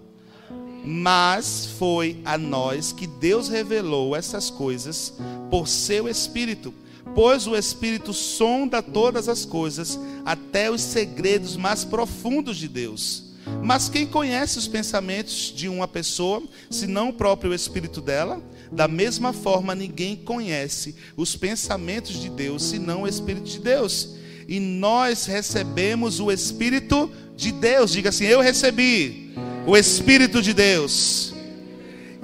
mas 0.84 1.65
foi 1.77 2.19
a 2.23 2.38
nós 2.38 2.91
que 2.91 3.07
Deus 3.07 3.49
revelou 3.49 4.15
essas 4.15 4.49
coisas 4.49 5.13
por 5.49 5.67
seu 5.67 6.07
Espírito, 6.07 6.73
pois 7.13 7.47
o 7.47 7.55
Espírito 7.55 8.13
sonda 8.13 8.82
todas 8.82 9.27
as 9.27 9.45
coisas, 9.45 9.99
até 10.25 10.69
os 10.71 10.82
segredos 10.82 11.55
mais 11.57 11.84
profundos 11.84 12.57
de 12.57 12.67
Deus. 12.67 13.30
Mas 13.63 13.89
quem 13.89 14.05
conhece 14.05 14.57
os 14.57 14.67
pensamentos 14.67 15.53
de 15.55 15.67
uma 15.67 15.88
pessoa, 15.88 16.43
senão 16.69 17.09
o 17.09 17.13
próprio 17.13 17.53
Espírito 17.53 17.99
dela? 17.99 18.41
Da 18.71 18.88
mesma 18.88 19.34
forma, 19.34 19.73
ninguém 19.73 20.15
conhece 20.15 20.95
os 21.17 21.36
pensamentos 21.36 22.19
de 22.19 22.30
Deus, 22.30 22.63
senão 22.63 23.01
o 23.01 23.07
Espírito 23.07 23.49
de 23.49 23.59
Deus. 23.59 24.15
E 24.47 24.59
nós 24.59 25.25
recebemos 25.25 26.19
o 26.19 26.32
Espírito 26.32 27.11
de 27.36 27.51
Deus. 27.51 27.91
Diga 27.91 28.09
assim: 28.09 28.25
Eu 28.25 28.41
recebi 28.41 29.34
o 29.70 29.78
Espírito 29.78 30.41
de 30.41 30.51
Deus, 30.51 31.32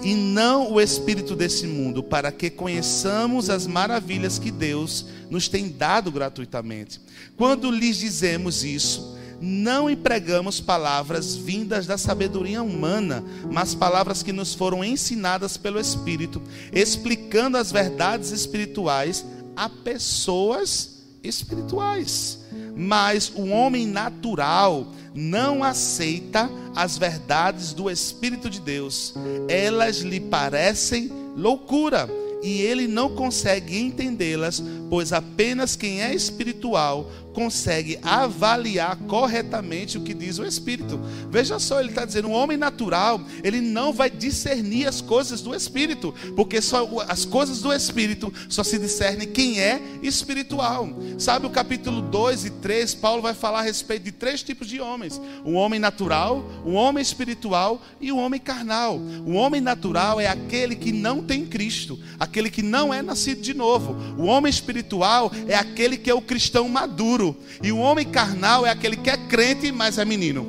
e 0.04 0.16
não 0.16 0.72
o 0.74 0.82
Espírito 0.82 1.36
desse 1.36 1.68
mundo, 1.68 2.02
para 2.02 2.32
que 2.32 2.50
conheçamos 2.50 3.52
as 3.52 3.68
maravilhas 3.68 4.40
que 4.40 4.50
Deus 4.50 5.06
nos 5.30 5.48
tem 5.48 5.70
dado 5.70 6.12
gratuitamente. 6.12 7.00
Quando 7.38 7.70
lhes 7.70 7.98
dizemos 7.98 8.64
isso, 8.64 9.16
não 9.40 9.88
empregamos 9.88 10.60
palavras 10.60 11.36
vindas 11.36 11.86
da 11.86 12.00
sabedoria 12.00 12.64
humana, 12.64 13.24
mas 13.52 13.76
palavras 13.76 14.24
que 14.24 14.34
nos 14.34 14.56
foram 14.56 14.84
ensinadas 14.84 15.56
pelo 15.56 15.80
Espírito, 15.80 16.42
explicando 16.74 17.58
as 17.58 17.72
verdades 17.72 18.32
espirituais 18.32 19.24
a 19.56 19.70
pessoas 19.70 21.04
espirituais. 21.24 22.40
Mas 22.76 23.32
o 23.36 23.50
homem 23.50 23.86
natural 23.86 24.92
não 25.16 25.64
aceita 25.64 26.50
as 26.76 26.98
verdades 26.98 27.74
do 27.74 27.90
Espírito 27.90 28.50
de 28.50 28.60
Deus, 28.60 29.14
elas 29.48 29.98
lhe 29.98 30.20
parecem 30.20 31.10
loucura 31.38 32.10
e 32.44 32.62
ele 32.62 32.88
não 32.88 33.16
consegue 33.16 33.80
entendê-las, 33.80 34.62
pois 34.90 35.14
apenas 35.14 35.76
quem 35.76 36.04
é 36.04 36.14
espiritual 36.14 37.10
consegue 37.36 38.00
avaliar 38.02 38.96
corretamente 39.08 39.98
o 39.98 40.02
que 40.02 40.14
diz 40.14 40.40
o 40.40 40.46
Espírito. 40.46 40.98
Veja 41.30 41.60
só, 41.60 41.82
ele 41.82 41.90
está 41.90 42.06
dizendo: 42.06 42.30
o 42.30 42.32
homem 42.32 42.56
natural, 42.56 43.20
ele 43.44 43.60
não 43.60 43.92
vai 43.92 44.10
discernir 44.10 44.88
as 44.88 45.02
coisas 45.02 45.42
do 45.42 45.54
Espírito, 45.54 46.16
porque 46.36 46.62
só 46.62 46.88
as 47.10 47.26
coisas 47.26 47.62
do 47.62 47.74
Espírito 47.74 48.34
só 48.48 48.64
se 48.64 48.80
discerne 48.80 49.26
quem 49.26 49.60
é 49.60 49.82
espiritual. 50.02 50.88
Sabe 51.20 51.46
o 51.46 51.50
capítulo 51.50 52.02
2 52.02 52.46
e 52.46 52.50
3, 52.52 52.96
Paulo 52.96 53.22
vai 53.22 53.34
falar 53.34 53.60
a 53.60 53.64
respeito 53.64 54.04
de 54.04 54.14
três 54.14 54.42
tipos 54.42 54.70
de 54.70 54.80
homens: 54.80 55.20
o 55.44 55.52
homem 55.54 55.80
natural, 55.80 56.50
o 56.64 56.72
homem 56.72 57.02
espiritual 57.02 57.82
e 58.00 58.14
o 58.14 58.18
homem 58.18 58.40
carnal. 58.40 58.98
O 59.26 59.34
homem 59.34 59.60
natural 59.60 60.22
é 60.22 60.28
aquele 60.28 60.76
que 60.76 60.94
não 60.94 61.22
tem 61.22 61.46
Cristo, 61.46 62.00
aquele 62.18 62.50
que 62.50 62.62
não 62.62 62.94
é 62.94 63.02
nascido 63.02 63.42
de 63.42 63.54
novo. 63.54 63.94
O 64.18 64.26
homem 64.26 64.50
espiritual 64.50 65.30
é 65.50 65.56
aquele 65.56 65.98
que 65.98 66.10
é 66.10 66.14
o 66.14 66.22
cristão 66.22 66.70
maduro 66.70 67.25
e 67.64 67.72
o 67.72 67.78
homem 67.78 68.06
carnal 68.06 68.66
é 68.66 68.70
aquele 68.70 68.98
que 68.98 69.10
é 69.10 69.18
crente, 69.18 69.72
mas 69.72 69.98
é 69.98 70.04
menino. 70.04 70.46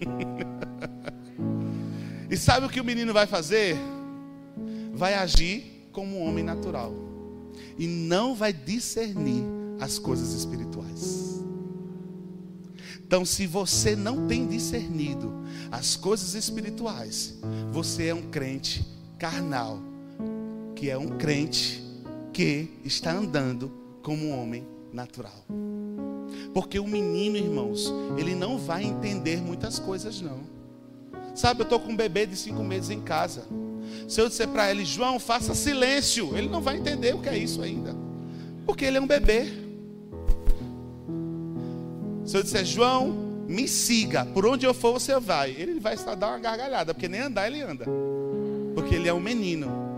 e 2.30 2.36
sabe 2.36 2.66
o 2.66 2.68
que 2.68 2.80
o 2.80 2.84
menino 2.84 3.12
vai 3.12 3.26
fazer? 3.26 3.76
Vai 4.94 5.14
agir 5.14 5.88
como 5.92 6.18
um 6.18 6.28
homem 6.28 6.44
natural. 6.44 6.94
E 7.76 7.86
não 7.86 8.34
vai 8.34 8.52
discernir 8.52 9.42
as 9.80 9.98
coisas 9.98 10.32
espirituais. 10.32 11.30
Então, 13.10 13.24
se 13.24 13.44
você 13.46 13.96
não 13.96 14.28
tem 14.28 14.46
discernido 14.46 15.32
as 15.72 15.96
coisas 15.96 16.34
espirituais, 16.34 17.36
você 17.72 18.06
é 18.06 18.14
um 18.14 18.30
crente 18.30 18.86
carnal, 19.18 19.80
que 20.76 20.88
é 20.88 20.96
um 20.96 21.18
crente 21.18 21.82
que 22.32 22.70
está 22.84 23.12
andando 23.12 23.70
como 24.02 24.26
um 24.26 24.40
homem 24.40 24.66
natural. 24.92 25.44
Porque 26.52 26.78
o 26.78 26.86
menino, 26.86 27.36
irmãos, 27.36 27.92
ele 28.16 28.34
não 28.34 28.58
vai 28.58 28.84
entender 28.84 29.38
muitas 29.38 29.78
coisas, 29.78 30.20
não. 30.20 30.40
Sabe, 31.34 31.60
eu 31.60 31.64
estou 31.64 31.80
com 31.80 31.92
um 31.92 31.96
bebê 31.96 32.26
de 32.26 32.36
cinco 32.36 32.62
meses 32.62 32.90
em 32.90 33.00
casa. 33.00 33.44
Se 34.08 34.20
eu 34.20 34.28
disser 34.28 34.48
para 34.48 34.70
ele, 34.70 34.84
João, 34.84 35.18
faça 35.18 35.54
silêncio, 35.54 36.36
ele 36.36 36.48
não 36.48 36.60
vai 36.60 36.76
entender 36.76 37.14
o 37.14 37.20
que 37.20 37.28
é 37.28 37.38
isso 37.38 37.62
ainda. 37.62 37.94
Porque 38.66 38.84
ele 38.84 38.98
é 38.98 39.00
um 39.00 39.06
bebê. 39.06 39.46
Se 42.24 42.36
eu 42.36 42.42
disser, 42.42 42.64
João, 42.64 43.30
me 43.48 43.66
siga, 43.66 44.24
por 44.24 44.46
onde 44.46 44.66
eu 44.66 44.74
for 44.74 44.92
você 44.92 45.18
vai. 45.18 45.50
Ele 45.50 45.80
vai 45.80 45.94
estar 45.94 46.14
dar 46.14 46.28
uma 46.28 46.38
gargalhada, 46.38 46.94
porque 46.94 47.08
nem 47.08 47.20
andar 47.20 47.48
ele 47.48 47.60
anda. 47.60 47.86
Porque 48.74 48.94
ele 48.94 49.08
é 49.08 49.14
um 49.14 49.20
menino. 49.20 49.89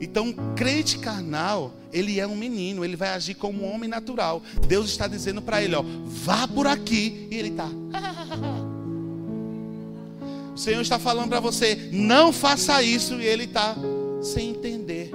Então, 0.00 0.32
crente 0.54 0.98
carnal, 0.98 1.74
ele 1.92 2.20
é 2.20 2.26
um 2.26 2.36
menino, 2.36 2.84
ele 2.84 2.96
vai 2.96 3.08
agir 3.10 3.34
como 3.34 3.64
um 3.64 3.74
homem 3.74 3.88
natural. 3.88 4.42
Deus 4.66 4.90
está 4.90 5.08
dizendo 5.08 5.42
para 5.42 5.62
ele, 5.62 5.74
ó, 5.74 5.82
vá 6.04 6.46
por 6.46 6.66
aqui, 6.66 7.26
e 7.30 7.36
ele 7.36 7.48
está. 7.48 7.68
o 10.54 10.58
Senhor 10.58 10.80
está 10.80 10.98
falando 10.98 11.30
para 11.30 11.40
você, 11.40 11.90
não 11.92 12.32
faça 12.32 12.82
isso, 12.82 13.14
e 13.14 13.26
ele 13.26 13.44
está 13.44 13.76
sem 14.22 14.50
entender. 14.50 15.10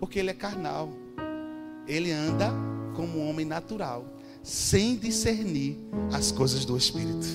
Porque 0.00 0.18
ele 0.18 0.30
é 0.30 0.34
carnal. 0.34 0.90
Ele 1.86 2.10
anda 2.10 2.50
como 2.94 3.18
um 3.18 3.28
homem 3.28 3.46
natural, 3.46 4.04
sem 4.42 4.96
discernir 4.96 5.78
as 6.12 6.32
coisas 6.32 6.64
do 6.64 6.76
Espírito. 6.76 7.26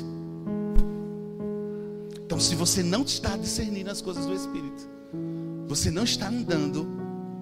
Então, 2.25 2.39
se 2.39 2.55
você 2.55 2.83
não 2.83 3.03
está 3.03 3.37
discernindo 3.37 3.89
as 3.89 4.01
coisas 4.01 4.25
do 4.25 4.33
Espírito, 4.33 4.96
você 5.67 5.91
não 5.91 6.03
está 6.03 6.29
andando 6.29 6.87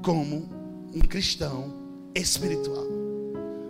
como 0.03 0.49
um 0.93 0.99
cristão 0.99 1.73
espiritual, 2.15 2.85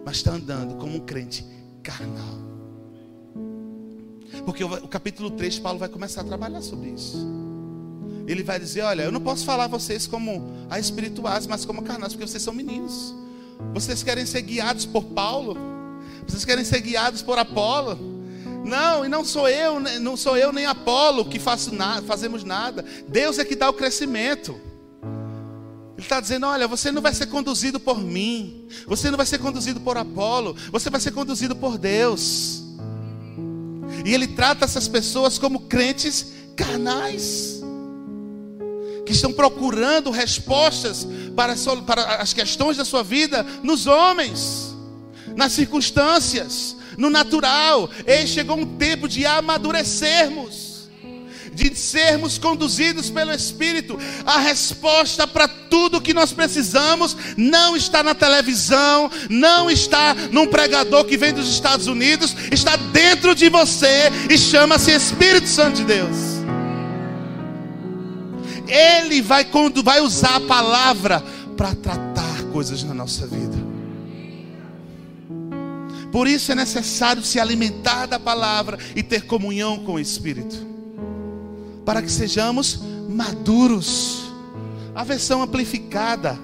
mas 0.06 0.18
está 0.18 0.32
andando 0.32 0.76
como 0.76 0.96
um 0.96 1.00
crente 1.00 1.46
carnal. 1.84 2.46
Porque 4.46 4.64
o 4.64 4.88
capítulo 4.88 5.32
3, 5.32 5.60
Paulo 5.60 5.80
vai 5.80 5.90
começar 5.90 6.22
a 6.22 6.24
trabalhar 6.24 6.62
sobre 6.62 6.90
isso. 6.90 7.18
Ele 8.28 8.44
vai 8.44 8.60
dizer: 8.60 8.82
Olha, 8.82 9.04
eu 9.04 9.12
não 9.12 9.22
posso 9.22 9.46
falar 9.46 9.68
vocês 9.68 10.08
como 10.08 10.52
a 10.70 10.80
espirituais, 10.80 11.48
mas 11.48 11.66
como 11.66 11.84
carnais, 11.84 12.14
porque 12.14 12.28
vocês 12.28 12.44
são 12.44 12.54
meninos. 12.54 13.14
Vocês 13.74 14.04
querem 14.04 14.26
ser 14.26 14.42
guiados 14.42 14.86
por 14.86 15.04
Paulo? 15.06 15.58
Vocês 16.28 16.46
querem 16.46 16.64
ser 16.64 16.82
guiados 16.82 17.22
por 17.22 17.38
Apolo? 17.38 18.15
Não, 18.66 19.06
e 19.06 19.08
não 19.08 19.24
sou 19.24 19.48
eu, 19.48 19.80
né, 19.80 20.00
não 20.00 20.18
sou 20.18 20.36
eu 20.36 20.52
nem 20.52 20.66
Apolo 20.66 21.26
que 21.26 21.38
faço 21.38 21.74
nada, 21.74 22.02
fazemos 22.02 22.44
nada. 22.44 22.84
Deus 23.08 23.38
é 23.38 23.46
que 23.46 23.56
dá 23.56 23.70
o 23.70 23.74
crescimento. 23.74 24.60
Ele 25.96 26.02
está 26.02 26.20
dizendo: 26.20 26.48
olha, 26.48 26.68
você 26.68 26.92
não 26.92 27.02
vai 27.02 27.14
ser 27.14 27.28
conduzido 27.28 27.80
por 27.80 28.02
mim, 28.02 28.68
você 28.88 29.12
não 29.12 29.18
vai 29.18 29.26
ser 29.26 29.38
conduzido 29.38 29.80
por 29.80 29.98
Apolo, 29.98 30.56
você 30.72 30.90
vai 30.90 31.00
ser 31.00 31.12
conduzido 31.12 31.56
por 31.56 31.78
Deus. 31.78 32.64
E 34.04 34.14
ele 34.14 34.28
trata 34.28 34.66
essas 34.66 34.88
pessoas 34.88 35.38
como 35.38 35.62
crentes 35.62 36.34
carnais, 36.56 37.62
que 39.06 39.12
estão 39.12 39.32
procurando 39.32 40.10
respostas 40.10 41.08
para, 41.36 41.56
para 41.86 42.16
as 42.16 42.34
questões 42.34 42.78
da 42.78 42.84
sua 42.84 43.04
vida 43.04 43.46
nos 43.62 43.86
homens, 43.86 44.76
nas 45.36 45.52
circunstâncias, 45.52 46.75
no 46.98 47.10
natural. 47.10 47.90
E 48.06 48.28
chegou 48.28 48.58
um 48.58 48.78
tempo 48.78 49.08
de 49.08 49.26
amadurecermos 49.26 50.76
de 51.56 51.74
sermos 51.74 52.38
conduzidos 52.38 53.10
pelo 53.10 53.32
Espírito. 53.32 53.98
A 54.26 54.40
resposta 54.40 55.26
para 55.26 55.48
tudo 55.48 56.02
que 56.02 56.14
nós 56.14 56.34
precisamos 56.34 57.16
não 57.38 57.76
está 57.76 58.04
na 58.04 58.14
televisão, 58.14 59.10
não 59.30 59.72
está 59.72 60.14
num 60.32 60.46
pregador 60.46 61.06
que 61.06 61.18
vem 61.18 61.34
dos 61.34 61.50
Estados 61.50 61.88
Unidos, 61.88 62.36
está 62.52 62.76
dentro 62.76 63.34
de 63.34 63.50
você 63.50 64.12
e 64.30 64.38
chama-se 64.38 64.92
Espírito 64.92 65.48
Santo 65.48 65.78
de 65.78 65.86
Deus. 65.86 66.36
Ele 68.68 69.22
vai, 69.22 69.48
vai 69.84 70.02
usar 70.02 70.36
a 70.36 70.42
palavra 70.42 71.24
para 71.56 71.74
tratar 71.76 72.44
coisas 72.52 72.84
na 72.84 72.94
nossa 72.94 73.26
vida. 73.26 73.55
Por 76.16 76.30
isso 76.30 76.50
é 76.50 76.56
necessário 76.56 77.22
se 77.26 77.42
alimentar 77.42 78.06
da 78.06 78.18
palavra 78.18 78.80
e 78.96 79.04
ter 79.04 79.26
comunhão 79.26 79.80
com 79.80 79.96
o 79.96 80.00
Espírito. 80.00 80.56
Para 81.84 82.02
que 82.02 82.10
sejamos 82.10 82.80
maduros. 83.10 84.32
A 84.96 85.04
versão 85.04 85.42
amplificada 85.42 86.40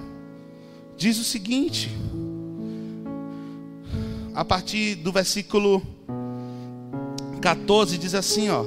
diz 0.94 1.18
o 1.18 1.24
seguinte, 1.24 1.90
a 4.34 4.44
partir 4.44 4.96
do 4.96 5.10
versículo 5.10 5.80
14 7.40 7.96
diz 7.96 8.14
assim, 8.14 8.50
ó: 8.50 8.66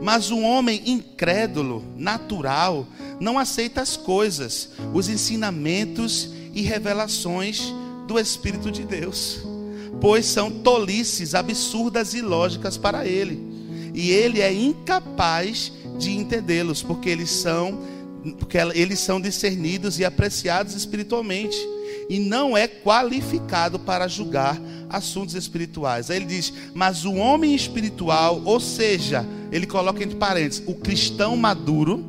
Mas 0.00 0.30
o 0.30 0.40
homem 0.40 0.80
incrédulo, 0.86 1.84
natural, 1.94 2.86
não 3.20 3.38
aceita 3.38 3.82
as 3.82 3.94
coisas, 3.94 4.70
os 4.94 5.10
ensinamentos 5.10 6.30
e 6.54 6.62
revelações 6.62 7.60
do 8.06 8.18
Espírito 8.18 8.72
de 8.72 8.84
Deus, 8.84 9.42
pois 10.00 10.26
são 10.26 10.50
tolices 10.50 11.34
absurdas 11.34 12.14
e 12.14 12.20
lógicas 12.20 12.76
para 12.76 13.06
ele, 13.06 13.40
e 13.94 14.10
ele 14.10 14.40
é 14.40 14.52
incapaz 14.52 15.72
de 15.98 16.10
entendê-los, 16.10 16.82
porque 16.82 17.08
eles 17.08 17.30
são 17.30 17.96
porque 18.40 18.58
eles 18.58 18.98
são 18.98 19.20
discernidos 19.20 20.00
e 20.00 20.04
apreciados 20.04 20.74
espiritualmente 20.74 21.56
e 22.10 22.18
não 22.18 22.56
é 22.56 22.66
qualificado 22.66 23.78
para 23.78 24.08
julgar 24.08 24.60
assuntos 24.88 25.36
espirituais. 25.36 26.10
Aí 26.10 26.16
ele 26.16 26.26
diz: 26.26 26.52
"Mas 26.74 27.04
o 27.04 27.14
homem 27.14 27.54
espiritual, 27.54 28.42
ou 28.44 28.58
seja, 28.58 29.24
ele 29.52 29.66
coloca 29.66 30.02
entre 30.02 30.16
parênteses, 30.16 30.62
o 30.66 30.74
cristão 30.74 31.36
maduro. 31.36 32.04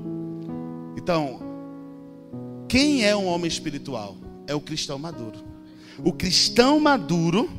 Então, 0.98 1.40
quem 2.68 3.06
é 3.06 3.16
um 3.16 3.28
homem 3.28 3.48
espiritual? 3.48 4.18
É 4.48 4.56
o 4.56 4.62
cristão 4.62 4.98
maduro. 4.98 5.40
O 6.04 6.12
cristão 6.12 6.80
maduro 6.80 7.50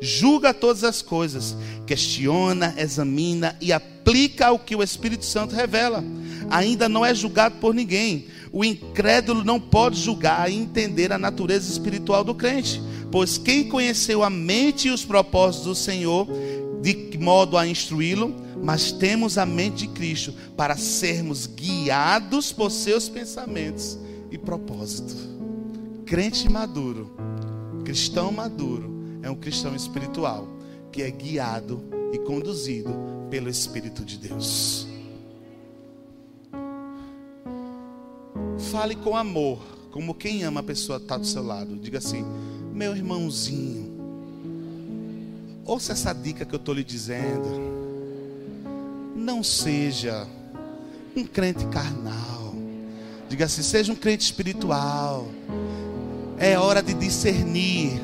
julga 0.00 0.52
todas 0.52 0.84
as 0.84 1.00
coisas, 1.00 1.56
questiona, 1.86 2.74
examina 2.76 3.56
e 3.60 3.72
aplica 3.72 4.50
o 4.50 4.58
que 4.58 4.74
o 4.74 4.82
Espírito 4.82 5.24
Santo 5.24 5.54
revela. 5.54 6.04
Ainda 6.50 6.88
não 6.88 7.06
é 7.06 7.14
julgado 7.14 7.56
por 7.60 7.74
ninguém. 7.74 8.26
O 8.52 8.64
incrédulo 8.64 9.44
não 9.44 9.58
pode 9.58 10.00
julgar 10.00 10.50
e 10.50 10.56
entender 10.56 11.12
a 11.12 11.18
natureza 11.18 11.70
espiritual 11.70 12.22
do 12.22 12.34
crente, 12.34 12.82
pois 13.10 13.38
quem 13.38 13.68
conheceu 13.68 14.22
a 14.22 14.28
mente 14.28 14.88
e 14.88 14.90
os 14.90 15.04
propósitos 15.04 15.66
do 15.66 15.74
Senhor, 15.74 16.28
de 16.82 17.16
modo 17.18 17.56
a 17.56 17.66
instruí-lo, 17.66 18.34
mas 18.62 18.92
temos 18.92 19.38
a 19.38 19.46
mente 19.46 19.86
de 19.86 19.88
Cristo 19.88 20.34
para 20.56 20.76
sermos 20.76 21.46
guiados 21.46 22.52
por 22.52 22.70
seus 22.70 23.08
pensamentos 23.08 23.98
e 24.30 24.36
propósitos. 24.36 25.16
Crente 26.04 26.48
maduro, 26.48 27.16
cristão 27.84 28.30
maduro, 28.30 28.91
é 29.22 29.30
um 29.30 29.36
cristão 29.36 29.74
espiritual 29.74 30.46
que 30.90 31.02
é 31.02 31.10
guiado 31.10 31.82
e 32.12 32.18
conduzido 32.18 32.90
pelo 33.30 33.48
Espírito 33.48 34.04
de 34.04 34.18
Deus. 34.18 34.86
Fale 38.70 38.94
com 38.96 39.16
amor, 39.16 39.58
como 39.90 40.14
quem 40.14 40.42
ama 40.42 40.60
a 40.60 40.62
pessoa 40.62 40.98
que 40.98 41.04
está 41.04 41.16
do 41.16 41.26
seu 41.26 41.42
lado. 41.42 41.76
Diga 41.76 41.98
assim: 41.98 42.24
meu 42.72 42.94
irmãozinho, 42.96 43.90
ouça 45.64 45.92
essa 45.92 46.12
dica 46.12 46.44
que 46.44 46.54
eu 46.54 46.58
estou 46.58 46.74
lhe 46.74 46.84
dizendo. 46.84 47.72
Não 49.16 49.42
seja 49.42 50.26
um 51.16 51.24
crente 51.24 51.66
carnal. 51.66 52.54
Diga 53.28 53.46
assim: 53.46 53.62
seja 53.62 53.92
um 53.92 53.96
crente 53.96 54.24
espiritual. 54.24 55.26
É 56.38 56.58
hora 56.58 56.82
de 56.82 56.92
discernir 56.92 58.00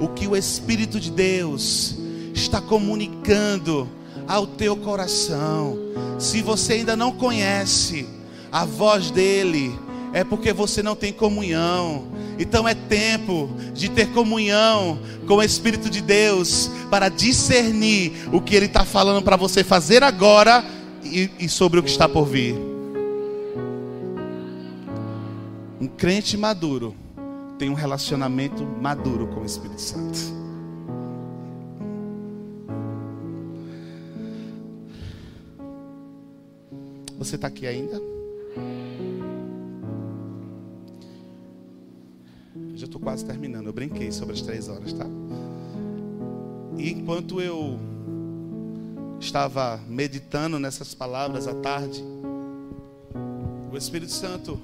o 0.00 0.08
que 0.08 0.26
o 0.26 0.36
Espírito 0.36 0.98
de 0.98 1.10
Deus 1.10 1.96
está 2.34 2.60
comunicando 2.60 3.88
ao 4.26 4.46
teu 4.46 4.76
coração. 4.76 5.78
Se 6.18 6.42
você 6.42 6.74
ainda 6.74 6.96
não 6.96 7.12
conhece 7.12 8.06
a 8.50 8.64
voz 8.64 9.10
dele, 9.10 9.78
é 10.12 10.22
porque 10.24 10.52
você 10.52 10.82
não 10.82 10.94
tem 10.94 11.12
comunhão. 11.12 12.04
Então 12.38 12.66
é 12.66 12.74
tempo 12.74 13.50
de 13.72 13.88
ter 13.88 14.12
comunhão 14.12 14.98
com 15.26 15.34
o 15.34 15.42
Espírito 15.42 15.88
de 15.88 16.00
Deus 16.00 16.70
para 16.90 17.08
discernir 17.08 18.12
o 18.32 18.40
que 18.40 18.54
Ele 18.54 18.66
está 18.66 18.84
falando 18.84 19.22
para 19.22 19.36
você 19.36 19.62
fazer 19.62 20.02
agora 20.02 20.64
e, 21.02 21.30
e, 21.38 21.48
sobre 21.48 21.78
o 21.78 21.82
que 21.82 21.90
está 21.90 22.08
por 22.08 22.24
vir. 22.24 22.54
Um 25.80 25.86
crente 25.86 26.36
maduro 26.36 26.94
tem 27.58 27.70
um 27.70 27.74
relacionamento 27.74 28.64
maduro 28.64 29.26
com 29.28 29.40
o 29.40 29.44
Espírito 29.44 29.80
Santo. 29.80 30.18
Você 37.18 37.36
está 37.36 37.46
aqui 37.46 37.66
ainda? 37.66 38.00
Já 42.74 42.84
estou 42.84 43.00
quase 43.00 43.24
terminando. 43.24 43.66
Eu 43.66 43.72
brinquei 43.72 44.12
sobre 44.12 44.34
as 44.34 44.42
três 44.42 44.68
horas, 44.68 44.92
tá? 44.92 45.06
E 46.76 46.90
enquanto 46.90 47.40
eu 47.40 47.78
estava 49.18 49.80
meditando 49.88 50.58
nessas 50.58 50.94
palavras 50.94 51.48
à 51.48 51.54
tarde, 51.54 52.04
o 53.72 53.76
Espírito 53.76 54.12
Santo, 54.12 54.60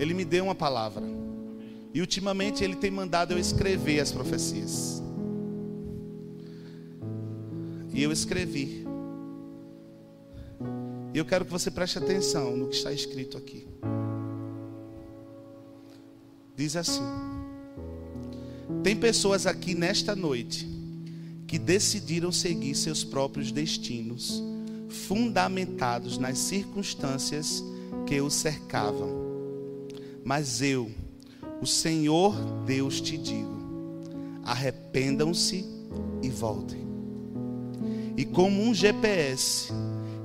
ele 0.00 0.14
me 0.14 0.24
deu 0.24 0.44
uma 0.44 0.54
palavra. 0.54 1.07
E 1.98 2.00
ultimamente 2.00 2.62
ele 2.62 2.76
tem 2.76 2.92
mandado 2.92 3.32
eu 3.32 3.38
escrever 3.40 3.98
as 3.98 4.12
profecias. 4.12 5.02
E 7.92 8.00
eu 8.00 8.12
escrevi. 8.12 8.86
E 11.12 11.18
eu 11.18 11.24
quero 11.24 11.44
que 11.44 11.50
você 11.50 11.72
preste 11.72 11.98
atenção 11.98 12.56
no 12.56 12.68
que 12.68 12.76
está 12.76 12.92
escrito 12.92 13.36
aqui. 13.36 13.66
Diz 16.54 16.76
assim: 16.76 17.02
Tem 18.84 18.94
pessoas 18.94 19.44
aqui 19.44 19.74
nesta 19.74 20.14
noite 20.14 20.68
que 21.48 21.58
decidiram 21.58 22.30
seguir 22.30 22.76
seus 22.76 23.02
próprios 23.02 23.50
destinos, 23.50 24.40
fundamentados 24.88 26.16
nas 26.16 26.38
circunstâncias 26.38 27.60
que 28.06 28.20
os 28.20 28.34
cercavam. 28.34 29.10
Mas 30.22 30.62
eu, 30.62 30.92
o 31.60 31.66
Senhor 31.66 32.34
Deus 32.64 33.00
te 33.00 33.16
digo: 33.16 33.58
arrependam-se 34.44 35.64
e 36.22 36.28
voltem. 36.28 36.86
E 38.16 38.24
como 38.24 38.62
um 38.62 38.74
GPS 38.74 39.72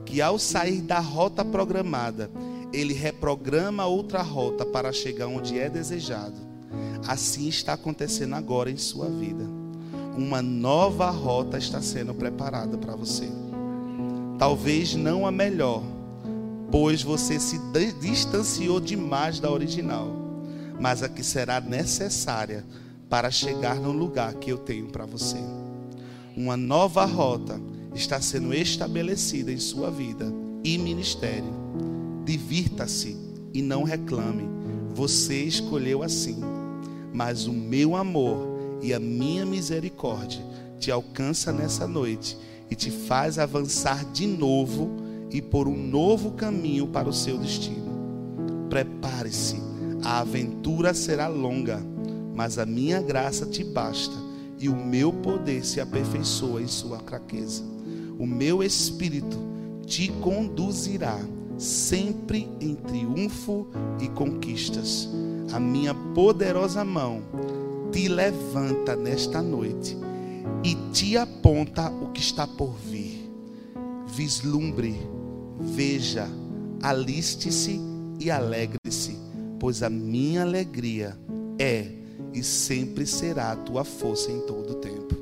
que 0.06 0.22
ao 0.22 0.40
sair 0.40 0.82
da 0.82 1.00
rota 1.00 1.44
programada, 1.46 2.30
ele 2.72 2.94
reprograma 2.94 3.86
outra 3.86 4.22
rota 4.22 4.66
para 4.66 4.92
chegar 4.92 5.28
onde 5.28 5.60
é 5.60 5.70
desejado. 5.70 6.36
Assim 7.08 7.48
está 7.48 7.74
acontecendo 7.74 8.34
agora 8.34 8.72
em 8.72 8.78
sua 8.78 9.08
vida. 9.10 9.46
Uma 10.18 10.42
nova 10.42 11.10
rota 11.10 11.58
está 11.58 11.82
sendo 11.82 12.14
preparada 12.14 12.78
para 12.78 12.96
você. 12.96 13.28
Talvez 14.40 14.96
não 14.96 15.26
a 15.26 15.32
melhor, 15.32 15.84
pois 16.72 17.04
você 17.04 17.40
se 17.40 17.60
distanciou 18.00 18.80
demais 18.80 19.40
da 19.40 19.52
original 19.52 20.23
mas 20.80 21.04
a 21.04 21.10
que 21.10 21.24
será 21.24 21.60
necessária 21.62 22.66
para 23.10 23.30
chegar 23.30 23.76
no 23.76 23.92
lugar 23.92 24.34
que 24.36 24.52
eu 24.52 24.58
tenho 24.58 24.88
para 24.88 25.06
você. 25.06 25.38
Uma 26.36 26.58
nova 26.58 27.06
rota 27.06 27.62
está 27.94 28.20
sendo 28.20 28.54
estabelecida 28.54 29.52
em 29.52 29.60
sua 29.60 29.92
vida 29.92 30.26
e 30.64 30.78
ministério. 30.78 31.54
Divirta-se 32.26 33.16
e 33.54 33.62
não 33.62 33.84
reclame. 33.84 34.50
Você 34.96 35.44
escolheu 35.44 36.02
assim. 36.02 36.40
Mas 37.14 37.46
o 37.46 37.54
meu 37.54 37.96
amor 37.96 38.80
e 38.82 38.94
a 38.94 39.00
minha 39.00 39.46
misericórdia 39.46 40.44
te 40.80 40.92
alcança 40.92 41.52
nessa 41.52 41.88
noite 41.88 42.38
e 42.70 42.76
te 42.76 42.90
faz 42.90 43.38
avançar 43.38 44.04
de 44.12 44.26
novo 44.26 44.90
e 45.30 45.42
por 45.42 45.68
um 45.68 45.78
novo 45.78 46.32
caminho 46.32 46.88
para 46.88 47.08
o 47.08 47.14
seu 47.14 47.38
destino. 47.38 47.94
Prepare-se, 48.70 49.62
a 50.04 50.20
aventura 50.20 50.94
será 50.94 51.28
longa, 51.28 51.82
mas 52.36 52.58
a 52.58 52.66
minha 52.66 53.02
graça 53.02 53.46
te 53.46 53.64
basta 53.64 54.16
e 54.60 54.70
o 54.70 54.76
meu 54.76 55.12
poder 55.12 55.66
se 55.66 55.80
aperfeiçoa 55.80 56.62
em 56.62 56.68
sua 56.68 57.00
fraqueza. 57.00 57.64
O 58.20 58.26
meu 58.26 58.64
espírito 58.64 59.38
te 59.86 60.10
conduzirá 60.22 61.20
sempre 61.58 62.50
em 62.60 62.76
triunfo 62.76 63.68
e 64.00 64.08
conquistas. 64.10 65.10
A 65.52 65.60
minha 65.60 65.94
poderosa 65.94 66.84
mão 66.84 67.22
te 67.92 68.08
levanta 68.08 68.96
nesta 68.96 69.42
noite 69.42 69.98
e 70.64 70.76
te 70.92 71.18
aponta 71.18 71.90
o 71.90 72.12
que 72.12 72.22
está 72.22 72.48
por 72.48 72.74
vir. 72.90 73.32
Vislumbre, 74.08 74.96
veja, 75.60 76.28
aliste-se 76.82 77.80
e 78.20 78.32
alegre-se, 78.32 79.18
pois 79.64 79.82
a 79.82 79.90
minha 79.90 80.42
alegria 80.42 81.18
é 81.58 81.90
e 82.34 82.44
sempre 82.44 83.06
será 83.06 83.54
a 83.54 83.56
tua 83.56 83.86
força 83.86 84.30
em 84.30 84.42
todo 84.42 84.72
o 84.72 84.76
tempo. 84.76 85.16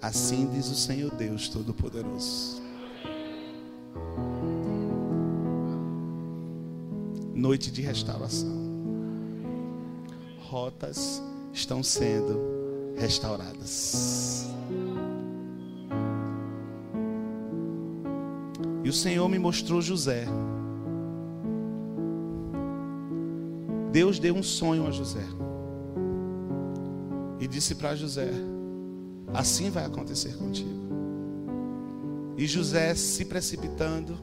Assim 0.00 0.48
diz 0.48 0.70
o 0.70 0.74
Senhor 0.74 1.14
Deus 1.14 1.50
Todo-Poderoso. 1.50 2.62
Noite 7.34 7.70
de 7.70 7.82
restauração. 7.82 8.56
Rotas 10.38 11.22
estão 11.52 11.82
sendo 11.82 12.40
restauradas. 12.96 14.46
E 18.82 18.88
o 18.88 18.92
Senhor 18.94 19.28
me 19.28 19.38
mostrou 19.38 19.82
José. 19.82 20.24
Deus 23.92 24.18
deu 24.18 24.34
um 24.34 24.42
sonho 24.42 24.86
a 24.86 24.90
José. 24.90 25.24
E 27.38 27.46
disse 27.46 27.74
para 27.74 27.94
José: 27.94 28.30
Assim 29.34 29.68
vai 29.68 29.84
acontecer 29.84 30.34
contigo. 30.38 30.82
E 32.38 32.46
José, 32.46 32.94
se 32.94 33.26
precipitando, 33.26 34.18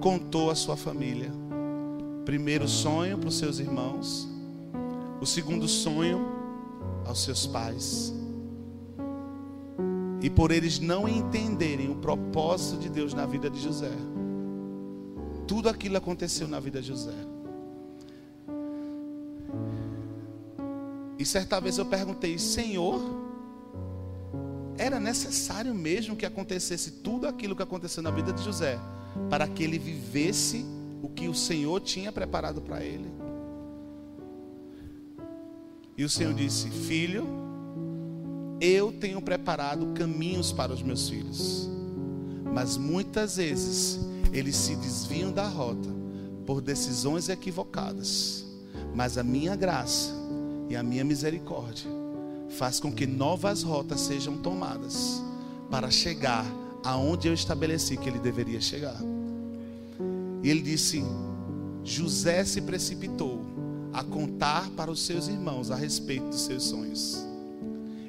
contou 0.00 0.50
à 0.50 0.54
sua 0.54 0.78
família. 0.78 1.30
Primeiro 2.24 2.66
sonho 2.66 3.18
para 3.18 3.28
os 3.28 3.36
seus 3.36 3.58
irmãos, 3.58 4.26
o 5.20 5.26
segundo 5.26 5.68
sonho 5.68 6.26
aos 7.06 7.22
seus 7.24 7.46
pais. 7.46 8.14
E 10.22 10.30
por 10.30 10.50
eles 10.50 10.78
não 10.78 11.06
entenderem 11.06 11.90
o 11.90 11.96
propósito 11.96 12.80
de 12.80 12.88
Deus 12.88 13.12
na 13.12 13.26
vida 13.26 13.50
de 13.50 13.60
José, 13.60 13.92
tudo 15.46 15.68
aquilo 15.68 15.98
aconteceu 15.98 16.48
na 16.48 16.58
vida 16.58 16.80
de 16.80 16.88
José. 16.88 17.37
E 21.18 21.24
certa 21.24 21.60
vez 21.60 21.76
eu 21.78 21.84
perguntei, 21.84 22.38
Senhor, 22.38 23.00
era 24.78 25.00
necessário 25.00 25.74
mesmo 25.74 26.14
que 26.14 26.24
acontecesse 26.24 26.92
tudo 26.92 27.26
aquilo 27.26 27.56
que 27.56 27.62
aconteceu 27.62 28.02
na 28.02 28.10
vida 28.10 28.32
de 28.32 28.42
José, 28.42 28.78
para 29.28 29.48
que 29.48 29.64
ele 29.64 29.78
vivesse 29.78 30.64
o 31.02 31.08
que 31.08 31.28
o 31.28 31.34
Senhor 31.34 31.80
tinha 31.80 32.12
preparado 32.12 32.62
para 32.62 32.84
ele? 32.84 33.10
E 35.96 36.04
o 36.04 36.08
Senhor 36.08 36.32
disse: 36.32 36.70
Filho, 36.70 37.26
eu 38.60 38.92
tenho 38.92 39.20
preparado 39.20 39.88
caminhos 39.94 40.52
para 40.52 40.72
os 40.72 40.80
meus 40.80 41.08
filhos, 41.08 41.68
mas 42.54 42.76
muitas 42.76 43.36
vezes 43.36 43.98
eles 44.32 44.54
se 44.54 44.76
desviam 44.76 45.32
da 45.32 45.48
rota 45.48 45.88
por 46.46 46.60
decisões 46.60 47.28
equivocadas. 47.28 48.44
Mas 48.94 49.18
a 49.18 49.24
minha 49.24 49.56
graça 49.56 50.17
e 50.68 50.76
a 50.76 50.82
minha 50.82 51.04
misericórdia 51.04 51.90
faz 52.50 52.80
com 52.80 52.92
que 52.92 53.06
novas 53.06 53.62
rotas 53.62 54.00
sejam 54.00 54.38
tomadas 54.38 55.22
para 55.70 55.90
chegar 55.90 56.46
aonde 56.84 57.28
eu 57.28 57.34
estabeleci 57.34 57.96
que 57.96 58.08
ele 58.08 58.18
deveria 58.18 58.60
chegar. 58.60 58.96
E 60.42 60.48
ele 60.48 60.62
disse: 60.62 61.02
José 61.84 62.44
se 62.44 62.60
precipitou 62.60 63.40
a 63.92 64.02
contar 64.04 64.70
para 64.70 64.90
os 64.90 65.04
seus 65.04 65.28
irmãos 65.28 65.70
a 65.70 65.76
respeito 65.76 66.26
dos 66.26 66.42
seus 66.42 66.64
sonhos. 66.64 67.26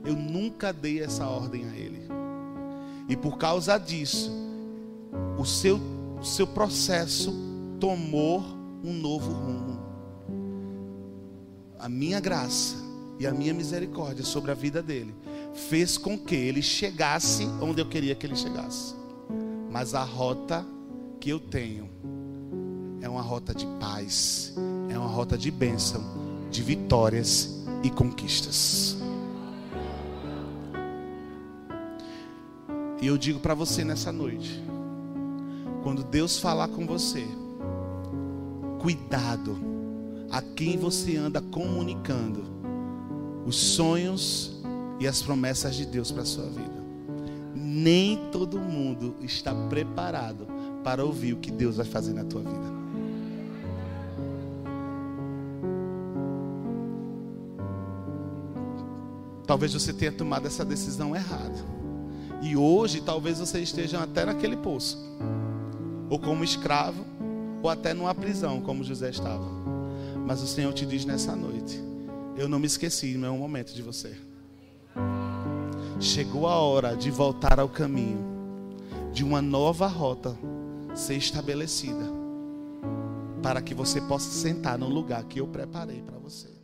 Eu 0.06 0.16
nunca 0.16 0.72
dei 0.72 1.02
essa 1.02 1.28
ordem 1.28 1.66
a 1.66 1.76
ele. 1.76 2.00
E 3.08 3.18
por 3.18 3.38
causa 3.38 3.78
disso, 3.78 4.32
o 5.38 5.46
seu, 5.46 5.80
o 6.20 6.24
seu 6.24 6.46
processo 6.46 7.34
tomou 7.80 8.44
um 8.84 8.94
novo 8.94 9.32
rumo. 9.32 9.69
A 11.80 11.88
minha 11.88 12.20
graça 12.20 12.76
e 13.18 13.26
a 13.26 13.32
minha 13.32 13.54
misericórdia 13.54 14.26
sobre 14.26 14.52
a 14.52 14.54
vida 14.54 14.84
dele 14.84 15.16
fez 15.54 15.98
com 15.98 16.18
que 16.18 16.36
ele 16.36 16.62
chegasse 16.62 17.46
onde 17.62 17.82
eu 17.82 17.86
queria 17.86 18.14
que 18.16 18.26
ele 18.26 18.36
chegasse. 18.36 18.94
Mas 19.72 19.96
a 19.96 20.04
rota 20.04 20.66
que 21.22 21.30
eu 21.30 21.40
tenho 21.40 21.90
é 23.02 23.08
uma 23.08 23.22
rota 23.22 23.54
de 23.54 23.66
paz, 23.80 24.54
é 24.90 24.98
uma 24.98 25.08
rota 25.08 25.38
de 25.38 25.50
bênção, 25.50 26.04
de 26.52 26.62
vitórias 26.62 27.64
e 27.82 27.90
conquistas. 27.90 28.98
E 33.02 33.08
eu 33.08 33.18
digo 33.18 33.40
para 33.40 33.54
você 33.54 33.86
nessa 33.86 34.12
noite, 34.12 34.62
quando 35.82 36.04
Deus 36.04 36.38
falar 36.38 36.68
com 36.68 36.86
você, 36.86 37.26
cuidado 38.82 39.69
a 40.32 40.42
quem 40.42 40.78
você 40.78 41.18
anda 41.18 41.42
comunicando 41.42 42.44
os 43.46 43.56
sonhos 43.56 44.60
e 45.00 45.08
as 45.08 45.22
promessas 45.22 45.76
de 45.76 45.86
Deus 45.86 46.12
para 46.12 46.24
a 46.24 46.26
sua 46.26 46.46
vida. 46.46 46.80
Nem 47.56 48.30
todo 48.32 48.60
mundo 48.60 49.16
está 49.22 49.54
preparado 49.70 50.48
para 50.84 51.04
ouvir 51.04 51.34
o 51.34 51.38
que 51.38 51.52
Deus 51.52 51.78
vai 51.78 51.86
fazer 51.86 52.14
na 52.14 52.24
tua 52.24 52.42
vida. 52.42 52.80
Talvez 59.48 59.74
você 59.74 59.92
tenha 59.92 60.12
tomado 60.12 60.46
essa 60.46 60.64
decisão 60.64 61.16
errada. 61.16 61.58
E 62.42 62.56
hoje 62.56 63.02
talvez 63.02 63.40
você 63.40 63.60
esteja 63.60 64.02
até 64.02 64.24
naquele 64.24 64.56
poço. 64.56 64.98
Ou 66.08 66.20
como 66.20 66.44
escravo, 66.44 67.04
ou 67.64 67.70
até 67.70 67.94
numa 67.94 68.14
prisão, 68.14 68.62
como 68.62 68.84
José 68.84 69.10
estava. 69.10 69.79
Mas 70.30 70.44
o 70.44 70.48
Senhor 70.48 70.72
te 70.74 70.86
diz 70.86 71.06
nessa 71.06 71.36
noite: 71.36 71.82
Eu 72.38 72.48
não 72.48 72.60
me 72.60 72.68
esqueci, 72.68 73.18
não 73.18 73.28
é 73.30 73.32
um 73.32 73.40
momento 73.40 73.74
de 73.74 73.82
você. 73.82 74.16
Chegou 76.00 76.48
a 76.48 76.54
hora 76.60 76.96
de 76.96 77.10
voltar 77.10 77.60
ao 77.60 77.68
caminho, 77.68 78.24
de 79.12 79.24
uma 79.24 79.42
nova 79.42 79.88
rota 79.88 80.38
ser 80.94 81.16
estabelecida, 81.16 82.06
para 83.42 83.60
que 83.60 83.74
você 83.74 84.00
possa 84.02 84.30
sentar 84.30 84.78
no 84.78 84.88
lugar 84.88 85.24
que 85.24 85.40
eu 85.40 85.48
preparei 85.48 86.04
para 86.04 86.20
você. 86.20 86.59